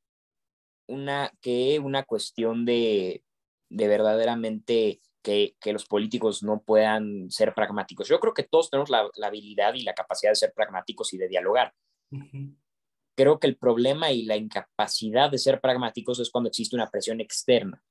una, 0.86 1.32
que 1.40 1.80
una 1.80 2.04
cuestión 2.04 2.64
de, 2.64 3.24
de 3.68 3.88
verdaderamente 3.88 5.00
que, 5.22 5.54
los 5.66 5.86
políticos 5.86 6.42
no 6.42 6.62
puedan 6.62 7.30
ser 7.30 7.54
pragmáticos. 7.54 8.08
Yo 8.08 8.20
creo 8.20 8.34
que 8.34 8.44
todos 8.44 8.70
tenemos 8.70 8.90
la, 8.90 9.08
habilidad 9.22 9.74
y 9.74 9.82
la 9.82 9.94
capacidad 9.94 10.30
de 10.32 10.36
ser 10.36 10.52
pragmáticos 10.54 11.12
y 11.12 11.18
de 11.18 11.28
dialogar. 11.28 11.74
Creo 13.14 13.38
que 13.38 13.46
el 13.46 13.56
problema 13.56 14.12
y 14.12 14.22
la 14.22 14.36
incapacidad 14.36 15.30
de 15.30 15.38
ser 15.38 15.60
pragmáticos 15.60 16.20
es 16.20 16.30
cuando 16.30 16.48
existe 16.48 16.76
una 16.76 16.90
presión 16.90 17.20
externa. 17.20 17.82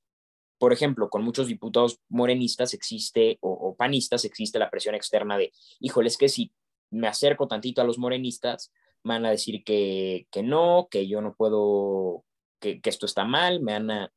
Por 0.57 0.73
ejemplo, 0.73 1.09
con 1.09 1.23
muchos 1.23 1.47
diputados 1.47 1.99
morenistas 2.09 2.73
existe, 2.73 3.37
o, 3.41 3.75
panistas, 3.75 4.25
existe 4.25 4.57
la 4.57 4.71
presión 4.71 4.95
externa 4.95 5.37
de, 5.37 5.51
híjole, 5.79 6.07
es 6.07 6.17
que 6.17 6.29
si 6.29 6.51
me 6.89 7.07
acerco 7.07 7.47
tantito 7.47 7.81
a 7.81 7.83
los 7.83 7.99
morenistas, 7.99 8.71
van 9.03 9.25
a 9.25 9.29
decir 9.29 9.63
que, 9.63 10.25
no, 10.43 10.87
que 10.89 11.07
yo 11.07 11.21
no 11.21 11.35
puedo, 11.35 12.23
que, 12.59 12.79
esto 12.83 13.05
está 13.05 13.23
mal, 13.23 13.61
me 13.61 13.73
van 13.73 13.91
a, 13.91 14.13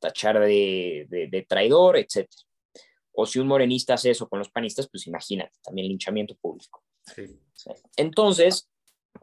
tachar 0.00 0.40
de, 0.40 1.06
de, 1.08 1.42
traidor, 1.48 1.96
etc. 1.96 2.28
O 3.12 3.26
si 3.26 3.38
un 3.38 3.46
morenista 3.46 3.94
hace 3.94 4.10
eso 4.10 4.28
con 4.28 4.38
los 4.38 4.50
panistas, 4.50 4.88
pues 4.88 5.06
imagínate, 5.06 5.52
también 5.62 5.88
linchamiento 5.88 6.34
público. 6.36 6.82
Entonces, 7.96 8.68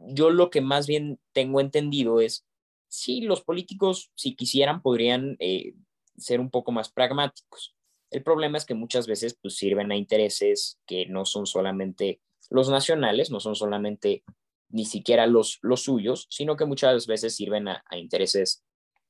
yo 0.00 0.30
lo 0.30 0.50
que 0.50 0.60
más 0.60 0.86
bien 0.86 1.18
tengo 1.32 1.60
entendido 1.60 2.20
es, 2.20 2.46
si 2.88 3.20
los 3.20 3.42
políticos, 3.42 4.10
si 4.14 4.34
quisieran, 4.34 4.82
podrían 4.82 5.36
eh, 5.38 5.74
ser 6.16 6.40
un 6.40 6.50
poco 6.50 6.72
más 6.72 6.90
pragmáticos. 6.90 7.74
El 8.10 8.22
problema 8.22 8.58
es 8.58 8.64
que 8.64 8.74
muchas 8.74 9.06
veces 9.06 9.38
pues, 9.40 9.54
sirven 9.56 9.92
a 9.92 9.96
intereses 9.96 10.80
que 10.86 11.06
no 11.06 11.24
son 11.24 11.46
solamente 11.46 12.20
los 12.48 12.68
nacionales, 12.68 13.30
no 13.30 13.38
son 13.38 13.54
solamente 13.54 14.24
ni 14.68 14.84
siquiera 14.84 15.26
los, 15.26 15.58
los 15.62 15.82
suyos, 15.82 16.26
sino 16.30 16.56
que 16.56 16.64
muchas 16.64 17.06
veces 17.06 17.34
sirven 17.34 17.68
a, 17.68 17.82
intereses 17.92 18.64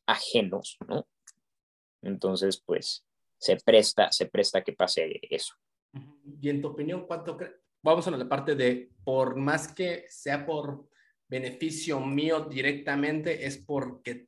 ajenos, 0.07 0.78
¿no? 0.89 1.07
Entonces, 2.03 2.62
pues, 2.64 3.05
se 3.38 3.57
presta, 3.57 4.12
se 4.12 4.26
presta 4.26 4.62
que 4.62 4.72
pase 4.72 5.20
eso. 5.30 5.55
Y 6.40 6.48
en 6.48 6.61
tu 6.61 6.68
opinión, 6.68 7.07
¿cuánto? 7.07 7.38
Vamos 7.82 8.07
a 8.07 8.11
la 8.11 8.28
parte 8.28 8.55
de, 8.55 8.90
por 9.05 9.36
más 9.36 9.72
que 9.72 10.05
sea 10.09 10.44
por 10.44 10.88
beneficio 11.28 12.01
mío 12.01 12.40
directamente, 12.40 13.46
es 13.46 13.59
porque 13.59 14.26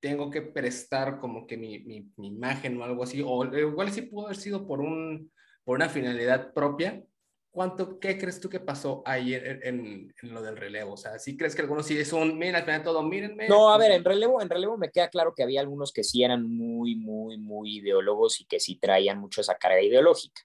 tengo 0.00 0.30
que 0.30 0.42
prestar 0.42 1.18
como 1.18 1.46
que 1.46 1.56
mi, 1.56 1.78
mi, 1.78 2.10
imagen 2.16 2.76
o 2.80 2.84
algo 2.84 3.04
así, 3.04 3.22
o 3.24 3.44
igual 3.56 3.92
sí 3.92 4.02
pudo 4.02 4.26
haber 4.26 4.36
sido 4.36 4.66
por, 4.66 4.80
un, 4.80 5.30
por 5.64 5.76
una 5.76 5.88
finalidad 5.88 6.52
propia. 6.52 7.02
¿Cuánto, 7.52 8.00
qué 8.00 8.18
crees 8.18 8.40
tú 8.40 8.48
que 8.48 8.60
pasó 8.60 9.02
ayer 9.04 9.60
en, 9.62 10.10
en, 10.22 10.34
lo 10.34 10.40
del 10.40 10.56
relevo? 10.56 10.94
O 10.94 10.96
sea, 10.96 11.18
¿sí 11.18 11.36
crees 11.36 11.54
que 11.54 11.60
algunos 11.60 11.84
sí 11.84 11.98
es 11.98 12.10
un, 12.14 12.38
miren, 12.38 12.56
al 12.56 12.64
final 12.64 12.82
todo, 12.82 13.02
mírenme? 13.02 13.46
No, 13.46 13.70
a 13.70 13.76
ver, 13.76 13.92
en 13.92 14.02
relevo, 14.02 14.40
en 14.40 14.48
relevo 14.48 14.78
me 14.78 14.90
queda 14.90 15.10
claro 15.10 15.34
que 15.34 15.42
había 15.42 15.60
algunos 15.60 15.92
que 15.92 16.02
sí 16.02 16.24
eran 16.24 16.48
muy, 16.48 16.96
muy, 16.96 17.36
muy 17.36 17.76
ideólogos 17.76 18.40
y 18.40 18.46
que 18.46 18.58
sí 18.58 18.76
traían 18.76 19.18
mucho 19.18 19.42
esa 19.42 19.56
carga 19.56 19.82
ideológica. 19.82 20.40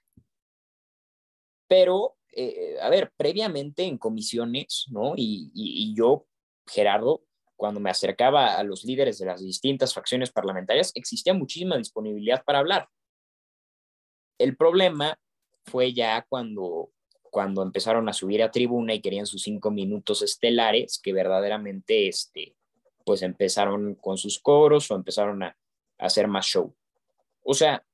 Pero, 1.66 2.18
eh, 2.30 2.76
a 2.78 2.90
ver, 2.90 3.10
previamente 3.16 3.84
en 3.84 3.96
comisiones, 3.96 4.84
¿no? 4.90 5.14
Y, 5.16 5.50
y, 5.54 5.90
y 5.90 5.94
yo, 5.96 6.26
Gerardo, 6.66 7.22
cuando 7.56 7.80
me 7.80 7.88
acercaba 7.88 8.58
a 8.58 8.62
los 8.64 8.84
líderes 8.84 9.18
de 9.18 9.24
las 9.24 9.40
distintas 9.40 9.94
facciones 9.94 10.30
parlamentarias, 10.30 10.92
existía 10.94 11.32
muchísima 11.32 11.78
disponibilidad 11.78 12.44
para 12.44 12.58
hablar. 12.58 12.86
El 14.38 14.58
problema 14.58 15.18
fue 15.64 15.92
ya 15.92 16.24
cuando, 16.28 16.90
cuando 17.30 17.62
empezaron 17.62 18.08
a 18.08 18.12
subir 18.12 18.42
a 18.42 18.50
tribuna 18.50 18.94
y 18.94 19.00
querían 19.00 19.26
sus 19.26 19.42
cinco 19.42 19.70
minutos 19.70 20.22
estelares, 20.22 21.00
que 21.02 21.12
verdaderamente 21.12 22.08
este, 22.08 22.54
pues 23.04 23.22
empezaron 23.22 23.94
con 23.94 24.18
sus 24.18 24.38
coros 24.38 24.90
o 24.90 24.94
empezaron 24.94 25.42
a, 25.42 25.56
hacer 25.98 26.28
más 26.28 26.46
show. 26.46 26.74
O 27.42 27.54
sea, 27.54 27.84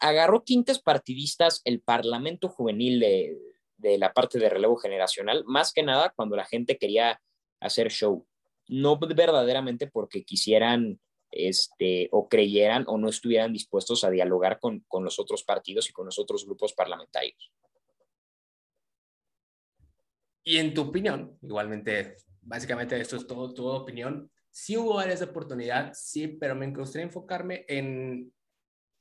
agarró 0.00 0.42
tintes 0.42 0.78
partidistas 0.78 1.62
el 1.64 1.80
Parlamento 1.80 2.48
Juvenil 2.48 3.00
de, 3.00 3.36
de 3.76 3.98
la 3.98 4.12
parte 4.12 4.38
de 4.38 4.48
relevo 4.48 4.76
generacional, 4.76 5.44
más 5.46 5.72
que 5.72 5.82
nada 5.82 6.12
cuando 6.14 6.36
la 6.36 6.44
gente 6.44 6.78
quería 6.78 7.20
hacer 7.60 7.90
show 7.90 8.24
no 8.68 8.98
verdaderamente 8.98 9.86
porque 9.86 10.24
quisieran 10.24 11.00
este, 11.30 12.08
o 12.12 12.28
creyeran 12.28 12.84
o 12.88 12.98
no 12.98 13.08
estuvieran 13.08 13.52
dispuestos 13.52 14.04
a 14.04 14.10
dialogar 14.10 14.58
con, 14.58 14.84
los 15.00 15.18
otros 15.18 15.44
partidos 15.44 15.88
y 15.88 15.92
con 15.92 16.06
los 16.06 16.18
otros 16.18 16.46
grupos 16.46 16.72
parlamentarios. 16.72 17.52
Y 20.46 20.58
en 20.58 20.72
tu 20.72 20.82
opinión, 20.82 21.36
igualmente, 21.42 22.16
básicamente 22.40 23.00
esto 23.00 23.16
es 23.16 23.26
todo 23.26 23.52
tu 23.52 23.66
opinión, 23.66 24.30
sí 24.50 24.76
hubo 24.76 24.98
áreas 24.98 25.18
de 25.18 25.26
oportunidad, 25.26 25.92
sí, 25.92 26.28
pero 26.28 26.54
me 26.54 26.68
gustaría 26.68 27.06
enfocarme 27.06 27.64
en, 27.68 28.32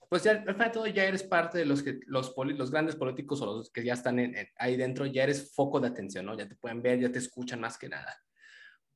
pues 0.10 0.24
ya 0.24 0.32
al 0.32 0.54
final 0.54 0.72
todo 0.72 0.88
ya 0.88 1.06
eres 1.06 1.22
parte 1.22 1.60
de 1.60 1.66
los, 1.66 1.84
que, 1.84 2.00
los, 2.08 2.34
los 2.36 2.72
grandes 2.72 2.96
políticos 2.96 3.42
o 3.42 3.46
los 3.46 3.72
que 3.72 3.84
ya 3.84 3.94
están 3.94 4.20
ahí 4.58 4.76
dentro, 4.76 5.06
ya 5.06 5.24
eres 5.24 5.54
foco 5.54 5.80
de 5.80 5.90
atención, 5.90 6.26
¿no? 6.26 6.36
Ya 6.36 6.48
te 6.48 6.56
pueden 6.56 6.82
ver, 6.82 7.00
ya 7.00 7.12
te 7.12 7.20
escuchan 7.20 7.60
más 7.60 7.78
que 7.78 7.90
nada. 7.90 8.18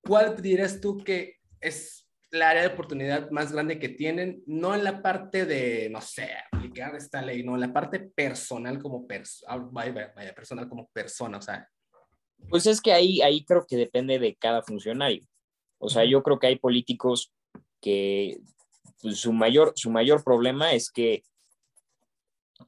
¿cuál 0.01 0.41
dirías 0.41 0.79
tú 0.81 0.97
que 0.97 1.39
es 1.59 2.09
la 2.31 2.49
área 2.49 2.61
de 2.63 2.69
oportunidad 2.69 3.29
más 3.31 3.51
grande 3.51 3.79
que 3.79 3.89
tienen? 3.89 4.43
No 4.45 4.73
en 4.75 4.83
la 4.83 5.01
parte 5.01 5.45
de, 5.45 5.89
no 5.91 6.01
sé, 6.01 6.29
aplicar 6.51 6.95
esta 6.95 7.21
ley, 7.21 7.43
no, 7.43 7.55
en 7.55 7.61
la 7.61 7.73
parte 7.73 7.99
personal 7.99 8.79
como 8.79 9.07
persona, 9.07 9.53
ah, 9.53 9.69
vaya, 9.71 10.13
vaya, 10.15 10.33
personal 10.33 10.67
como 10.67 10.89
persona, 10.89 11.37
o 11.37 11.41
sea. 11.41 11.67
Pues 12.49 12.65
es 12.65 12.81
que 12.81 12.93
ahí, 12.93 13.21
ahí 13.21 13.43
creo 13.43 13.65
que 13.67 13.75
depende 13.75 14.19
de 14.19 14.35
cada 14.35 14.61
funcionario. 14.61 15.25
O 15.77 15.89
sea, 15.89 16.05
yo 16.05 16.23
creo 16.23 16.39
que 16.39 16.47
hay 16.47 16.57
políticos 16.57 17.31
que 17.81 18.39
pues, 19.01 19.19
su, 19.19 19.33
mayor, 19.33 19.73
su 19.75 19.89
mayor 19.91 20.23
problema 20.23 20.73
es 20.73 20.91
que, 20.91 21.23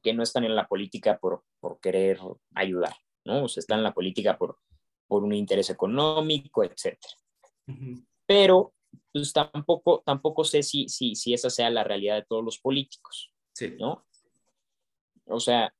que 0.02 0.14
no 0.14 0.22
están 0.22 0.44
en 0.44 0.54
la 0.54 0.66
política 0.66 1.18
por, 1.18 1.44
por 1.60 1.80
querer 1.80 2.18
ayudar, 2.54 2.94
¿no? 3.24 3.44
O 3.44 3.48
sea, 3.48 3.60
están 3.60 3.78
en 3.78 3.84
la 3.84 3.94
política 3.94 4.38
por, 4.38 4.58
por 5.06 5.24
un 5.24 5.34
interés 5.34 5.68
económico, 5.70 6.64
etcétera. 6.64 7.14
Pero 8.26 8.74
pues 9.12 9.32
tampoco, 9.32 10.02
tampoco 10.04 10.44
sé 10.44 10.62
si, 10.62 10.88
si, 10.88 11.14
si 11.14 11.34
esa 11.34 11.50
sea 11.50 11.70
la 11.70 11.84
realidad 11.84 12.16
de 12.16 12.26
todos 12.26 12.44
los 12.44 12.58
políticos, 12.58 13.30
sí. 13.52 13.74
¿no? 13.78 14.06
O 15.26 15.40
sea, 15.40 15.74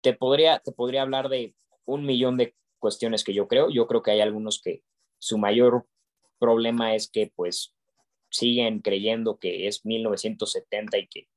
te 0.00 0.14
podría, 0.14 0.58
te 0.58 0.72
podría 0.72 1.02
hablar 1.02 1.28
de 1.28 1.54
un 1.84 2.04
millón 2.04 2.36
de 2.36 2.54
cuestiones 2.82 3.24
que 3.24 3.32
yo 3.32 3.48
creo. 3.48 3.70
Yo 3.70 3.86
creo 3.86 4.02
que 4.02 4.10
hay 4.10 4.20
algunos 4.20 4.60
que 4.60 4.82
su 5.18 5.38
mayor 5.38 5.86
problema 6.38 6.94
es 6.94 7.08
que 7.08 7.32
pues 7.34 7.74
siguen 8.28 8.80
creyendo 8.80 9.38
que 9.38 9.68
es 9.68 9.86
1970 9.86 10.98
y 10.98 11.06
que 11.06 11.28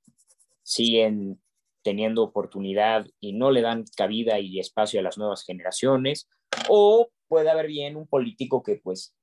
siguen 0.63 1.39
teniendo 1.83 2.23
oportunidad 2.23 3.05
y 3.19 3.33
no 3.33 3.51
le 3.51 3.61
dan 3.61 3.85
cabida 3.95 4.39
y 4.39 4.59
espacio 4.59 4.99
a 4.99 5.03
las 5.03 5.19
nuevas 5.19 5.43
generaciones, 5.45 6.27
o 6.67 7.09
puede 7.27 7.51
haber 7.51 7.67
bien 7.67 7.95
un 7.95 8.07
político 8.07 8.63
que 8.63 8.77
pues 8.77 9.13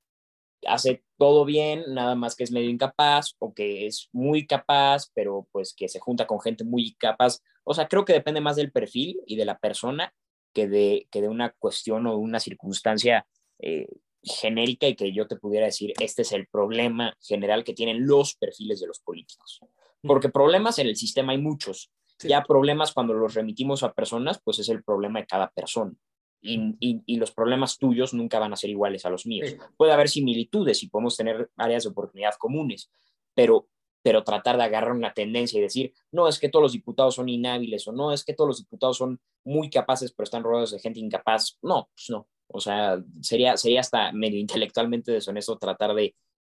hace 0.67 1.03
todo 1.19 1.45
bien, 1.45 1.83
nada 1.89 2.15
más 2.15 2.37
que 2.37 2.45
es 2.45 2.53
medio 2.53 2.71
incapaz 2.71 3.35
o 3.41 3.53
que 3.53 3.87
es 3.87 4.09
muy 4.13 4.47
capaz, 4.47 5.11
pero 5.13 5.49
pues 5.51 5.75
que 5.75 5.89
se 5.89 5.99
junta 5.99 6.29
con 6.29 6.41
gente 6.41 6.63
muy 6.63 6.95
capaz. 6.95 7.41
O 7.65 7.75
sea, 7.75 7.89
creo 7.89 8.05
que 8.05 8.13
depende 8.13 8.41
más 8.41 8.55
del 8.55 8.71
perfil 8.71 9.21
y 9.27 9.35
de 9.35 9.45
la 9.45 9.59
persona 9.59 10.15
que 10.53 10.69
de, 10.69 11.09
que 11.11 11.21
de 11.21 11.29
una 11.29 11.51
cuestión 11.51 12.07
o 12.07 12.17
una 12.17 12.41
circunstancia 12.41 13.27
eh, 13.59 13.89
genérica 14.23 14.87
y 14.87 14.95
que 14.95 15.13
yo 15.13 15.27
te 15.27 15.37
pudiera 15.37 15.67
decir, 15.67 15.93
este 16.01 16.23
es 16.23 16.33
el 16.33 16.47
problema 16.47 17.17
general 17.21 17.65
que 17.65 17.75
tienen 17.75 18.07
los 18.07 18.35
perfiles 18.35 18.81
de 18.81 18.87
los 18.87 19.01
políticos. 19.01 19.61
Porque 20.03 20.29
problemas 20.29 20.79
en 20.79 20.89
el 20.89 20.97
sistema 20.97 21.33
hay 21.33 21.39
muchos. 21.39 21.91
Ya 22.21 22.43
problemas 22.43 22.93
cuando 22.93 23.15
los 23.15 23.35
remitimos 23.35 23.83
a 23.83 23.93
personas, 23.93 24.41
pues 24.43 24.59
es 24.61 24.69
el 24.69 24.85
problema 24.85 25.21
de 25.21 25.27
cada 25.27 25.51
persona 25.51 25.95
y, 26.43 27.17
los 27.17 27.31
problemas 27.31 27.79
tuyos 27.79 28.15
nunca 28.15 28.39
van 28.39 28.53
a 28.53 28.57
ser 28.57 28.71
iguales 28.71 29.07
a 29.07 29.11
los 29.11 29.27
míos. 29.27 29.55
Puede 29.77 29.93
haber 29.93 30.09
similitudes 30.09 30.83
y 30.83 30.89
podemos 30.89 31.17
tener 31.17 31.51
áreas 31.57 31.85
de 31.85 31.91
oportunidad 31.91 32.35
comunes, 32.39 32.91
pero, 33.35 33.69
pero 34.03 34.25
tratar 34.25 34.57
de 34.57 34.65
agarrar 34.65 34.93
una 34.93 35.15
tendencia 35.15 35.59
y 35.59 35.63
decir, 35.63 35.95
no, 36.11 36.29
es 36.29 36.39
que 36.39 36.49
todos 36.49 36.63
los 36.63 36.73
diputados 36.73 37.15
son 37.15 37.29
inhábiles 37.29 37.87
o 37.89 37.93
no, 37.93 38.13
es 38.13 38.25
que 38.25 38.35
todos 38.35 38.49
los 38.49 38.59
diputados 38.59 38.99
son 38.99 39.21
muy 39.45 39.71
capaces 39.71 40.13
pero 40.13 40.25
están 40.25 40.43
rodeados 40.43 40.73
de 40.73 40.81
gente 40.81 41.01
incapaz. 41.01 41.59
No, 41.63 41.89
pues 41.95 42.11
no. 42.11 42.29
O 42.49 42.61
sea, 42.61 43.03
sería, 43.21 43.57
sería 43.57 43.81
hasta 43.81 44.13
medio 44.13 44.39
intelectualmente 44.39 45.13
deshonesto 45.13 45.57
tratar 45.59 45.95
de, 45.95 46.15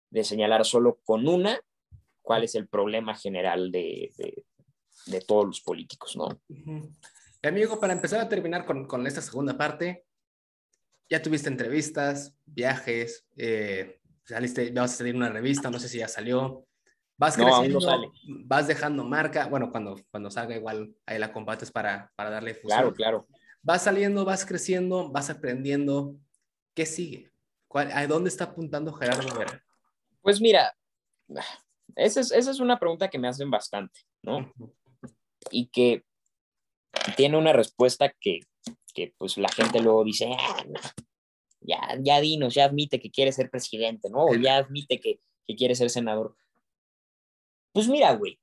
de 0.10 0.24
señalar 0.24 0.66
solo 0.66 1.00
con 1.04 1.28
una 1.28 1.60
cuál 2.22 2.44
es 2.44 2.56
el 2.56 2.68
problema 2.68 3.16
general 3.16 3.72
de, 3.72 4.12
de, 5.06 5.22
todos 5.22 5.46
los 5.46 5.62
políticos, 5.62 6.16
¿no? 6.16 6.30
Amigo, 7.44 7.80
para 7.80 7.94
empezar 7.94 8.22
a 8.22 8.30
terminar 8.30 8.66
con, 8.66 8.88
con 8.88 9.06
esta 9.06 9.22
segunda 9.22 9.58
parte, 9.58 10.06
ya 11.10 11.22
tuviste 11.22 11.50
entrevistas, 11.50 12.34
viajes, 12.46 13.26
eh, 13.36 14.00
saliste, 14.24 14.72
vas 14.72 14.94
a 14.94 14.98
salir 14.98 15.16
una 15.16 15.30
revista, 15.30 15.70
no 15.70 15.80
sé 15.80 15.90
si 15.90 16.00
ya 16.00 16.08
salió. 16.08 16.66
Vas 17.18 17.36
creciendo, 17.36 17.80
vas 18.46 18.68
dejando 18.68 19.04
marca, 19.04 19.48
bueno, 19.48 19.72
cuando, 19.72 19.96
cuando 20.10 20.32
salga 20.32 20.56
igual 20.56 20.96
ahí 21.06 21.20
la 21.20 21.32
combates 21.32 21.72
para, 21.72 22.12
para 22.16 22.30
darle 22.30 22.56
fusión. 22.56 22.80
Claro, 22.80 22.94
claro. 22.94 23.28
Vas 23.62 23.84
saliendo, 23.84 24.26
vas 24.26 24.46
creciendo, 24.46 25.10
vas 25.10 25.30
aprendiendo. 25.30 26.16
¿Qué 26.74 26.86
sigue? 26.86 27.32
¿A 27.70 28.08
dónde 28.08 28.30
está 28.30 28.46
apuntando 28.46 28.94
Gerardo 28.94 29.38
Vera? 29.38 29.64
Pues 30.22 30.42
mira, 30.42 30.76
esa 31.96 32.20
es, 32.20 32.32
esa 32.32 32.52
es 32.52 32.60
una 32.60 32.80
pregunta 32.80 33.10
que 33.10 33.20
me 33.20 33.28
hacen 33.28 33.50
bastante, 33.50 34.02
¿no? 34.22 34.52
Y 35.52 35.68
que 35.68 36.04
tiene 37.16 37.38
una 37.38 37.54
respuesta 37.54 38.14
que, 38.20 38.42
que 38.94 39.14
pues 39.18 39.38
la 39.38 39.50
gente 39.50 39.82
luego 39.82 40.04
dice, 40.04 40.30
ah, 40.38 40.64
ya, 41.62 41.80
ya 42.00 42.20
dinos, 42.22 42.54
ya 42.54 42.66
admite 42.66 43.00
que 43.00 43.12
quiere 43.12 43.32
ser 43.32 43.50
presidente, 43.50 44.10
¿no? 44.10 44.26
O 44.26 44.36
ya 44.36 44.58
admite 44.58 45.00
que, 45.00 45.20
que 45.46 45.56
quiere 45.56 45.76
ser 45.76 45.90
senador. 45.90 46.36
Pues 47.74 47.88
mira, 47.90 48.14
güey, 48.14 48.40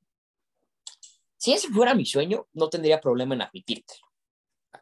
si 1.38 1.52
ese 1.52 1.68
fuera 1.68 1.94
mi 1.94 2.04
sueño, 2.04 2.48
no 2.52 2.68
tendría 2.68 3.00
problema 3.00 3.34
en 3.34 3.42
admitírtelo, 3.42 4.06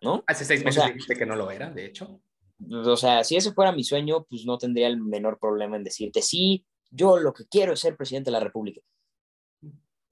¿no? 0.03 0.25
Hace 0.27 0.45
seis 0.45 0.65
meses 0.65 0.85
dijiste 0.87 1.15
que 1.15 1.27
no 1.27 1.37
lo 1.37 1.51
era, 1.51 1.71
de 1.71 1.87
hecho. 1.87 2.21
O 2.69 2.97
sea, 2.97 3.23
si 3.23 3.37
ese 3.37 3.53
fuera 3.53 3.71
mi 3.71 3.85
sueño, 3.85 4.25
pues 4.25 4.45
no 4.45 4.59
tendría 4.59 4.89
el 4.89 5.01
menor 5.01 5.39
problema 5.39 5.77
en 5.77 5.85
decirte, 5.85 6.23
sí, 6.23 6.67
yo 6.91 7.19
lo 7.19 7.33
que 7.33 7.47
quiero 7.47 7.75
es 7.75 7.81
ser 7.81 7.97
presidente 7.97 8.29
de 8.29 8.33
la 8.33 8.41
República. 8.41 8.81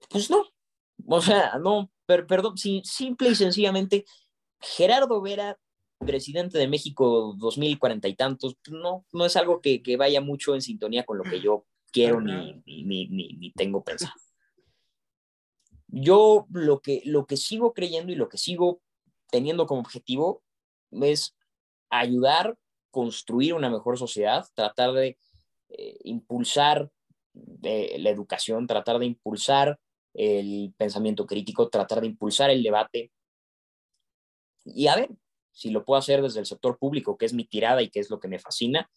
Pues 0.09 0.29
no, 0.29 0.45
o 1.05 1.21
sea, 1.21 1.57
no, 1.59 1.91
perdón, 2.05 2.57
simple 2.57 3.29
y 3.29 3.35
sencillamente, 3.35 4.05
Gerardo 4.61 5.21
Vera, 5.21 5.57
presidente 5.99 6.57
de 6.57 6.67
México 6.67 7.35
2040 7.37 8.07
y 8.07 8.15
tantos, 8.15 8.55
pues 8.63 8.79
no, 8.79 9.05
no 9.11 9.25
es 9.25 9.35
algo 9.35 9.61
que, 9.61 9.81
que 9.81 9.97
vaya 9.97 10.21
mucho 10.21 10.53
en 10.53 10.61
sintonía 10.61 11.03
con 11.03 11.17
lo 11.17 11.23
que 11.23 11.41
yo 11.41 11.65
quiero 11.91 12.21
ni, 12.21 12.61
ni, 12.65 13.07
ni, 13.07 13.07
ni, 13.07 13.51
tengo 13.51 13.83
pensado. 13.83 14.13
Yo 15.87 16.47
lo 16.51 16.81
que, 16.81 17.01
lo 17.05 17.25
que 17.25 17.37
sigo 17.37 17.73
creyendo 17.73 18.11
y 18.11 18.15
lo 18.15 18.29
que 18.29 18.37
sigo 18.37 18.81
teniendo 19.29 19.67
como 19.67 19.81
objetivo 19.81 20.43
es 20.91 21.35
ayudar, 21.89 22.57
construir 22.91 23.53
una 23.53 23.69
mejor 23.69 23.97
sociedad, 23.97 24.45
tratar 24.53 24.93
de 24.93 25.17
eh, 25.69 25.97
impulsar 26.03 26.91
eh, 27.63 27.97
la 27.99 28.09
educación, 28.09 28.67
tratar 28.67 28.99
de 28.99 29.05
impulsar 29.05 29.79
el 30.13 30.73
pensamiento 30.77 31.25
crítico, 31.25 31.69
tratar 31.69 32.01
de 32.01 32.07
impulsar 32.07 32.49
el 32.49 32.63
debate. 32.63 33.11
Y 34.65 34.87
a 34.87 34.95
ver, 34.95 35.09
si 35.51 35.69
lo 35.69 35.85
puedo 35.85 35.99
hacer 35.99 36.21
desde 36.21 36.39
el 36.39 36.45
sector 36.45 36.77
público, 36.77 37.17
que 37.17 37.25
es 37.25 37.33
mi 37.33 37.45
tirada 37.45 37.81
y 37.81 37.89
que 37.89 37.99
es 37.99 38.09
lo 38.09 38.19
que 38.19 38.27
me 38.27 38.39
fascina, 38.39 38.89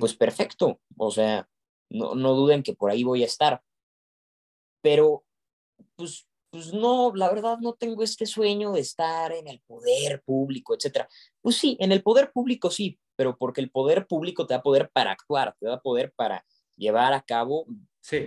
pues 0.00 0.14
perfecto. 0.14 0.80
O 0.96 1.10
sea, 1.10 1.48
no, 1.90 2.14
no 2.14 2.34
duden 2.34 2.62
que 2.62 2.74
por 2.74 2.90
ahí 2.90 3.04
voy 3.04 3.22
a 3.22 3.26
estar. 3.26 3.62
Pero, 4.80 5.24
pues, 5.96 6.26
pues 6.54 6.72
no, 6.72 7.10
la 7.16 7.28
verdad 7.30 7.58
no 7.58 7.72
tengo 7.72 8.04
este 8.04 8.26
sueño 8.26 8.74
de 8.74 8.80
estar 8.80 9.32
en 9.32 9.48
el 9.48 9.60
poder 9.66 10.22
público, 10.24 10.76
etcétera. 10.76 11.08
Pues 11.40 11.56
sí, 11.56 11.76
en 11.80 11.90
el 11.90 12.00
poder 12.00 12.30
público 12.30 12.70
sí, 12.70 12.96
pero 13.16 13.36
porque 13.36 13.60
el 13.60 13.72
poder 13.72 14.06
público 14.06 14.46
te 14.46 14.54
da 14.54 14.62
poder 14.62 14.88
para 14.92 15.10
actuar, 15.10 15.56
te 15.58 15.66
da 15.66 15.80
poder 15.80 16.12
para 16.14 16.46
llevar 16.76 17.12
a 17.12 17.22
cabo 17.22 17.66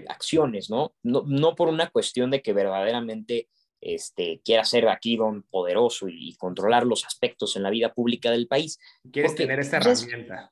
acciones, 0.09 0.69
¿no? 0.69 0.93
¿no? 1.03 1.23
No 1.25 1.55
por 1.55 1.69
una 1.69 1.89
cuestión 1.89 2.29
de 2.29 2.41
que 2.41 2.51
verdaderamente 2.51 3.47
este, 3.79 4.41
quiera 4.43 4.65
ser 4.65 4.89
aquí 4.89 5.15
don 5.15 5.43
poderoso 5.43 6.09
y, 6.09 6.35
controlar 6.35 6.85
los 6.85 7.05
aspectos 7.05 7.55
en 7.55 7.63
la 7.63 7.69
vida 7.69 7.93
pública 7.93 8.29
del 8.29 8.49
país. 8.49 8.77
Quieres 9.09 9.35
tener 9.35 9.61
esta 9.61 9.79
pues, 9.79 10.03
herramienta. 10.03 10.51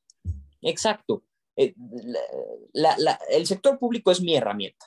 exacto. 0.61 1.25
Eh, 1.57 1.75
el 3.31 3.45
sector 3.45 3.77
público 3.77 4.11
es 4.11 4.21
mi 4.21 4.33
herramienta. 4.37 4.85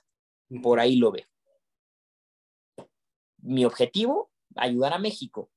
Por 0.62 0.80
ahí 0.80 0.97
lo 0.97 1.12
veo. 1.12 1.26
Mi 3.49 3.64
objetivo, 3.64 4.30
ayudar 4.57 4.92
a 4.92 4.99
México. 4.99 5.51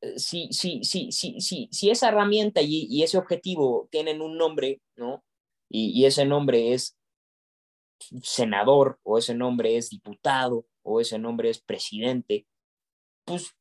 Eh, 0.00 0.18
si, 0.18 0.52
si, 0.52 0.84
si, 0.84 1.12
si, 1.12 1.40
si, 1.40 1.68
si 1.70 1.90
esa 1.90 2.08
herramienta 2.08 2.60
y, 2.62 3.02
ese 3.02 3.18
objetivo 3.18 3.88
tienen 3.90 4.20
un 4.20 4.36
nombre, 4.36 4.80
¿no? 4.96 5.24
y 5.72 6.04
ese 6.04 6.24
nombre 6.24 6.72
es 6.74 6.98
senador 8.22 8.98
o 9.02 9.18
ese 9.18 9.34
nombre 9.34 9.76
es 9.76 9.90
diputado 9.90 10.66
o 10.82 11.00
ese 11.00 11.18
nombre 11.18 11.50
es 11.50 11.60
presidente, 11.60 12.46
pues 13.24 13.54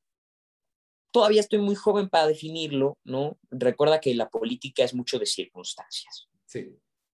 todavía 1.11 1.41
estoy 1.41 1.59
muy 1.59 1.75
joven 1.75 2.09
para 2.09 2.27
definirlo, 2.27 2.97
¿no? 3.03 3.37
Recuerda 3.51 3.99
que 3.99 4.15
la 4.15 4.29
política 4.29 4.83
es 4.83 4.93
mucho 4.93 5.19
de 5.19 5.25
circunstancias. 5.25 6.27
Sí. 6.45 6.67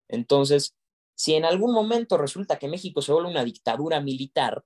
Entonces, 0.08 0.74
si 1.16 1.34
en 1.34 1.44
algún 1.44 1.72
momento 1.72 2.18
resulta 2.18 2.58
que 2.58 2.68
México 2.68 3.02
se 3.02 3.12
vuelve 3.12 3.30
una 3.30 3.44
dictadura 3.44 4.00
militar, 4.00 4.64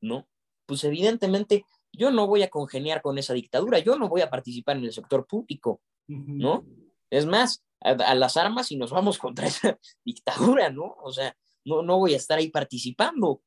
¿no? 0.00 0.28
Pues 0.68 0.84
evidentemente 0.84 1.64
yo 1.94 2.10
no 2.10 2.26
voy 2.26 2.42
a 2.42 2.50
congeniar 2.50 3.00
con 3.00 3.16
esa 3.16 3.32
dictadura, 3.32 3.78
yo 3.78 3.98
no 3.98 4.10
voy 4.10 4.20
a 4.20 4.28
participar 4.28 4.76
en 4.76 4.84
el 4.84 4.92
sector 4.92 5.26
público, 5.26 5.80
¿no? 6.06 6.66
Es 7.08 7.24
más, 7.24 7.64
a, 7.80 7.92
a, 7.92 8.14
las 8.14 8.36
armas 8.36 8.70
y 8.70 8.76
nos 8.76 8.90
vamos 8.90 9.16
contra 9.18 9.46
esa 9.46 9.78
dictadura, 10.04 10.68
¿no? 10.68 10.94
O 11.02 11.10
sea, 11.10 11.34
no, 11.64 11.80
no 11.80 11.96
voy 11.96 12.12
a 12.12 12.18
estar 12.18 12.38
ahí 12.38 12.50
participando. 12.50 13.40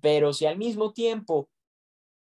Pero 0.00 0.32
si 0.32 0.46
al 0.46 0.58
mismo 0.58 0.92
tiempo, 0.92 1.48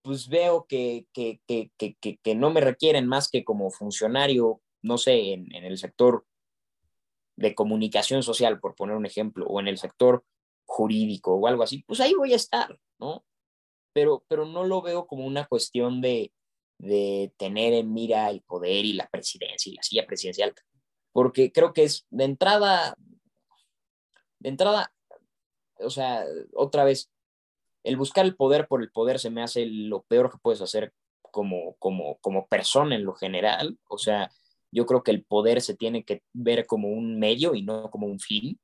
pues 0.02 0.28
veo 0.28 0.66
que, 0.66 1.07
que, 1.14 1.40
que, 1.46 1.72
que, 1.98 2.34
no 2.34 2.50
me 2.50 2.61
requieren 2.61 3.07
más 3.07 3.30
que 3.30 3.42
como 3.42 3.70
funcionario, 3.70 4.61
no 4.82 4.98
sé, 4.98 5.32
en, 5.32 5.55
en 5.55 5.64
el 5.64 5.78
sector 5.78 6.26
de 7.36 7.55
comunicación 7.55 8.22
social, 8.22 8.61
por 8.61 8.74
poner 8.74 8.96
un 8.96 9.07
ejemplo, 9.07 9.46
o 9.46 9.61
en 9.61 9.68
el 9.68 9.78
sector 9.78 10.26
jurídico 10.66 11.34
o 11.34 11.46
algo 11.46 11.62
así, 11.62 11.84
pues 11.86 12.00
ahí 12.00 12.12
voy 12.12 12.34
a 12.34 12.36
estar, 12.36 12.78
¿no? 12.98 13.24
Pero, 13.95 14.24
pero 14.28 14.45
no 14.45 14.64
lo 14.64 14.82
veo 14.82 15.07
como 15.07 15.24
una 15.24 15.47
cuestión 15.47 16.03
de, 16.03 16.32
de 16.78 17.32
tener 17.38 17.72
en 17.72 17.95
mira 17.95 18.28
el 18.28 18.42
poder 18.42 18.84
y 18.84 18.92
la 18.92 19.09
presidencia 19.09 19.70
y 19.70 19.76
la 19.76 19.82
silla 19.82 20.07
presidencial, 20.07 20.55
porque 21.12 21.53
creo 21.53 21.72
que 21.72 21.84
es 21.84 22.07
de 22.11 22.24
entrada, 22.24 22.95
de 24.40 24.49
entrada, 24.51 24.92
o 25.78 25.90
sea, 25.90 26.24
otra 26.55 26.84
vez, 26.84 27.11
el 27.84 27.97
buscar 27.97 28.24
el 28.24 28.36
poder 28.36 28.66
por 28.66 28.82
el 28.82 28.90
poder 28.90 29.18
se 29.18 29.30
me 29.30 29.42
hace 29.42 29.66
lo 29.66 30.03
peor 30.03 30.30
que 30.30 30.38
puedes 30.38 30.61
hacer 30.61 30.92
como, 31.34 31.74
como, 31.78 32.18
como 32.18 32.47
persona 32.47 32.95
en 32.95 33.05
lo 33.05 33.14
general. 33.14 33.78
O 33.88 33.99
sea, 33.99 34.30
yo 34.70 34.86
creo 34.86 35.03
que 35.03 35.11
el 35.11 35.24
poder 35.24 35.61
se 35.61 35.76
tiene 35.76 36.05
que 36.05 36.22
ver 36.32 36.66
como 36.66 36.88
un 36.88 37.18
medio 37.18 37.55
y 37.55 37.62
no 37.62 37.90
como 37.90 38.07
un 38.07 38.20
fin. 38.20 38.59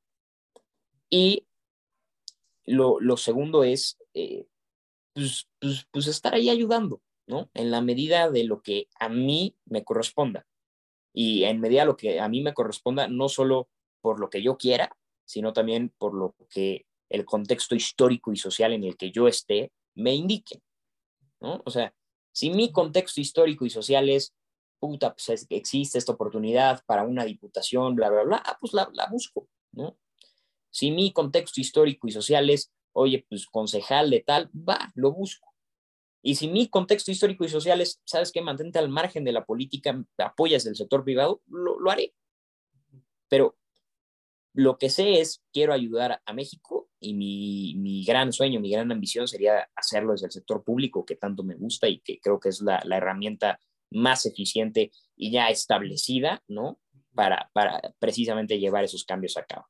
Y 1.11 1.47
lo, 2.64 3.01
lo 3.01 3.16
segundo 3.16 3.64
es, 3.64 3.99
eh, 4.14 4.47
pues, 5.14 5.48
pues, 5.58 5.86
pues, 5.90 6.06
estar 6.06 6.34
ahí 6.34 6.48
ayudando, 6.48 7.02
¿no? 7.26 7.50
En 7.54 7.70
la 7.70 7.80
medida 7.80 8.30
de 8.30 8.44
lo 8.44 8.62
que 8.62 8.88
a 8.98 9.08
mí 9.08 9.56
me 9.66 9.84
corresponda. 9.84 10.46
Y 11.12 11.44
en 11.44 11.61
medida 11.61 11.80
de 11.80 11.86
lo 11.86 11.96
que 11.96 12.20
a 12.20 12.28
mí 12.28 12.42
me 12.42 12.54
corresponda, 12.54 13.08
no 13.08 13.28
solo 13.28 13.68
por 14.00 14.20
lo 14.20 14.30
que 14.30 14.42
yo 14.42 14.56
quiera, 14.56 14.96
sino 15.24 15.52
también 15.52 15.92
por 15.98 16.14
lo 16.14 16.34
que 16.48 16.86
el 17.08 17.24
contexto 17.24 17.74
histórico 17.74 18.32
y 18.32 18.36
social 18.36 18.72
en 18.72 18.84
el 18.84 18.96
que 18.96 19.11
yo 19.11 19.28
esté 19.28 19.72
me 19.94 20.14
indique, 20.14 20.62
¿no? 21.40 21.62
O 21.64 21.70
sea, 21.70 21.92
si 22.32 22.50
mi 22.50 22.72
contexto 22.72 23.20
histórico 23.20 23.66
y 23.66 23.70
social 23.70 24.08
es, 24.08 24.32
puta, 24.78 25.14
pues 25.14 25.46
existe 25.50 25.98
esta 25.98 26.12
oportunidad 26.12 26.82
para 26.86 27.02
una 27.02 27.24
diputación, 27.24 27.96
bla, 27.96 28.08
bla, 28.08 28.22
bla, 28.22 28.42
ah, 28.44 28.56
pues 28.61 28.72
la, 28.72 28.88
la 28.92 29.08
busco, 29.11 29.48
¿no? 29.72 29.98
Si 30.70 30.90
mi 30.92 31.12
contexto 31.12 31.61
histórico 31.61 32.06
y 32.06 32.12
social 32.12 32.48
es, 32.48 32.70
oye, 32.93 33.24
pues 33.28 33.47
concejal 33.47 34.11
de 34.11 34.20
tal, 34.20 34.51
va, 34.55 34.91
lo 34.95 35.12
busco. 35.12 35.49
Y 36.22 36.34
si 36.34 36.49
mi 36.49 36.68
contexto 36.68 37.11
histórico 37.11 37.45
y 37.45 37.49
social 37.49 37.80
es, 37.80 38.01
¿sabes 38.05 38.30
qué? 38.30 38.43
Mantente 38.43 38.78
al 38.78 38.88
margen 38.88 39.24
de 39.24 39.32
la 39.32 39.45
política, 39.45 40.05
apoyas 40.18 40.66
el 40.66 40.76
sector 40.76 41.03
privado, 41.03 41.43
lo, 41.47 41.80
lo 41.80 41.91
haré. 41.91 42.14
Pero 43.28 43.57
lo 44.53 44.78
que 44.78 44.91
sé 44.91 45.20
es, 45.20 45.43
quiero 45.53 45.72
ayudar 45.72 46.20
a 46.24 46.32
México 46.32 46.88
y 46.99 47.14
mi, 47.14 47.74
mi, 47.76 48.05
gran 48.05 48.32
sueño, 48.32 48.61
mi 48.61 48.70
gran 48.70 48.91
ambición 48.93 49.28
sería 49.28 49.70
hacerlo 49.74 50.12
desde 50.12 50.26
el 50.26 50.32
sector 50.32 50.62
público, 50.62 51.07
que 51.07 51.16
tanto 51.16 51.43
me 51.43 51.55
gusta 51.55 51.88
y 51.88 52.01
que 52.01 52.20
creo 52.20 52.41
que 52.41 52.51
es 52.51 52.61
la, 52.61 52.82
la 52.84 52.97
herramienta 52.97 53.59
más 53.91 54.26
eficiente 54.26 54.91
y 55.16 55.30
ya 55.30 55.49
establecida, 55.49 56.43
¿no? 56.49 56.78
Para, 57.12 57.50
para, 57.52 57.80
precisamente 57.98 58.58
llevar 58.58 58.84
esos 58.84 59.04
cambios 59.04 59.36
a 59.36 59.44
cabo. 59.44 59.66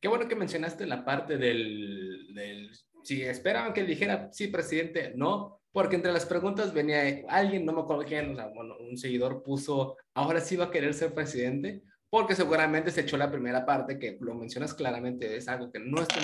Qué 0.00 0.08
bueno 0.08 0.26
que 0.26 0.34
mencionaste 0.34 0.86
la 0.86 1.04
parte 1.04 1.36
del, 1.36 2.28
del, 2.34 2.70
si 3.02 3.22
esperaban 3.22 3.72
que 3.72 3.84
dijera, 3.84 4.28
sí, 4.32 4.48
presidente, 4.48 5.12
no, 5.14 5.60
porque 5.72 5.96
entre 5.96 6.12
las 6.12 6.26
preguntas 6.26 6.72
venía 6.72 7.22
alguien, 7.28 7.64
no 7.64 7.72
me 7.72 7.80
acuerdo 7.80 8.04
quién, 8.04 8.32
o 8.32 8.36
sea, 8.36 8.48
bueno, 8.48 8.76
un 8.78 8.96
seguidor 8.96 9.42
puso, 9.42 9.96
ahora 10.14 10.40
sí 10.40 10.56
va 10.56 10.66
a 10.66 10.70
querer 10.70 10.94
ser 10.94 11.14
presidente, 11.14 11.82
porque 12.08 12.34
seguramente 12.34 12.90
se 12.90 13.02
echó 13.02 13.16
la 13.16 13.30
primera 13.30 13.64
parte, 13.64 13.98
que 13.98 14.18
lo 14.20 14.34
mencionas 14.34 14.74
claramente, 14.74 15.36
es 15.36 15.48
algo 15.48 15.70
que 15.70 15.78
no 15.78 16.02
está 16.02 16.20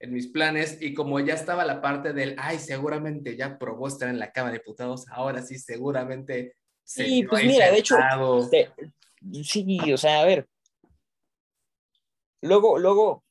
en 0.00 0.12
mis, 0.12 0.28
planes, 0.28 0.78
y 0.80 0.94
como 0.94 1.20
ya 1.20 1.34
estaba 1.34 1.64
la 1.64 1.82
parte 1.82 2.12
del, 2.12 2.34
ay, 2.38 2.58
seguramente 2.58 3.36
ya 3.36 3.58
probó 3.58 3.88
estar 3.88 4.08
en 4.08 4.18
la 4.18 4.32
Cámara 4.32 4.52
de 4.52 4.58
Diputados, 4.60 5.06
ahora 5.10 5.42
sí, 5.42 5.58
seguramente... 5.58 6.54
Sí, 6.82 7.26
pues 7.28 7.44
mira, 7.44 7.70
de 7.70 7.78
hecho, 7.78 7.96
sí, 9.42 9.92
o 9.92 9.96
sea, 9.96 10.20
a 10.20 10.24
ver, 10.24 10.48
luego, 12.40 12.78
luego, 12.78 13.24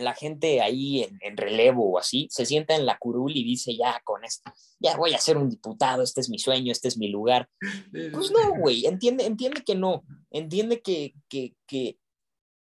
la 0.00 0.14
gente 0.14 0.62
ahí 0.62 1.02
en, 1.20 1.36
relevo 1.36 1.92
o 1.92 1.98
así, 1.98 2.26
se 2.30 2.46
sienta 2.46 2.74
en 2.74 2.86
la 2.86 2.96
curul 2.98 3.36
y 3.36 3.44
dice, 3.44 3.76
ya 3.76 4.00
con 4.04 4.24
esto, 4.24 4.50
ya 4.78 4.96
voy 4.96 5.12
a 5.12 5.18
ser 5.18 5.36
un 5.36 5.50
diputado, 5.50 6.02
este 6.02 6.20
es 6.20 6.30
mi 6.30 6.38
sueño, 6.38 6.72
este 6.72 6.88
es 6.88 6.96
mi 6.96 7.08
lugar. 7.08 7.48
Pues 7.90 8.30
no, 8.30 8.54
güey, 8.58 8.86
entiende, 8.86 9.26
entiende 9.26 9.62
que 9.64 9.74
no, 9.74 10.02
entiende 10.30 10.80
que, 10.80 11.14
que, 11.28 11.54
que, 11.66 11.98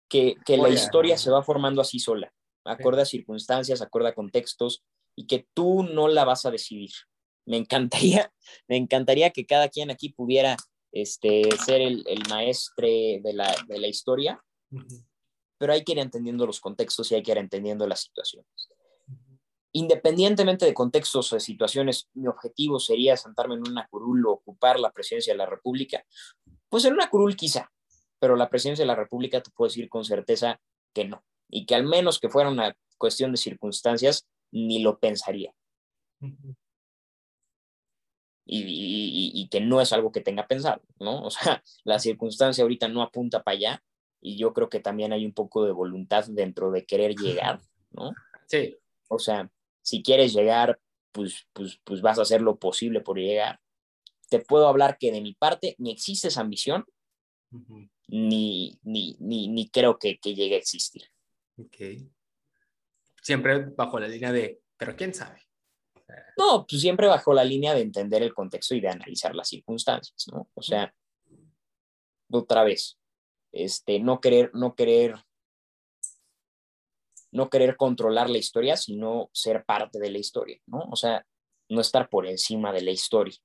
que, 0.08 0.36
que 0.44 0.56
la 0.56 0.70
historia 0.70 1.18
se 1.18 1.30
va 1.30 1.42
formando 1.42 1.82
así 1.82 1.98
sola, 1.98 2.32
acorde 2.64 3.02
a 3.02 3.06
circunstancias, 3.06 3.82
acorde 3.82 4.08
a 4.08 4.14
contextos, 4.14 4.82
y 5.14 5.26
que 5.26 5.48
tú 5.52 5.82
no 5.82 6.06
la 6.06 6.24
vas 6.24 6.46
a 6.46 6.50
decidir. 6.50 6.90
Me 7.44 7.56
encantaría, 7.56 8.32
me 8.68 8.76
encantaría 8.76 9.30
que 9.30 9.46
cada 9.46 9.68
quien 9.68 9.90
aquí 9.90 10.10
pudiera 10.10 10.56
este, 10.93 11.43
ser 11.64 11.80
el, 11.80 12.05
el 12.07 12.22
maestre 12.28 13.20
de 13.22 13.32
la, 13.32 13.55
de 13.66 13.78
la 13.78 13.89
historia, 13.89 14.43
pero 15.59 15.72
hay 15.72 15.84
que 15.84 15.93
ir 15.93 15.99
entendiendo 15.99 16.47
los 16.47 16.61
contextos 16.61 17.11
y 17.11 17.16
hay 17.16 17.22
que 17.22 17.32
ir 17.32 17.39
entendiendo 17.39 17.86
las 17.86 18.01
situaciones. 18.01 18.49
Independientemente 19.72 20.64
de 20.64 20.74
contextos 20.74 21.32
o 21.32 21.36
de 21.36 21.41
situaciones, 21.41 22.09
mi 22.14 22.26
objetivo 22.26 22.80
sería 22.80 23.16
sentarme 23.16 23.55
en 23.55 23.68
una 23.68 23.86
curul 23.89 24.26
o 24.26 24.32
ocupar 24.32 24.80
la 24.80 24.91
presidencia 24.91 25.32
de 25.32 25.39
la 25.39 25.47
República. 25.47 26.05
Pues 26.68 26.84
en 26.84 26.95
una 26.95 27.11
curul 27.11 27.36
quizá, 27.36 27.70
pero 28.18 28.34
la 28.36 28.49
presidencia 28.49 28.82
de 28.82 28.89
la 28.89 28.97
República 28.97 29.43
te 29.43 29.51
puedo 29.51 29.68
decir 29.68 29.89
con 29.89 30.05
certeza 30.05 30.61
que 30.95 31.05
no. 31.05 31.22
Y 31.51 31.66
que 31.66 31.74
al 31.74 31.84
menos 31.84 32.18
que 32.18 32.28
fuera 32.28 32.51
una 32.51 32.76
cuestión 32.97 33.30
de 33.32 33.39
circunstancias, 33.39 34.26
ni 34.51 34.80
lo 34.80 34.99
pensaría. 34.99 35.55
Y, 38.51 39.30
y, 39.34 39.49
que 39.49 39.61
no 39.61 39.80
es 39.82 39.92
algo 39.92 40.11
que 40.11 40.22
tenga 40.22 40.46
pensado, 40.46 40.80
¿no? 40.99 41.22
O 41.22 41.30
sea, 41.30 41.62
la 41.84 41.99
circunstancia 41.99 42.62
ahorita 42.62 42.88
no 42.88 43.03
apunta 43.03 43.42
para 43.42 43.57
allá 43.57 43.84
y 44.20 44.38
yo 44.38 44.55
creo 44.55 44.70
que 44.70 44.80
también 44.80 45.12
hay 45.12 45.26
un 45.26 45.34
poco 45.34 45.64
de 45.64 45.72
voluntad 45.72 46.24
dentro 46.28 46.70
de 46.70 46.86
querer 46.86 47.14
llegar, 47.14 47.61
¿no? 47.90 48.12
Sí. 48.46 48.76
O 49.09 49.18
sea, 49.18 49.51
si 49.82 50.03
quieres 50.03 50.32
llegar, 50.32 50.80
pues, 51.12 51.46
pues, 51.53 51.78
pues 51.84 52.01
vas 52.01 52.18
a 52.18 52.22
hacer 52.22 52.40
lo 52.40 52.59
posible 52.59 53.01
por 53.01 53.18
llegar. 53.18 53.61
Te 54.30 54.40
puedo 54.40 54.66
hablar 54.66 54.96
que 54.99 55.12
de 55.12 55.20
mi 55.20 55.34
parte 55.34 55.74
ni 55.78 55.90
existe 55.90 56.28
esa 56.28 56.40
ambición, 56.40 56.84
ni, 58.09 58.78
ni, 58.82 59.16
ni, 59.20 59.49
ni, 59.49 59.70
creo 59.70 59.99
que, 59.99 60.18
que, 60.18 60.34
llegue 60.34 60.55
a 60.55 60.59
existir. 60.59 61.05
Ok. 61.57 61.76
Siempre 63.22 63.66
bajo 63.76 63.99
la 63.99 64.09
línea 64.09 64.32
de, 64.32 64.61
pero 64.76 64.96
quién 64.96 65.14
sabe. 65.14 65.47
No, 66.36 66.66
pues 66.66 66.80
siempre 66.80 67.06
bajo 67.06 67.34
la 67.34 67.44
línea 67.44 67.74
de 67.74 67.82
entender 67.82 68.22
el 68.22 68.34
contexto 68.34 68.74
y 68.74 68.80
de 68.80 68.88
analizar 68.88 69.34
las 69.34 69.48
circunstancias, 69.48 70.26
¿no? 70.32 70.48
O 70.54 70.62
sea, 70.62 70.94
otra 72.30 72.64
vez, 72.64 72.98
este, 73.52 74.00
no 74.00 74.20
querer, 74.20 74.50
no 74.54 74.74
querer 74.74 75.16
no 77.30 77.50
querer 77.50 77.76
controlar 77.76 78.30
la 78.30 78.38
historia, 78.38 78.76
sino 78.76 79.30
ser 79.32 79.64
parte 79.64 79.98
de 79.98 80.11
la 80.11 80.18
historia, 80.18 80.59
¿no? 80.66 80.80
O 80.90 80.96
sea, 80.96 81.26
no 81.68 81.80
estar 81.80 82.09
por 82.09 82.26
encima 82.26 82.72
de 82.72 82.82
la 82.82 82.90
historia. 82.90 83.36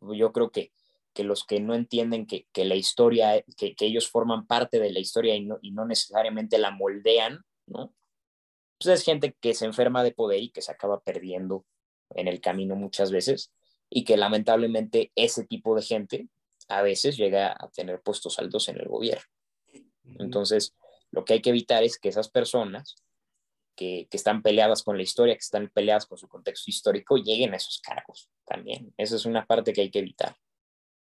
Yo 0.00 0.32
creo 0.32 0.50
que, 0.50 0.72
que 1.12 1.24
los 1.24 1.44
que 1.44 1.60
no 1.60 1.74
entienden 1.74 2.26
que, 2.26 2.46
que 2.52 2.64
la 2.64 2.74
historia, 2.74 3.42
que, 3.56 3.74
que, 3.74 3.86
ellos 3.86 4.08
forman 4.08 4.46
parte 4.46 4.80
de 4.80 4.90
la 4.90 4.98
historia 4.98 5.36
y 5.36 5.44
no, 5.44 5.58
y 5.62 5.70
no 5.70 5.86
necesariamente 5.86 6.58
la 6.58 6.70
moldean, 6.70 7.44
¿no? 7.66 7.94
Pues 8.78 9.00
es 9.00 9.04
gente 9.04 9.36
que 9.40 9.54
se 9.54 9.64
enferma 9.64 10.04
de 10.04 10.12
poder 10.12 10.42
y 10.42 10.50
que 10.50 10.62
se 10.62 10.72
acaba 10.72 11.00
perdiendo 11.00 11.64
en 12.10 12.28
el 12.28 12.40
camino 12.40 12.76
muchas 12.76 13.10
veces 13.10 13.52
y 13.88 14.04
que 14.04 14.16
lamentablemente 14.16 15.12
ese 15.14 15.44
tipo 15.44 15.74
de 15.74 15.82
gente 15.82 16.28
a 16.68 16.82
veces 16.82 17.16
llega 17.16 17.52
a 17.52 17.68
tener 17.70 18.00
puestos 18.00 18.38
altos 18.38 18.68
en 18.68 18.78
el 18.78 18.88
gobierno. 18.88 19.24
Entonces, 20.18 20.74
lo 21.10 21.24
que 21.24 21.34
hay 21.34 21.42
que 21.42 21.50
evitar 21.50 21.82
es 21.82 21.98
que 21.98 22.08
esas 22.08 22.28
personas 22.28 22.96
que, 23.76 24.06
que, 24.10 24.16
están 24.16 24.42
peleadas 24.42 24.82
con 24.82 24.96
la 24.96 25.02
historia, 25.02 25.34
que 25.34 25.40
están 25.40 25.70
peleadas 25.72 26.06
con 26.06 26.18
su 26.18 26.28
contexto 26.28 26.70
histórico, 26.70 27.16
lleguen 27.16 27.52
a 27.52 27.56
esos 27.56 27.80
cargos 27.80 28.30
también. 28.44 28.92
Esa 28.96 29.16
es 29.16 29.26
una 29.26 29.46
parte 29.46 29.72
que 29.72 29.82
hay 29.82 29.90
que 29.90 29.98
evitar. 29.98 30.36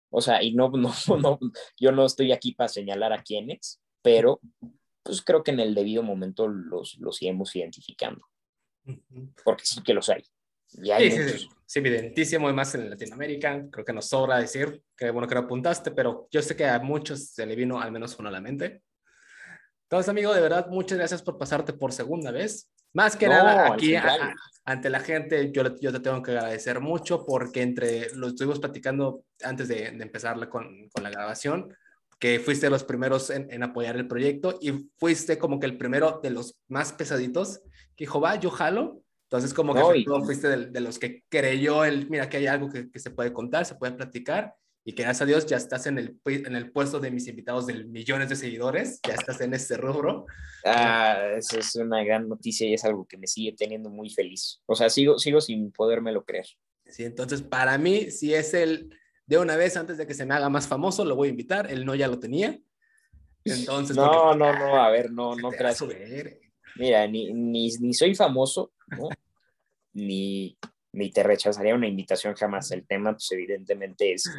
O 0.10 0.22
sea, 0.22 0.42
y 0.42 0.54
no, 0.54 0.70
no, 0.72 0.94
no, 1.18 1.40
yo 1.80 1.92
no 1.92 2.06
estoy 2.06 2.32
aquí 2.32 2.54
para 2.54 2.70
señalar 2.70 3.14
a 3.14 3.24
quiénes, 3.24 3.82
pero 4.02 4.40
pues 5.06 5.22
creo 5.22 5.44
que 5.44 5.52
en 5.52 5.60
el 5.60 5.76
debido 5.76 6.02
momento 6.02 6.48
los, 6.48 6.98
los 6.98 7.22
iremos 7.22 7.56
identificando. 7.56 8.28
Porque 9.44 9.64
sí 9.64 9.84
que 9.84 9.94
los 9.94 10.10
hay. 10.10 10.24
Y 10.74 10.90
hay 10.90 11.12
sí, 11.12 11.30
sí, 11.30 11.50
sí, 11.66 11.80
evidentísimo, 11.80 12.50
y 12.50 12.54
más 12.54 12.74
en 12.74 12.90
Latinoamérica, 12.90 13.66
creo 13.72 13.86
que 13.86 13.94
nos 13.94 14.08
sobra 14.10 14.40
decir, 14.40 14.82
que 14.98 15.12
bueno 15.12 15.28
que 15.28 15.36
lo 15.36 15.42
apuntaste, 15.42 15.92
pero 15.92 16.28
yo 16.32 16.42
sé 16.42 16.56
que 16.56 16.66
a 16.66 16.80
muchos 16.80 17.30
se 17.30 17.46
le 17.46 17.56
vino 17.56 17.80
al 17.80 17.92
menos 17.92 18.18
uno 18.18 18.30
a 18.30 18.32
la 18.32 18.42
mente. 18.42 18.82
Entonces, 19.84 20.10
amigo, 20.10 20.34
de 20.34 20.42
verdad, 20.42 20.68
muchas 20.68 20.98
gracias 20.98 21.22
por 21.22 21.38
pasarte 21.38 21.74
por 21.74 21.94
segunda 21.94 22.32
vez. 22.32 22.72
Más 22.94 23.16
que 23.16 23.28
no, 23.28 23.34
nada, 23.34 23.74
aquí 23.74 23.96
a, 23.96 24.34
ante 24.66 24.90
la 24.90 25.00
gente, 25.00 25.52
yo, 25.52 25.64
yo 25.80 25.92
te 25.92 26.00
tengo 26.00 26.24
que 26.24 26.32
agradecer 26.32 26.80
mucho 26.80 27.26
porque 27.26 27.62
entre 27.62 28.14
lo 28.16 28.28
estuvimos 28.28 28.60
platicando 28.60 29.24
antes 29.44 29.68
de, 29.68 29.92
de 29.92 30.04
empezar 30.04 30.50
con, 30.50 30.90
con, 30.90 31.04
la 31.04 31.12
grabación, 31.12 31.76
que 32.20 32.40
fuiste 32.40 32.70
los 32.70 32.84
primeros 32.84 33.30
en, 33.30 33.48
en, 33.52 33.64
apoyar 33.64 33.96
el 33.98 34.08
proyecto 34.08 34.58
y 34.62 34.90
fuiste 34.98 35.38
como 35.38 35.60
que 35.60 35.66
el 35.66 35.78
primero 35.78 36.20
de 36.24 36.30
los 36.30 36.56
más 36.68 36.94
pesaditos 36.94 37.60
que 37.96 38.06
dijo, 38.06 38.22
va, 38.22 38.36
yo 38.40 38.50
jalo. 38.50 39.02
Entonces, 39.24 39.54
como 39.54 39.74
que 39.74 39.80
no, 39.80 39.96
y... 39.96 40.06
fuiste 40.24 40.48
de, 40.48 40.66
de, 40.68 40.80
los 40.80 41.00
que 41.00 41.24
creyó 41.30 41.84
el, 41.84 42.10
mira, 42.10 42.30
que 42.30 42.38
hay 42.38 42.48
algo 42.48 42.70
que, 42.70 42.90
que 42.90 43.00
se 43.00 43.12
puede 43.12 43.34
contar, 43.34 43.66
se 43.66 43.76
puede 43.76 43.94
platicar 43.94 44.56
y 44.88 44.94
que 44.94 45.02
gracias 45.02 45.24
a 45.24 45.26
Dios 45.26 45.46
ya 45.48 45.58
estás 45.58 45.88
en 45.88 45.98
el, 45.98 46.20
en 46.26 46.56
el 46.56 46.72
puesto 46.72 47.00
de 47.00 47.10
mis 47.10 47.28
invitados 47.28 47.66
de 47.66 47.84
millones 47.86 48.30
de 48.30 48.36
seguidores, 48.36 49.00
ya 49.06 49.16
estás 49.16 49.42
en 49.42 49.56
ese 49.56 49.78
rubro. 49.78 50.28
Ah, 50.64 51.32
eso 51.36 51.58
es 51.58 51.76
una 51.76 52.04
gran 52.04 52.30
noticia 52.30 52.68
y 52.68 52.76
es 52.76 52.86
algo 52.86 53.06
que 53.08 53.18
me 53.18 53.26
sigue 53.26 53.56
teniendo 53.58 53.90
muy 53.90 54.12
feliz. 54.12 54.62
O 54.68 54.76
sea, 54.76 54.92
sigo, 54.92 55.18
sigo 55.18 55.42
sin 55.42 55.72
podérmelo 55.72 56.24
creer. 56.24 56.46
Sí, 56.86 57.04
entonces 57.04 57.42
para 57.42 57.80
mí, 57.80 58.12
si 58.12 58.36
es 58.36 58.54
el 58.54 58.96
de 59.26 59.38
una 59.38 59.56
vez 59.56 59.78
antes 59.78 59.98
de 59.98 60.06
que 60.06 60.14
se 60.14 60.26
me 60.26 60.34
haga 60.34 60.50
más 60.50 60.68
famoso, 60.68 61.06
lo 61.06 61.16
voy 61.16 61.28
a 61.28 61.32
invitar, 61.32 61.72
él 61.72 61.86
no 61.86 61.96
ya 61.96 62.08
lo 62.08 62.20
tenía. 62.20 62.60
Entonces, 63.44 63.96
no, 63.96 64.12
porque, 64.12 64.40
no, 64.40 64.54
no, 64.54 64.84
a 64.84 64.90
ver, 64.90 65.12
no, 65.12 65.36
no 65.36 65.52
creas. 65.52 65.84
Mira, 66.78 67.08
ni, 67.08 67.32
ni, 67.34 67.70
ni 67.80 67.94
soy 67.94 68.16
famoso, 68.16 68.74
¿no? 68.88 69.10
ni, 69.94 70.58
ni 70.92 71.12
te 71.12 71.24
rechazaría 71.24 71.76
una 71.76 71.88
invitación 71.88 72.36
jamás. 72.36 72.72
El 72.72 72.86
tema, 72.86 73.14
pues 73.14 73.32
evidentemente 73.32 74.14
es 74.14 74.30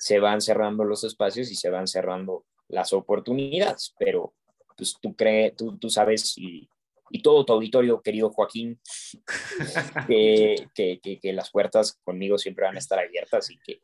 se 0.00 0.18
van 0.18 0.40
cerrando 0.40 0.84
los 0.84 1.04
espacios 1.04 1.50
y 1.50 1.54
se 1.54 1.68
van 1.68 1.86
cerrando 1.86 2.46
las 2.68 2.94
oportunidades, 2.94 3.94
pero 3.98 4.32
pues 4.74 4.96
tú, 5.00 5.14
crees, 5.14 5.54
tú, 5.54 5.76
tú 5.76 5.90
sabes 5.90 6.38
y, 6.38 6.66
y, 7.10 7.20
todo 7.20 7.44
tu 7.44 7.52
auditorio, 7.52 8.00
querido 8.00 8.30
Joaquín, 8.30 8.80
que, 10.08 10.68
que, 10.74 11.00
que, 11.02 11.20
que, 11.20 11.32
las 11.34 11.50
puertas 11.50 11.98
conmigo 12.02 12.38
siempre 12.38 12.64
van 12.64 12.76
a 12.76 12.78
estar 12.78 12.98
abiertas 12.98 13.50
y 13.50 13.58
que 13.58 13.82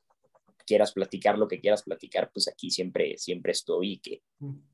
quieras 0.66 0.92
platicar 0.92 1.38
lo 1.38 1.48
que 1.48 1.60
quieras 1.60 1.82
platicar, 1.82 2.30
pues 2.32 2.48
aquí 2.48 2.70
siempre, 2.70 3.16
siempre 3.16 3.52
estoy 3.52 3.92
y 3.92 3.98
que 3.98 4.22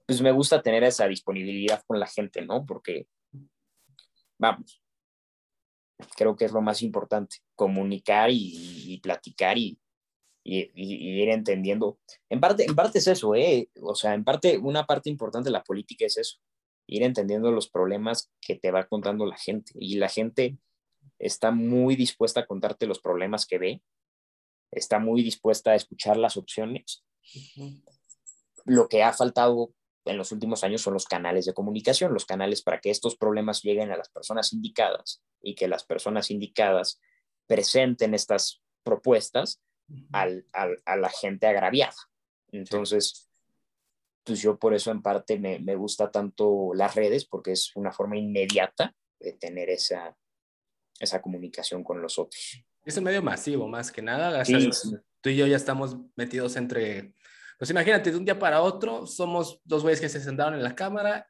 pues 0.07 0.21
me 0.21 0.33
gusta 0.33 0.63
tener 0.63 0.83
esa 0.85 1.07
disponibilidad 1.07 1.83
con 1.87 2.01
la 2.01 2.07
gente, 2.07 2.43
¿no? 2.43 2.65
Porque, 2.67 3.07
vamos, 4.39 4.83
creo 6.17 6.35
que 6.35 6.47
es 6.47 6.53
lo 6.53 6.63
más 6.63 6.83
importante, 6.83 7.37
comunicar 7.55 8.31
y, 8.31 8.93
y 8.93 9.01
platicar 9.01 9.59
y, 9.59 9.79
y, 10.45 10.71
y, 10.75 11.23
ir 11.23 11.29
entendiendo. 11.29 11.99
En 12.29 12.41
parte, 12.41 12.65
en 12.65 12.75
parte 12.75 12.99
es 12.99 13.07
eso, 13.07 13.35
¿eh? 13.35 13.69
O 13.81 13.95
sea, 13.95 14.15
en 14.15 14.25
parte, 14.25 14.59
una 14.59 14.85
parte 14.85 15.11
importante 15.11 15.49
de 15.49 15.53
la 15.53 15.63
política 15.63 16.07
es 16.07 16.17
eso, 16.17 16.39
ir 16.87 17.03
entendiendo 17.03 17.51
los 17.53 17.69
problemas 17.69 18.31
que 18.41 18.57
te 18.57 18.71
va 18.71 18.87
contando 18.87 19.27
la 19.27 19.37
gente. 19.37 19.73
Y 19.75 19.97
la 19.97 20.09
gente 20.09 20.57
está 21.19 21.51
muy 21.51 21.97
dispuesta 21.97 22.41
a 22.41 22.47
contarte 22.47 22.87
los 22.87 23.01
problemas 23.01 23.47
que 23.47 23.59
ve, 23.59 23.83
está 24.73 24.99
muy 24.99 25.23
dispuesta 25.23 25.71
a 25.71 25.75
escuchar 25.75 26.17
las 26.17 26.37
opciones. 26.37 27.05
Lo 28.65 28.89
que 28.89 29.03
ha 29.03 29.13
faltado 29.13 29.75
en 30.05 30.17
los 30.17 30.33
últimos 30.33 30.65
años 30.65 30.83
son 30.83 30.95
los 30.95 31.07
canales 31.07 31.45
de 31.45 31.55
comunicación, 31.55 32.13
los 32.13 32.27
canales 32.27 32.63
para 32.63 32.81
que 32.81 32.91
estos 32.91 33.17
problemas 33.17 33.63
lleguen 33.63 33.93
a 33.93 33.97
las 33.97 34.09
personas 34.09 34.53
indicadas 34.53 35.23
y 35.41 35.55
que 35.55 35.69
las 35.69 35.85
personas 35.85 36.31
indicadas 36.31 37.01
presenten 37.47 38.15
estas 38.15 38.63
propuestas 38.83 39.61
al, 40.13 40.47
al, 40.53 40.83
a 40.87 40.97
la 40.97 41.11
gente 41.11 41.47
agraviada. 41.47 41.95
Entonces, 42.51 43.31
pues 44.25 44.41
yo 44.41 44.59
por 44.59 44.75
eso 44.75 44.91
en 44.91 45.03
parte 45.03 45.39
me, 45.39 45.59
me, 45.59 45.77
gusta 45.77 46.11
tanto 46.11 46.73
las 46.75 46.95
redes, 46.95 47.25
porque 47.25 47.53
es 47.53 47.75
una 47.77 47.93
forma 47.93 48.17
inmediata 48.17 48.95
de 49.21 49.33
tener 49.33 49.71
esa, 49.71 50.17
esa 50.99 51.21
comunicación 51.21 51.85
con 51.85 52.01
los 52.01 52.19
otros. 52.19 52.65
Es 52.85 52.97
un 52.97 53.05
medio 53.05 53.23
masivo, 53.23 53.69
más 53.69 53.93
que 53.93 54.03
nada. 54.03 54.45
Sí, 54.45 54.73
sí. 54.73 54.97
Tú 55.21 55.31
y 55.31 55.37
yo 55.37 55.47
ya 55.47 55.57
estamos 55.57 55.97
metidos 56.17 56.57
entre... 56.57 57.15
Pues 57.59 57.71
imagínate, 57.71 58.11
de 58.11 58.17
un 58.17 58.25
día 58.25 58.39
para 58.39 58.61
otro 58.61 59.07
somos 59.07 59.61
dos 59.65 59.83
güeyes 59.83 60.01
que 60.01 60.09
se 60.09 60.21
sentaron 60.21 60.55
en 60.55 60.65
la 60.65 60.75
cámara, 60.75 61.29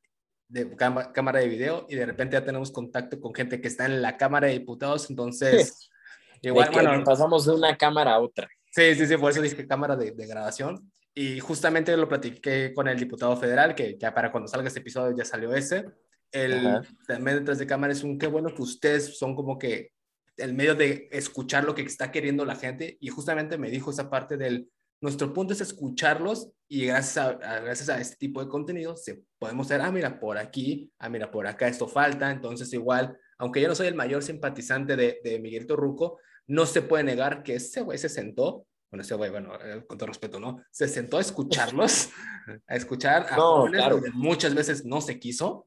de 0.49 0.75
cámara 1.13 1.41
de 1.41 1.49
video, 1.49 1.87
y 1.91 1.97
de 1.97 2.07
repente 2.07 2.35
ya 2.35 2.45
tenemos 2.45 2.71
contacto 2.71 3.21
con 3.21 3.35
gente 3.35 3.61
que 3.61 3.69
está 3.69 3.85
en 3.85 4.01
la 4.01 4.17
Cámara 4.17 4.47
de 4.47 4.55
Diputados, 4.55 5.11
entonces... 5.11 5.91
Igual, 6.45 6.71
bueno, 6.73 7.05
pasamos 7.05 7.47
de 7.47 7.53
una 7.53 7.77
cámara 7.77 8.15
a 8.15 8.19
otra. 8.21 8.49
Sí, 8.73 8.97
sí, 8.97 9.07
sí, 9.07 9.17
por 9.17 9.31
eso 9.31 9.41
dije 9.41 9.67
cámara 9.67 9.95
de, 9.95 10.11
de, 10.11 10.27
grabación. 10.27 10.91
Y 11.15 11.39
justamente 11.39 11.97
lo 11.97 12.09
platiqué 12.09 12.73
con 12.75 12.89
el 12.89 12.99
diputado 12.99 13.37
federal, 13.37 13.77
que 13.77 13.97
ya 13.97 14.13
para 14.13 14.33
cuando 14.33 14.49
salga 14.49 14.67
este 14.67 14.81
episodio 14.81 15.17
ya 15.17 15.25
salió 15.25 15.55
ese. 15.55 15.85
El 16.33 16.81
también 17.07 17.39
detrás 17.39 17.59
de 17.59 17.67
cámara 17.67 17.93
es 17.93 18.03
un 18.03 18.19
qué 18.19 18.27
bueno 18.27 18.53
que 18.53 18.63
ustedes 18.63 19.19
son 19.19 19.37
como 19.37 19.57
que 19.57 19.93
el 20.37 20.55
medio 20.55 20.75
de 20.75 21.09
escuchar 21.13 21.65
lo 21.65 21.75
que 21.75 21.83
está 21.83 22.11
queriendo 22.11 22.45
la 22.45 22.57
gente. 22.57 22.97
Y 23.01 23.09
justamente 23.09 23.59
me 23.59 23.71
dijo 23.71 23.91
esa 23.91 24.11
parte 24.11 24.37
del, 24.37 24.69
nuestro 25.01 25.33
punto 25.33 25.53
es 25.53 25.61
escucharlos 25.61 26.51
y 26.69 26.87
gracias 26.87 27.19
a, 27.19 27.31
a, 27.31 27.61
gracias 27.61 27.89
a 27.89 28.01
este 28.01 28.17
tipo 28.17 28.43
de 28.43 28.49
contenido 28.49 28.97
se, 28.97 29.25
podemos 29.39 29.69
ver, 29.69 29.81
ah, 29.81 29.91
mira, 29.91 30.21
por 30.21 30.39
aquí, 30.39 30.91
ah, 30.99 31.09
mira, 31.09 31.31
por 31.31 31.47
acá 31.47 31.69
esto 31.69 31.89
falta. 31.89 32.31
Entonces 32.31 32.73
igual, 32.73 33.17
aunque 33.39 33.61
yo 33.61 33.69
no 33.69 33.75
soy 33.75 33.89
el 33.89 33.95
mayor 33.95 34.23
simpatizante 34.23 34.97
de, 34.97 35.21
de 35.23 35.39
Miguel 35.41 35.67
Torruco, 35.67 36.19
no 36.47 36.67
se 36.67 36.83
puede 36.83 37.05
negar 37.05 37.43
que 37.43 37.57
ese 37.57 37.83
güey 37.83 37.99
se 37.99 38.09
sentó 38.09 38.67
bueno, 38.93 39.05
ese 39.05 39.15
güey, 39.15 39.31
bueno, 39.31 39.55
eh, 39.55 39.87
con 39.87 39.97
todo 39.97 40.09
respeto, 40.09 40.39
¿no? 40.39 40.63
Se 40.71 40.87
sentó 40.87 41.17
a 41.17 41.23
escucharlos, 41.23 42.11
a 42.67 42.77
escuchar 42.77 43.27
a 43.31 43.37
No, 43.37 43.57
jóvenes 43.61 43.81
claro. 43.81 43.95
donde 43.97 44.11
muchas 44.11 44.55
veces 44.55 44.85
no 44.85 45.01
se 45.01 45.19
quiso 45.19 45.67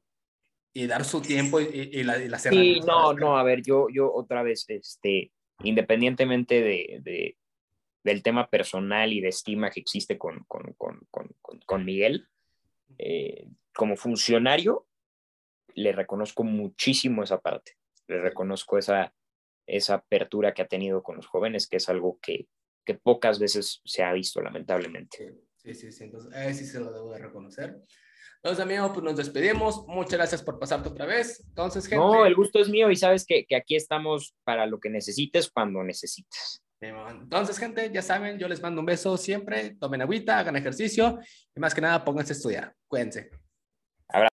y 0.76 0.88
dar 0.88 1.06
su 1.06 1.22
tiempo 1.22 1.62
y, 1.62 1.90
y, 1.94 2.04
la, 2.04 2.22
y 2.22 2.28
las 2.28 2.44
Sí, 2.44 2.82
no, 2.86 3.14
no, 3.14 3.38
a 3.38 3.44
ver, 3.44 3.62
yo, 3.64 3.88
yo 3.90 4.14
otra 4.14 4.44
vez, 4.44 4.66
este, 4.68 5.32
independientemente 5.64 6.62
de, 6.62 7.00
de- 7.02 7.38
del 8.04 8.22
tema 8.22 8.50
personal 8.50 9.14
y 9.14 9.22
de 9.22 9.30
estima 9.30 9.72
que 9.72 9.80
existe 9.80 10.18
con, 10.18 10.44
con, 10.44 10.76
con, 10.78 11.00
con, 11.66 11.86
Miguel, 11.86 12.28
eh, 12.98 13.48
como 13.74 13.96
funcionario, 13.96 14.86
le 15.76 15.94
reconozco 15.94 16.44
muchísimo 16.44 17.24
esa 17.24 17.40
parte, 17.40 17.78
le 18.08 18.22
reconozco 18.22 18.78
esa, 18.78 19.16
esa 19.66 19.96
apertura 19.96 20.54
que 20.54 20.62
ha 20.62 20.68
tenido 20.68 21.02
con 21.02 21.16
los 21.16 21.26
jóvenes, 21.26 21.68
que 21.68 21.78
es 21.78 21.88
algo 21.88 22.20
que, 22.22 22.48
que 22.86 22.96
pocas 22.96 23.40
veces 23.40 23.82
se 23.86 24.04
ha 24.04 24.12
visto, 24.12 24.42
lamentablemente. 24.42 25.34
Sí, 25.56 25.74
sí, 25.74 25.92
sí, 25.94 26.04
entonces, 26.04 26.32
eh, 26.36 26.54
sí 26.54 26.66
se 26.66 26.82
lo 26.82 26.92
debo 26.92 27.14
de 27.14 27.20
reconocer. 27.20 27.82
Entonces, 28.46 28.64
amigo, 28.64 28.94
pues 28.94 29.04
nos 29.04 29.18
despedimos. 29.18 29.88
Muchas 29.88 30.20
gracias 30.20 30.44
por 30.44 30.60
pasarte 30.60 30.90
otra 30.90 31.08
vez. 31.08 31.44
Entonces, 31.48 31.88
gente. 31.88 31.98
No, 31.98 32.28
el 32.28 32.36
gusto 32.36 32.60
es 32.60 32.70
mío 32.70 32.92
y 32.92 32.96
sabes 32.96 33.26
que, 33.26 33.44
que 33.44 33.56
aquí 33.56 33.76
estamos 33.76 34.36
para 34.44 34.68
lo 34.68 34.80
que 34.80 34.88
necesites 34.88 35.50
cuando 35.50 35.84
necesites. 35.84 36.62
Entonces, 36.80 37.58
gente, 37.58 37.90
ya 37.92 38.04
saben, 38.04 38.38
yo 38.38 38.48
les 38.48 38.62
mando 38.62 38.82
un 38.82 38.86
beso 38.86 39.18
siempre. 39.18 39.76
Tomen 39.80 40.04
agüita, 40.04 40.38
hagan 40.38 40.58
ejercicio 40.58 41.18
y 41.56 41.60
más 41.60 41.74
que 41.74 41.82
nada 41.82 42.06
pónganse 42.06 42.34
a 42.34 42.36
estudiar. 42.36 42.76
Cuídense. 42.88 43.32